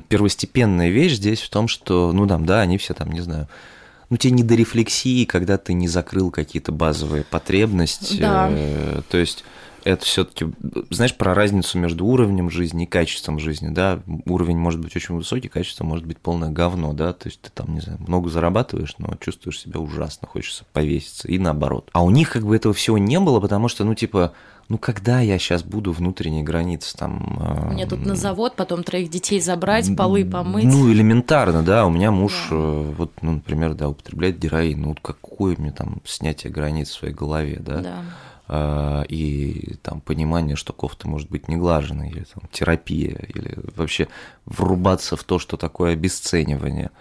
первостепенная 0.08 0.92
вещь 0.92 1.16
здесь 1.16 1.42
в 1.42 1.50
том, 1.50 1.68
что, 1.68 2.14
ну 2.14 2.26
там, 2.26 2.46
да, 2.46 2.62
они 2.62 2.78
все 2.78 2.94
там, 2.94 3.12
не 3.12 3.20
знаю, 3.20 3.50
ну 4.10 4.16
тебе 4.16 4.32
не 4.32 4.44
до 4.44 4.56
рефлексии, 4.56 5.26
когда 5.26 5.58
ты 5.58 5.74
не 5.74 5.90
закрыл 5.90 6.32
какие-то 6.32 6.72
базовые 6.72 7.26
потребности. 7.26 8.20
Да. 8.20 8.48
Э, 8.50 9.02
то 9.10 9.18
есть 9.18 9.44
это 9.86 10.04
все-таки, 10.04 10.48
знаешь, 10.90 11.16
про 11.16 11.36
разницу 11.36 11.78
между 11.78 12.06
уровнем 12.06 12.50
жизни 12.50 12.84
и 12.84 12.88
качеством 12.88 13.38
жизни, 13.38 13.70
да, 13.70 14.02
уровень 14.26 14.58
может 14.58 14.82
быть 14.82 14.96
очень 14.96 15.16
высокий, 15.16 15.48
качество 15.48 15.84
может 15.84 16.06
быть 16.06 16.18
полное 16.18 16.50
говно, 16.50 16.94
да, 16.94 17.14
то 17.14 17.30
есть 17.30 17.40
ты 17.42 17.52
там, 17.54 17.76
не 17.76 17.82
знаю, 17.82 18.00
много 18.06 18.30
зарабатываешь, 18.30 18.96
но 18.98 19.14
чувствуешь 19.20 19.60
себя 19.60 19.80
ужасно, 19.80 20.28
хочется 20.28 20.66
повеситься, 20.74 21.28
и 21.28 21.38
наоборот. 21.38 21.90
А 21.94 22.04
у 22.04 22.10
них 22.10 22.32
как 22.32 22.46
бы 22.46 22.56
этого 22.56 22.74
всего 22.74 22.98
не 22.98 23.20
было, 23.20 23.40
потому 23.40 23.68
что, 23.68 23.84
ну, 23.84 23.94
типа, 23.94 24.34
ну 24.70 24.80
когда 24.80 25.20
я 25.20 25.38
сейчас 25.38 25.62
буду 25.62 25.92
внутренней 25.92 26.42
границы 26.42 26.98
там... 26.98 27.70
Мне 27.72 27.86
тут 27.86 28.04
на 28.08 28.16
завод, 28.16 28.56
потом 28.56 28.84
троих 28.84 29.12
детей 29.12 29.40
забрать, 29.40 29.96
полы 29.96 30.26
помыть. 30.26 30.66
Ну, 30.66 30.92
элементарно, 30.92 31.62
да, 31.62 31.86
у 31.86 31.92
меня 31.92 32.10
муж, 32.10 32.48
да. 32.50 32.56
Э, 32.56 32.94
вот, 32.98 33.12
ну, 33.22 33.34
например, 33.34 33.76
да, 33.76 33.88
употребляет 33.88 34.40
героин, 34.40 34.82
ну, 34.82 34.96
какое 35.00 35.56
мне 35.58 35.72
там 35.72 36.02
снятие 36.06 36.52
границ 36.52 36.90
в 36.90 36.94
своей 36.94 37.14
голове, 37.14 37.58
да? 37.60 37.82
Да. 37.82 38.04
А, 38.48 39.04
и 39.10 39.76
там 39.82 40.02
понимание, 40.02 40.56
что 40.56 40.72
кофта 40.74 41.08
может 41.08 41.30
быть 41.30 41.48
не 41.48 41.56
глаженной, 41.56 42.10
или 42.10 42.24
там 42.24 42.44
терапия, 42.52 43.18
или 43.34 43.58
вообще 43.76 44.08
врубаться 44.46 45.16
в 45.16 45.24
то, 45.24 45.40
что 45.40 45.58
такое 45.58 45.94
обесценивание. 45.94 46.92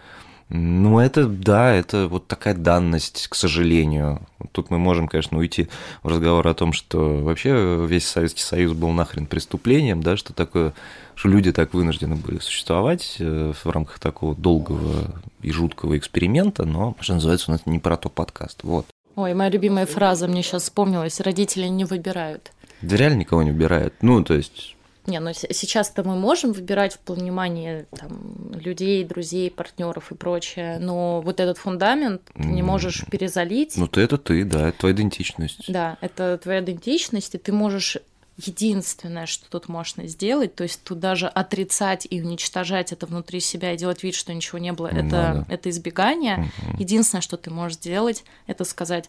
Ну, 0.51 0.99
это, 0.99 1.27
да, 1.27 1.73
это 1.73 2.07
вот 2.07 2.29
такая 2.29 2.55
данность, 2.55 3.29
к 3.29 3.35
сожалению. 3.35 4.21
Тут 4.53 4.71
мы 4.71 4.79
можем, 4.79 5.09
конечно, 5.09 5.39
уйти 5.39 5.69
в 6.03 6.09
разговор 6.09 6.47
о 6.47 6.55
том, 6.55 6.73
что 6.73 7.19
вообще 7.23 7.87
весь 7.87 8.07
Советский 8.07 8.43
Союз 8.43 8.73
был 8.73 8.91
нахрен 8.91 9.27
преступлением, 9.27 10.03
да, 10.03 10.17
что 10.17 10.35
такое, 10.35 10.75
что 11.15 11.29
люди 11.29 11.51
так 11.51 11.73
вынуждены 11.73 12.17
были 12.17 12.39
существовать 12.39 13.17
э, 13.19 13.53
в 13.53 13.71
рамках 13.71 13.99
такого 13.99 14.35
долгого 14.35 15.15
и 15.41 15.51
жуткого 15.51 15.97
эксперимента, 15.97 16.65
но, 16.65 16.95
что 17.01 17.15
называется, 17.15 17.51
у 17.51 17.53
нас 17.53 17.65
не 17.65 17.79
про 17.79 17.97
то 17.97 18.11
подкаст, 18.11 18.61
вот. 18.65 18.87
Ой, 19.17 19.35
моя 19.35 19.51
любимая 19.51 19.87
фраза 19.87 20.27
мне 20.27 20.43
сейчас 20.43 20.65
вспомнилась. 20.65 21.21
Родители 21.21 21.67
не 21.67 21.85
выбирают. 21.85 22.53
Да 22.83 22.97
реально 22.97 23.19
никого 23.19 23.43
не 23.43 23.53
выбирают. 23.53 23.95
Ну, 24.03 24.23
то 24.25 24.35
есть... 24.35 24.77
Не, 25.07 25.21
ну 25.21 25.33
сейчас-то 25.35 26.03
мы 26.03 26.17
можем 26.17 26.53
выбирать 26.53 26.95
в 26.95 26.99
понимании 26.99 27.85
там, 27.95 28.53
людей, 28.55 29.05
друзей, 29.05 29.51
партнеров 29.51 30.11
и 30.11 30.15
прочее, 30.15 30.79
но 30.81 31.21
вот 31.21 31.41
этот 31.41 31.59
фундамент 31.59 32.23
ты 32.35 32.43
не 32.43 32.63
можешь 32.63 33.05
перезалить. 33.11 33.77
Ну, 33.77 33.87
ты 33.87 34.01
это 34.01 34.17
ты, 34.17 34.45
да, 34.45 34.69
это 34.69 34.79
твоя 34.79 34.95
идентичность. 34.95 35.71
Да, 35.71 35.99
это 36.01 36.39
твоя 36.43 36.61
идентичность, 36.61 37.35
и 37.35 37.39
ты 37.39 37.53
можешь 37.53 37.99
единственное, 38.37 39.27
что 39.27 39.49
тут 39.49 39.69
можно 39.69 40.07
сделать, 40.07 40.55
то 40.55 40.65
есть 40.65 40.83
тут 40.83 40.99
даже 40.99 41.29
отрицать 41.29 42.07
и 42.11 42.21
уничтожать 42.23 42.93
это 42.93 43.07
внутри 43.07 43.41
себя 43.41 43.73
и 43.73 43.77
делать 43.77 44.03
вид, 44.03 44.15
что 44.15 44.33
ничего 44.35 44.59
не 44.59 44.73
было, 44.73 44.89
Не 44.93 45.07
это, 45.07 45.17
надо. 45.17 45.47
это 45.49 45.71
избегание. 45.71 46.51
Мгм. 46.63 46.77
Единственное, 46.79 47.23
что 47.23 47.37
ты 47.37 47.51
можешь 47.51 47.77
сделать, 47.79 48.25
это 48.47 48.65
сказать, 48.65 49.09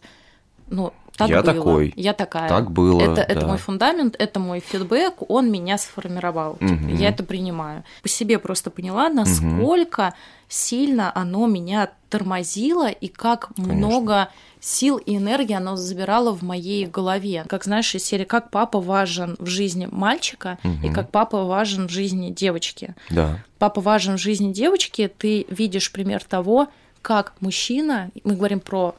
ну, 0.67 0.93
так 1.15 1.29
Я 1.29 1.41
было, 1.41 1.53
такой. 1.53 1.93
я 1.95 2.13
такая. 2.13 2.49
Так 2.49 2.71
было, 2.71 2.99
Это, 3.01 3.21
это 3.21 3.41
да. 3.41 3.47
мой 3.47 3.57
фундамент, 3.57 4.15
это 4.19 4.39
мой 4.39 4.59
фидбэк, 4.59 5.29
он 5.29 5.49
меня 5.51 5.77
сформировал. 5.77 6.53
Типа, 6.55 6.73
Мгм. 6.73 6.95
я 6.95 7.09
это 7.09 7.23
принимаю. 7.23 7.83
По 8.01 8.09
себе 8.09 8.37
просто 8.39 8.69
поняла, 8.69 9.09
насколько 9.09 10.13
сильно 10.47 11.11
оно 11.15 11.47
меня 11.47 11.91
тормозило 12.09 12.89
и 12.89 13.07
как 13.07 13.55
много 13.57 14.29
сил 14.59 14.97
и 14.97 15.17
энергии 15.17 15.53
оно 15.53 15.75
забирало 15.75 16.33
в 16.33 16.41
моей 16.41 16.85
голове. 16.85 17.45
Как 17.47 17.63
знаешь, 17.65 17.93
из 17.95 18.03
серии 18.05 18.23
«Как 18.23 18.49
папа 18.51 18.79
важен 18.79 19.35
в 19.39 19.45
жизни 19.47 19.87
мальчика» 19.91 20.57
и 20.63 20.67
Мгм. 20.67 20.93
«Как 20.93 21.11
папа 21.11 21.43
важен 21.43 21.87
в 21.87 21.91
жизни 21.91 22.31
девочки». 22.31 22.95
Да. 23.09 23.43
Папа 23.59 23.81
важен 23.81 24.17
в 24.17 24.21
жизни 24.21 24.53
девочки, 24.53 25.11
ты 25.17 25.45
видишь 25.49 25.91
пример 25.91 26.23
того, 26.23 26.67
как 27.01 27.33
мужчина, 27.41 28.09
мы 28.23 28.35
говорим 28.35 28.59
про 28.59 28.95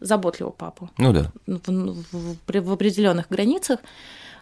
заботливого 0.00 0.52
папу, 0.52 0.90
Ну 0.98 1.12
да. 1.12 1.32
в, 1.46 1.60
в- 2.12 2.36
при- 2.46 2.58
в 2.58 2.70
определенных 2.70 3.28
границах, 3.30 3.80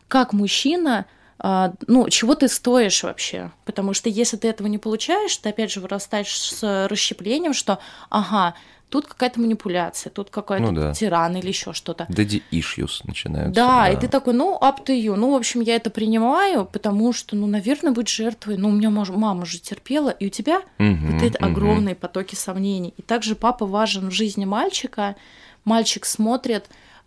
как 0.08 0.32
мужчина, 0.32 1.06
ну, 1.38 2.08
чего 2.08 2.34
ты 2.34 2.48
стоишь 2.48 3.02
вообще? 3.02 3.50
Потому 3.64 3.92
что 3.94 4.08
если 4.08 4.36
ты 4.36 4.48
этого 4.48 4.66
не 4.68 4.78
получаешь, 4.78 5.36
ты 5.36 5.48
опять 5.48 5.72
же 5.72 5.80
вырастаешь 5.80 6.36
с 6.36 6.86
расщеплением, 6.88 7.52
что, 7.54 7.78
ага, 8.08 8.54
тут 8.88 9.06
какая-то 9.06 9.40
манипуляция, 9.40 10.10
тут 10.10 10.30
какой-то 10.30 10.62
Ну 10.62 10.72
да. 10.72 10.94
тиран 10.94 11.36
или 11.36 11.48
еще 11.48 11.72
что-то. 11.72 12.06
Daddy 12.08 12.42
issues 12.52 13.00
начинаются. 13.04 13.52
Да, 13.52 13.88
и 13.88 13.96
ты 13.96 14.06
такой, 14.06 14.34
ну, 14.34 14.56
up 14.60 14.84
to 14.86 14.94
you. 14.96 15.16
Ну, 15.16 15.32
в 15.32 15.34
общем, 15.34 15.60
я 15.62 15.74
это 15.74 15.90
принимаю, 15.90 16.64
потому 16.64 17.12
что, 17.12 17.34
ну, 17.34 17.48
наверное, 17.48 17.92
быть 17.92 18.08
жертвой. 18.08 18.56
Ну, 18.56 18.68
у 18.68 18.72
меня 18.72 18.90
мама 18.90 19.44
же 19.46 19.58
терпела, 19.58 20.10
и 20.10 20.26
у 20.26 20.30
тебя 20.30 20.62
Мгм, 20.78 21.10
вот 21.10 21.22
это 21.24 21.44
мгм. 21.44 21.52
огромные 21.52 21.96
потоки 21.96 22.36
сомнений. 22.36 22.94
И 22.96 23.02
также 23.02 23.34
папа 23.34 23.66
важен 23.66 24.10
в 24.10 24.12
жизни 24.12 24.44
мальчика. 24.44 25.16
Мальчик 25.64 26.04
смотрит, 26.04 26.66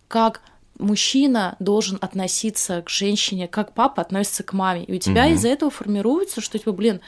как 0.09 0.41
мужчина 0.79 1.55
должен 1.59 1.97
относиться 2.01 2.81
к 2.81 2.89
женщине, 2.89 3.47
как 3.47 3.73
папа 3.73 4.01
относится 4.01 4.43
к 4.43 4.53
маме. 4.53 4.83
И 4.83 4.93
у 4.95 4.99
тебя 4.99 5.25
Мгм. 5.25 5.33
из-за 5.35 5.49
этого 5.49 5.71
формируется, 5.71 6.41
что 6.41 6.57
типа, 6.57 6.71
блин, 6.71 7.01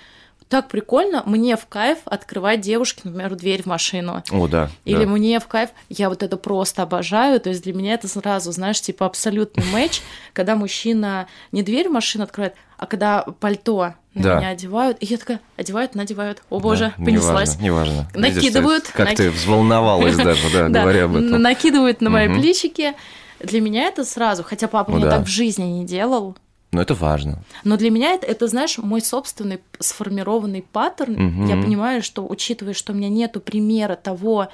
так 0.48 0.68
прикольно, 0.68 1.22
мне 1.28 1.56
в 1.56 1.68
кайф 1.68 2.00
открывать 2.06 2.62
девушке, 2.62 3.02
например, 3.04 3.36
дверь 3.36 3.62
в 3.62 3.68
машину. 3.68 4.24
О, 4.32 4.48
да. 4.48 4.72
Или 4.84 5.04
да. 5.06 5.10
мне 5.12 5.40
в 5.40 5.46
кайф, 5.48 5.70
я 5.90 6.10
вот 6.10 6.24
это 6.24 6.38
просто 6.38 6.82
обожаю, 6.82 7.40
то 7.40 7.50
есть 7.50 7.62
для 7.64 7.74
меня 7.74 7.94
это 7.94 8.08
сразу, 8.08 8.52
знаешь, 8.52 8.82
типа 8.82 9.06
абсолютный 9.06 9.64
матч, 9.72 10.02
когда 10.34 10.56
мужчина 10.56 11.28
не 11.52 11.62
дверь 11.62 11.90
в 11.90 11.92
машину 11.92 12.24
открывает, 12.24 12.56
а 12.78 12.88
когда 12.88 13.22
пальто 13.40 13.94
на 14.16 14.24
Да. 14.24 14.38
меня 14.40 14.50
одевают, 14.50 14.98
и 15.02 15.06
я 15.06 15.18
такая, 15.18 15.40
одевают, 15.56 15.94
надевают, 15.94 16.42
о 16.50 16.60
боже, 16.60 16.94
Да, 16.98 17.06
понеслась. 17.06 17.60
Неважно, 17.60 17.62
неважно. 17.62 18.10
Видишь, 18.16 18.36
Накидывают, 18.38 18.84
ты- 18.86 18.94
как 18.94 19.08
наки- 19.10 19.16
ты 19.18 19.30
взволновалась 19.30 20.16
даже, 20.16 20.50
да, 20.52 20.68
говоря 20.82 21.04
об 21.06 21.16
этом. 21.16 21.40
накидывают 21.44 22.02
на 22.02 22.10
мои 22.10 22.28
плечики. 22.28 22.96
Для 23.40 23.62
меня 23.62 23.86
это 23.88 24.04
сразу, 24.06 24.44
хотя 24.44 24.68
папа 24.68 24.92
Ну 24.92 24.98
мне 24.98 25.06
да. 25.06 25.18
так 25.18 25.26
в 25.26 25.30
жизни 25.30 25.64
не 25.64 25.86
делал, 25.86 26.38
Но 26.72 26.82
это 26.82 26.94
важно. 26.94 27.44
но 27.64 27.78
для 27.78 27.90
меня 27.90 28.14
это, 28.14 28.26
это, 28.28 28.48
знаешь, 28.48 28.78
мой 28.78 29.02
собственный 29.02 29.60
сформированный 29.80 30.62
паттерн. 30.62 31.16
Я 31.48 31.56
Мгм. 31.56 31.64
понимаю, 31.64 32.04
что, 32.04 32.26
учитывая, 32.28 32.74
что 32.74 32.94
у 32.94 32.96
меня 32.96 33.10
нету 33.10 33.40
примера 33.40 33.96
того, 33.96 34.50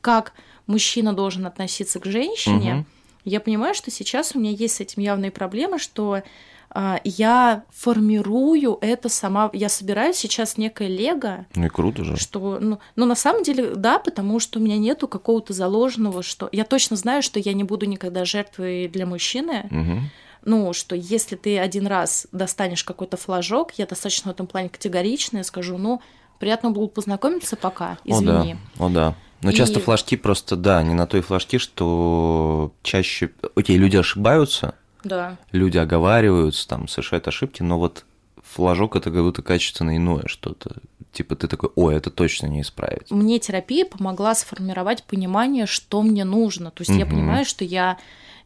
как 0.00 0.32
мужчина 0.66 1.12
должен 1.14 1.46
относиться 1.46 2.00
к 2.00 2.04
женщине, 2.06 2.74
Мгм. 2.74 2.86
я 3.24 3.40
понимаю, 3.40 3.74
что 3.74 3.90
сейчас 3.90 4.32
у 4.34 4.38
меня 4.38 4.50
есть 4.50 4.76
с 4.76 4.80
этим 4.80 5.02
явные 5.02 5.30
проблемы, 5.30 5.78
что 5.78 6.22
я 7.04 7.62
формирую 7.70 8.78
это 8.80 9.08
сама. 9.08 9.50
Я 9.52 9.68
собираю 9.68 10.12
сейчас 10.14 10.56
некое 10.58 10.88
лего, 10.88 11.46
Ну 11.54 11.66
и 11.66 11.68
круто 11.68 12.04
же. 12.04 12.16
что, 12.16 12.58
ну, 12.60 12.78
ну, 12.96 13.06
на 13.06 13.14
самом 13.14 13.42
деле, 13.42 13.74
да, 13.76 13.98
потому 13.98 14.40
что 14.40 14.58
у 14.58 14.62
меня 14.62 14.76
нету 14.76 15.06
какого-то 15.08 15.52
заложенного, 15.52 16.22
что 16.22 16.48
я 16.52 16.64
точно 16.64 16.96
знаю, 16.96 17.22
что 17.22 17.38
я 17.38 17.52
не 17.52 17.64
буду 17.64 17.86
никогда 17.86 18.24
жертвой 18.24 18.88
для 18.88 19.06
мужчины, 19.06 19.66
Мгм. 19.70 20.10
ну, 20.44 20.72
что 20.72 20.96
если 20.96 21.36
ты 21.36 21.58
один 21.58 21.86
раз 21.86 22.26
достанешь 22.32 22.82
какой-то 22.84 23.16
флажок, 23.16 23.72
я 23.78 23.86
достаточно 23.86 24.30
в 24.32 24.34
этом 24.34 24.46
плане 24.46 24.68
категоричная, 24.68 25.42
скажу, 25.44 25.78
ну, 25.78 26.02
приятно 26.40 26.70
было 26.72 26.86
познакомиться 26.88 27.56
пока, 27.56 27.98
извини. 28.04 28.56
О 28.78 28.78
да, 28.78 28.84
о 28.86 28.88
да. 28.88 29.14
Но 29.42 29.50
И- 29.50 29.54
часто 29.54 29.78
флажки 29.78 30.16
просто, 30.16 30.56
да, 30.56 30.82
не 30.82 30.94
на 30.94 31.06
той 31.06 31.20
флажки, 31.20 31.58
что 31.58 32.72
чаще... 32.82 33.30
Окей, 33.54 33.76
люди 33.76 33.96
ошибаются, 33.96 34.74
Да. 35.04 35.36
люди 35.52 35.78
оговариваются, 35.78 36.66
там, 36.68 36.88
совершают 36.88 37.28
ошибки, 37.28 37.62
но 37.62 37.78
вот 37.78 38.04
флажок 38.42 38.96
это 38.96 39.10
как 39.10 39.22
будто 39.22 39.42
качественно 39.42 39.96
иное 39.96 40.24
что-то. 40.26 40.76
Типа 41.12 41.36
ты 41.36 41.46
такой, 41.46 41.70
ой, 41.76 41.94
это 41.94 42.10
точно 42.10 42.46
не 42.46 42.62
исправить. 42.62 43.10
Мне 43.10 43.38
терапия 43.38 43.84
помогла 43.84 44.34
сформировать 44.34 45.04
понимание, 45.04 45.66
что 45.66 46.02
мне 46.02 46.24
нужно. 46.24 46.70
То 46.70 46.82
есть 46.82 46.90
я 46.90 47.04
Мгм. 47.04 47.10
понимаю, 47.14 47.44
что 47.44 47.64
я 47.64 47.98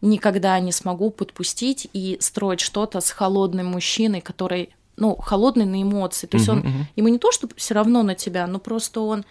никогда 0.02 0.58
не 0.60 0.70
смогу 0.72 1.10
подпустить 1.10 1.88
и 1.92 2.18
строить 2.20 2.60
что-то 2.60 3.00
с 3.00 3.10
холодным 3.10 3.66
мужчиной, 3.68 4.20
который, 4.20 4.70
ну, 4.96 5.16
холодный 5.16 5.64
на 5.64 5.82
эмоции. 5.82 6.26
То 6.26 6.36
есть 6.36 6.48
Мгм, 6.48 6.58
он, 6.58 6.66
мгм. 6.66 6.86
ему 6.96 7.08
не 7.08 7.18
то, 7.18 7.32
что 7.32 7.48
все 7.56 7.74
равно 7.74 8.02
на 8.02 8.14
тебя, 8.14 8.46
но 8.46 8.58
просто 8.58 9.00
он 9.00 9.24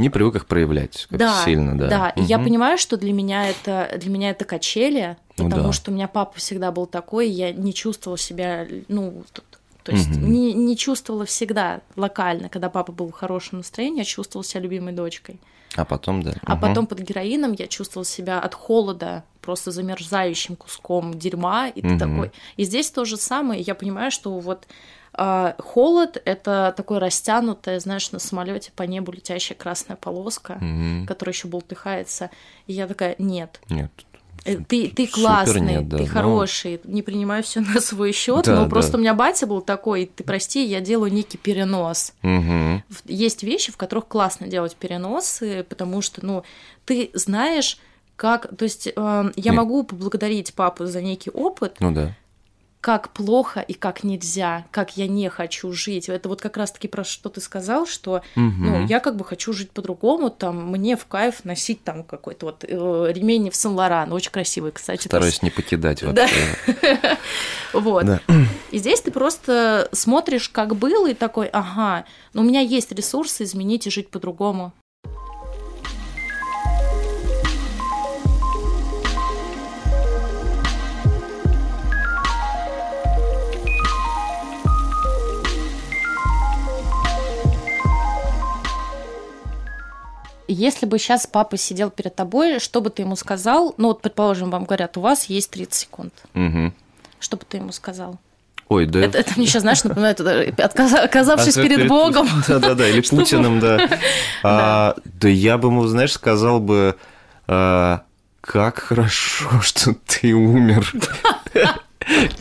Не 0.00 0.08
привык 0.08 0.34
их 0.36 0.46
проявлять 0.46 1.06
как 1.10 1.18
да, 1.18 1.44
сильно, 1.44 1.76
да. 1.76 1.88
Да, 1.88 2.08
и 2.08 2.22
я 2.22 2.38
понимаю, 2.38 2.78
что 2.78 2.96
для 2.96 3.12
меня 3.12 3.50
это 3.50 3.96
для 4.00 4.10
меня 4.10 4.30
это 4.30 4.46
качели, 4.46 5.18
Ну 5.36 5.44
потому 5.50 5.68
да. 5.68 5.72
что 5.72 5.90
у 5.90 5.94
меня 5.94 6.08
папа 6.08 6.38
всегда 6.38 6.72
был 6.72 6.86
такой, 6.86 7.28
я 7.28 7.52
не 7.52 7.74
чувствовала 7.74 8.16
себя, 8.16 8.66
ну, 8.88 9.22
то 9.82 9.92
есть 9.92 10.08
Мгм. 10.08 10.32
не, 10.32 10.54
не 10.54 10.76
чувствовала 10.76 11.26
всегда 11.26 11.82
локально, 11.96 12.48
когда 12.48 12.70
папа 12.70 12.92
был 12.92 13.08
в 13.08 13.12
хорошем 13.12 13.58
настроении, 13.58 13.98
я 13.98 14.04
чувствовала 14.04 14.42
себя 14.42 14.62
любимой 14.62 14.94
дочкой. 14.94 15.38
А 15.76 15.84
потом, 15.84 16.22
да. 16.22 16.32
А 16.46 16.52
Мгм. 16.52 16.60
потом 16.60 16.86
под 16.86 17.00
героином 17.00 17.52
я 17.52 17.66
чувствовала 17.66 18.06
себя 18.06 18.40
от 18.40 18.54
холода 18.54 19.24
просто 19.42 19.70
замерзающим 19.70 20.56
куском 20.56 21.12
дерьма, 21.12 21.68
и 21.68 21.82
ты 21.82 21.88
Мгм. 21.88 21.98
такой. 21.98 22.32
И 22.56 22.64
здесь 22.64 22.90
то 22.90 23.04
же 23.04 23.18
самое. 23.18 23.60
Я 23.60 23.74
понимаю, 23.74 24.10
что 24.10 24.38
вот 24.38 24.66
а, 25.12 25.54
холод 25.58 26.20
это 26.24 26.72
такое 26.76 27.00
растянутое, 27.00 27.80
знаешь, 27.80 28.12
на 28.12 28.18
самолете 28.18 28.72
по 28.74 28.84
небу 28.84 29.12
летящая 29.12 29.56
красная 29.58 29.96
полоска, 29.96 30.54
Мгм. 30.60 31.06
которая 31.06 31.32
еще 31.34 31.48
болтыхается. 31.48 32.30
И 32.66 32.72
я 32.72 32.86
такая, 32.86 33.16
нет. 33.18 33.60
Нет. 33.68 33.90
э, 34.46 34.56
Ты, 34.66 34.88
ты 34.88 35.06
классный, 35.06 35.60
нет, 35.60 35.88
да, 35.88 35.98
ты 35.98 36.04
но- 36.04 36.08
хороший, 36.08 36.80
не 36.84 37.02
принимай 37.02 37.42
все 37.42 37.60
на 37.60 37.78
свой 37.80 38.12
счет, 38.12 38.46
Да, 38.46 38.54
но 38.54 38.64
да. 38.64 38.70
просто 38.70 38.96
у 38.96 39.00
меня 39.00 39.12
батя 39.12 39.46
был 39.46 39.60
такой, 39.60 40.06
ты 40.06 40.24
прости, 40.24 40.64
я 40.64 40.80
делаю 40.80 41.12
некий 41.12 41.36
перенос 41.36 42.14
в- 42.22 42.82
есть 43.04 43.42
вещи, 43.42 43.70
в 43.70 43.76
которых 43.76 44.06
классно 44.08 44.46
делать 44.46 44.76
переносы, 44.76 45.64
потому 45.68 46.00
что, 46.00 46.24
ну, 46.24 46.42
ты 46.86 47.10
знаешь, 47.12 47.78
как, 48.16 48.54
то 48.56 48.64
есть 48.64 48.86
э, 48.86 48.92
я 48.96 49.32
Нет. 49.50 49.54
могу 49.54 49.82
поблагодарить 49.82 50.54
папу 50.54 50.86
за 50.86 51.02
некий 51.02 51.30
опыт, 51.30 51.76
Ну 51.80 51.90
да. 51.92 52.14
Как 52.80 53.10
плохо 53.10 53.60
и 53.60 53.74
как 53.74 54.04
нельзя, 54.04 54.64
как 54.70 54.96
я 54.96 55.06
не 55.06 55.28
хочу 55.28 55.70
жить. 55.72 56.08
Это 56.08 56.30
вот 56.30 56.40
как 56.40 56.56
раз-таки 56.56 56.88
про 56.88 57.04
что 57.04 57.28
ты 57.28 57.40
сказал, 57.42 57.86
что, 57.86 58.22
ну, 58.36 58.42
Мгм. 58.42 58.86
я 58.86 59.00
как 59.00 59.16
бы 59.16 59.24
хочу 59.24 59.52
жить 59.52 59.70
по-другому, 59.70 60.30
там, 60.30 60.70
мне 60.70 60.96
в 60.96 61.04
кайф 61.04 61.44
носить 61.44 61.84
там 61.84 62.02
какой-то 62.04 62.46
вот 62.46 62.64
э, 62.66 63.12
ремень 63.12 63.50
в 63.50 63.54
Сан-Лоран, 63.56 64.12
очень 64.12 64.30
красивый, 64.30 64.72
кстати. 64.72 65.06
Стараюсь 65.08 65.42
не 65.42 65.50
покидать 65.50 66.00
Да. 66.00 66.22
вообще. 66.26 66.98
Вот. 67.72 68.04
И 68.72 68.78
здесь 68.78 69.00
ты 69.00 69.10
просто 69.10 69.88
смотришь, 69.92 70.48
как 70.48 70.74
было, 70.74 71.08
и 71.10 71.14
такой, 71.14 71.46
ага, 71.46 72.04
но 72.32 72.42
у 72.42 72.44
меня 72.44 72.60
есть 72.60 72.90
ресурсы 72.92 73.44
изменить 73.44 73.86
и 73.86 73.90
жить 73.90 74.08
по-другому. 74.10 74.72
Если 90.52 90.86
бы 90.86 90.98
сейчас 90.98 91.26
папа 91.26 91.56
сидел 91.56 91.90
перед 91.90 92.14
тобой, 92.16 92.58
что 92.58 92.80
бы 92.80 92.90
ты 92.90 93.02
ему 93.02 93.16
сказал? 93.16 93.74
Ну 93.76 93.88
вот, 93.88 94.02
предположим, 94.02 94.50
вам 94.50 94.64
говорят, 94.64 94.96
у 94.96 95.00
вас 95.00 95.26
есть 95.26 95.50
30 95.50 95.74
секунд. 95.74 96.12
Мгм. 96.34 96.74
Что 97.18 97.36
бы 97.36 97.44
ты 97.48 97.58
ему 97.58 97.70
сказал? 97.72 98.18
Ой, 98.68 98.86
да. 98.86 99.00
Это, 99.00 99.18
это 99.18 99.32
мне 99.36 99.46
сейчас, 99.46 99.62
знаешь, 99.62 99.82
напоминает, 99.84 100.20
это, 100.20 100.62
отказа- 100.64 101.02
оказавшись 101.02 101.56
А, 101.56 101.62
перед 101.62 101.88
Богом. 101.88 102.28
Да-да-да, 102.48 102.88
или 102.88 103.02
Чтобы- 103.02 103.22
Путиным, 103.22 103.60
да. 103.60 103.88
А, 104.42 104.96
Да 105.04 105.28
я 105.28 105.58
бы 105.58 105.68
ему, 105.68 105.86
знаешь, 105.86 106.12
сказал 106.12 106.60
бы, 106.60 106.96
а, 107.46 108.02
как 108.40 108.78
хорошо, 108.78 109.48
что 109.62 109.94
ты 110.06 110.34
умер. 110.34 110.92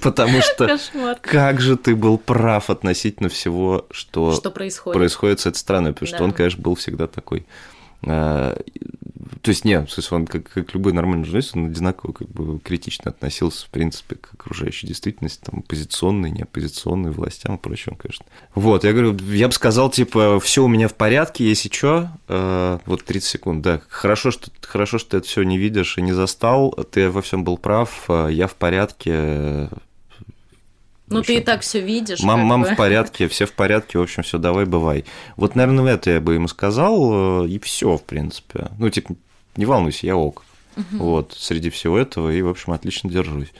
Потому 0.01 0.41
что 0.41 0.67
Кошмар. 0.67 1.17
как 1.21 1.59
же 1.61 1.77
ты 1.77 1.95
был 1.95 2.17
прав 2.17 2.69
относительно 2.69 3.29
всего, 3.29 3.85
что 3.91 4.31
Что 4.33 4.51
происходит? 4.51 4.97
происходит 4.97 5.39
с 5.41 5.45
этой 5.45 5.57
страной, 5.57 5.93
потому 5.93 6.07
что 6.07 6.17
Да. 6.19 6.23
он, 6.23 6.31
конечно, 6.31 6.61
был 6.61 6.75
всегда 6.75 7.07
такой 7.07 7.39
э, 7.39 7.43
То 8.01 9.49
есть 9.49 9.63
нет, 9.63 9.87
то 9.87 9.95
есть 9.97 10.11
он 10.11 10.25
как, 10.25 10.49
как 10.49 10.73
любой 10.73 10.93
нормальный 10.93 11.23
журналист, 11.23 11.55
он 11.55 11.67
одинаково 11.67 12.11
как 12.11 12.27
бы 12.29 12.59
критично 12.59 13.11
относился, 13.11 13.65
в 13.67 13.69
принципе, 13.69 14.15
к 14.15 14.33
окружающей 14.33 14.87
действительности, 14.87 15.41
там, 15.43 15.59
оппозиционной, 15.59 16.31
неоппозиционной, 16.31 17.11
властям 17.11 17.55
и 17.55 17.57
прочему, 17.57 17.95
конечно. 17.95 18.25
Вот, 18.53 18.83
я 18.83 18.91
говорю, 18.91 19.15
я 19.31 19.47
бы 19.47 19.53
сказал, 19.53 19.89
типа, 19.89 20.39
все 20.39 20.63
у 20.63 20.67
меня 20.67 20.87
в 20.87 20.95
порядке, 20.95 21.47
если 21.47 21.69
что, 21.69 22.09
э, 22.27 22.79
вот 22.85 23.05
30 23.05 23.29
секунд, 23.29 23.61
да, 23.61 23.81
хорошо, 23.87 24.31
что, 24.31 24.51
хорошо, 24.61 24.97
что 24.97 25.11
ты 25.11 25.17
это 25.17 25.27
все 25.27 25.43
не 25.43 25.57
видишь 25.57 25.97
и 25.97 26.01
не 26.01 26.13
застал, 26.13 26.71
ты 26.91 27.09
во 27.09 27.21
всем 27.21 27.43
был 27.43 27.57
прав, 27.57 28.05
э, 28.09 28.29
я 28.31 28.47
в 28.47 28.55
порядке, 28.55 29.69
ну, 31.09 31.21
ты 31.21 31.37
и 31.37 31.41
так 31.41 31.61
все 31.61 31.79
видишь. 31.81 32.21
Мам, 32.21 32.41
мам 32.41 32.63
в 32.63 32.75
порядке, 32.75 33.27
все 33.27 33.45
в 33.45 33.53
порядке, 33.53 33.97
в 33.97 34.01
общем, 34.01 34.23
все, 34.23 34.37
давай, 34.37 34.65
бывай. 34.65 35.05
Вот, 35.35 35.55
наверное, 35.55 35.93
это 35.93 36.11
я 36.11 36.21
бы 36.21 36.35
ему 36.35 36.47
сказал, 36.47 37.45
э, 37.45 37.49
и 37.49 37.59
все, 37.59 37.97
в 37.97 38.03
принципе. 38.03 38.69
Ну, 38.77 38.89
типа, 38.89 39.15
не 39.55 39.65
волнуйся, 39.65 40.05
я 40.05 40.15
ок. 40.15 40.43
Угу. 40.77 41.03
Вот, 41.03 41.35
среди 41.37 41.69
всего 41.69 41.97
этого, 41.97 42.29
и, 42.29 42.41
в 42.41 42.47
общем, 42.47 42.73
отлично 42.73 43.09
держусь. 43.09 43.51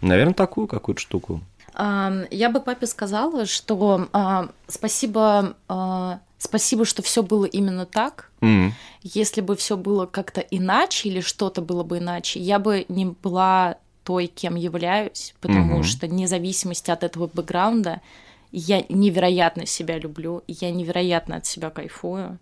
Наверное, 0.00 0.34
такую 0.34 0.66
какую-то 0.66 1.00
штуку. 1.00 1.40
Я 1.78 2.50
бы 2.52 2.60
папе 2.60 2.86
сказала, 2.86 3.46
что 3.46 4.08
а, 4.12 4.48
спасибо, 4.66 5.56
а, 5.68 6.20
спасибо, 6.36 6.84
что 6.84 7.00
все 7.00 7.22
было 7.22 7.44
именно 7.44 7.86
так. 7.86 8.30
Mm. 8.40 8.72
Если 9.02 9.40
бы 9.40 9.56
все 9.56 9.76
было 9.76 10.06
как-то 10.06 10.40
иначе 10.40 11.08
или 11.08 11.20
что-то 11.20 11.62
было 11.62 11.82
бы 11.82 11.98
иначе, 11.98 12.40
я 12.40 12.58
бы 12.58 12.84
не 12.88 13.06
была 13.06 13.76
той, 14.10 14.26
кем 14.26 14.56
являюсь, 14.56 15.34
потому 15.40 15.76
угу. 15.76 15.82
что 15.84 16.08
независимости 16.08 16.90
от 16.90 17.04
этого 17.04 17.30
бэкграунда 17.32 18.00
я 18.50 18.84
невероятно 18.88 19.66
себя 19.66 19.98
люблю, 19.98 20.42
я 20.48 20.72
невероятно 20.72 21.36
от 21.36 21.46
себя 21.46 21.70
кайфую. 21.70 22.40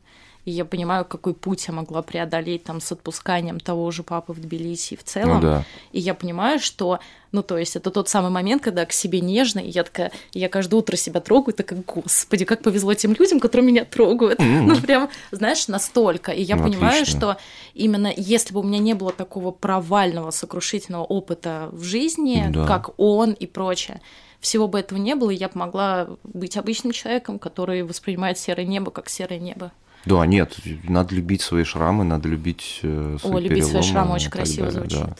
И 0.48 0.50
я 0.50 0.64
понимаю, 0.64 1.04
какой 1.04 1.34
путь 1.34 1.68
я 1.68 1.74
могла 1.74 2.00
преодолеть 2.00 2.64
там 2.64 2.80
с 2.80 2.90
отпусканием 2.90 3.60
того 3.60 3.90
же 3.90 4.02
папы 4.02 4.32
в 4.32 4.40
Тбилиси 4.40 4.96
в 4.96 5.04
целом. 5.04 5.36
Ну, 5.36 5.42
да. 5.42 5.64
И 5.92 6.00
я 6.00 6.14
понимаю, 6.14 6.58
что, 6.58 7.00
ну, 7.32 7.42
то 7.42 7.58
есть 7.58 7.76
это 7.76 7.90
тот 7.90 8.08
самый 8.08 8.30
момент, 8.30 8.62
когда 8.62 8.86
к 8.86 8.92
себе 8.94 9.20
нежно, 9.20 9.58
и 9.58 9.68
я 9.68 9.84
такая, 9.84 10.10
я 10.32 10.48
каждое 10.48 10.76
утро 10.76 10.96
себя 10.96 11.20
трогаю, 11.20 11.52
такая, 11.52 11.82
господи, 11.86 12.46
как 12.46 12.62
повезло 12.62 12.94
тем 12.94 13.12
людям, 13.12 13.40
которые 13.40 13.66
меня 13.66 13.84
трогают. 13.84 14.40
Mm-hmm. 14.40 14.62
Ну, 14.62 14.80
прям, 14.80 15.10
знаешь, 15.32 15.68
настолько. 15.68 16.32
И 16.32 16.40
я 16.40 16.56
ну, 16.56 16.62
понимаю, 16.62 17.02
отлично. 17.02 17.18
что 17.18 17.36
именно 17.74 18.10
если 18.16 18.54
бы 18.54 18.60
у 18.60 18.62
меня 18.62 18.78
не 18.78 18.94
было 18.94 19.12
такого 19.12 19.50
провального, 19.50 20.30
сокрушительного 20.30 21.04
опыта 21.04 21.68
в 21.72 21.82
жизни, 21.82 22.46
да. 22.48 22.66
как 22.66 22.98
он 22.98 23.32
и 23.32 23.44
прочее, 23.44 24.00
всего 24.40 24.66
бы 24.66 24.80
этого 24.80 24.98
не 24.98 25.14
было, 25.14 25.28
и 25.28 25.36
я 25.36 25.50
бы 25.50 25.58
могла 25.58 26.08
быть 26.24 26.56
обычным 26.56 26.92
человеком, 26.92 27.38
который 27.38 27.82
воспринимает 27.82 28.38
серое 28.38 28.64
небо 28.64 28.90
как 28.90 29.10
серое 29.10 29.38
небо. 29.38 29.72
Да, 30.08 30.26
нет, 30.26 30.56
надо 30.84 31.14
любить 31.14 31.42
свои 31.42 31.64
шрамы, 31.64 32.04
надо 32.04 32.28
любить 32.28 32.80
э, 32.82 33.18
свои 33.20 33.32
О, 33.34 33.38
любить 33.38 33.66
свои 33.66 33.82
шрамы 33.82 34.14
очень 34.14 34.30
красиво 34.30 34.70
далее, 34.70 34.80
звучит. 34.80 35.00
Да. 35.00 35.16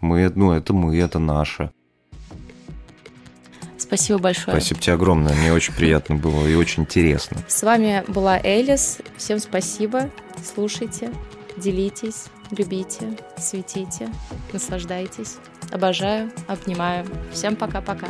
Мы, 0.00 0.32
ну, 0.34 0.52
это 0.52 0.72
мы, 0.72 0.96
это 0.96 1.18
наше. 1.20 1.70
Спасибо 3.78 4.18
большое. 4.18 4.56
Спасибо 4.56 4.80
тебе 4.80 4.94
огромное. 4.94 5.34
Мне 5.34 5.52
очень 5.52 5.74
приятно 5.74 6.16
было 6.16 6.46
и 6.46 6.54
очень 6.54 6.82
интересно. 6.84 7.38
С 7.46 7.62
вами 7.62 8.04
была 8.08 8.38
Элис. 8.38 8.98
Всем 9.16 9.38
спасибо. 9.38 10.10
Слушайте, 10.42 11.12
делитесь, 11.56 12.26
любите, 12.50 13.16
светите, 13.36 14.08
наслаждайтесь. 14.52 15.36
Обожаю, 15.70 16.32
обнимаю. 16.48 17.06
Всем 17.32 17.54
пока-пока. 17.54 18.08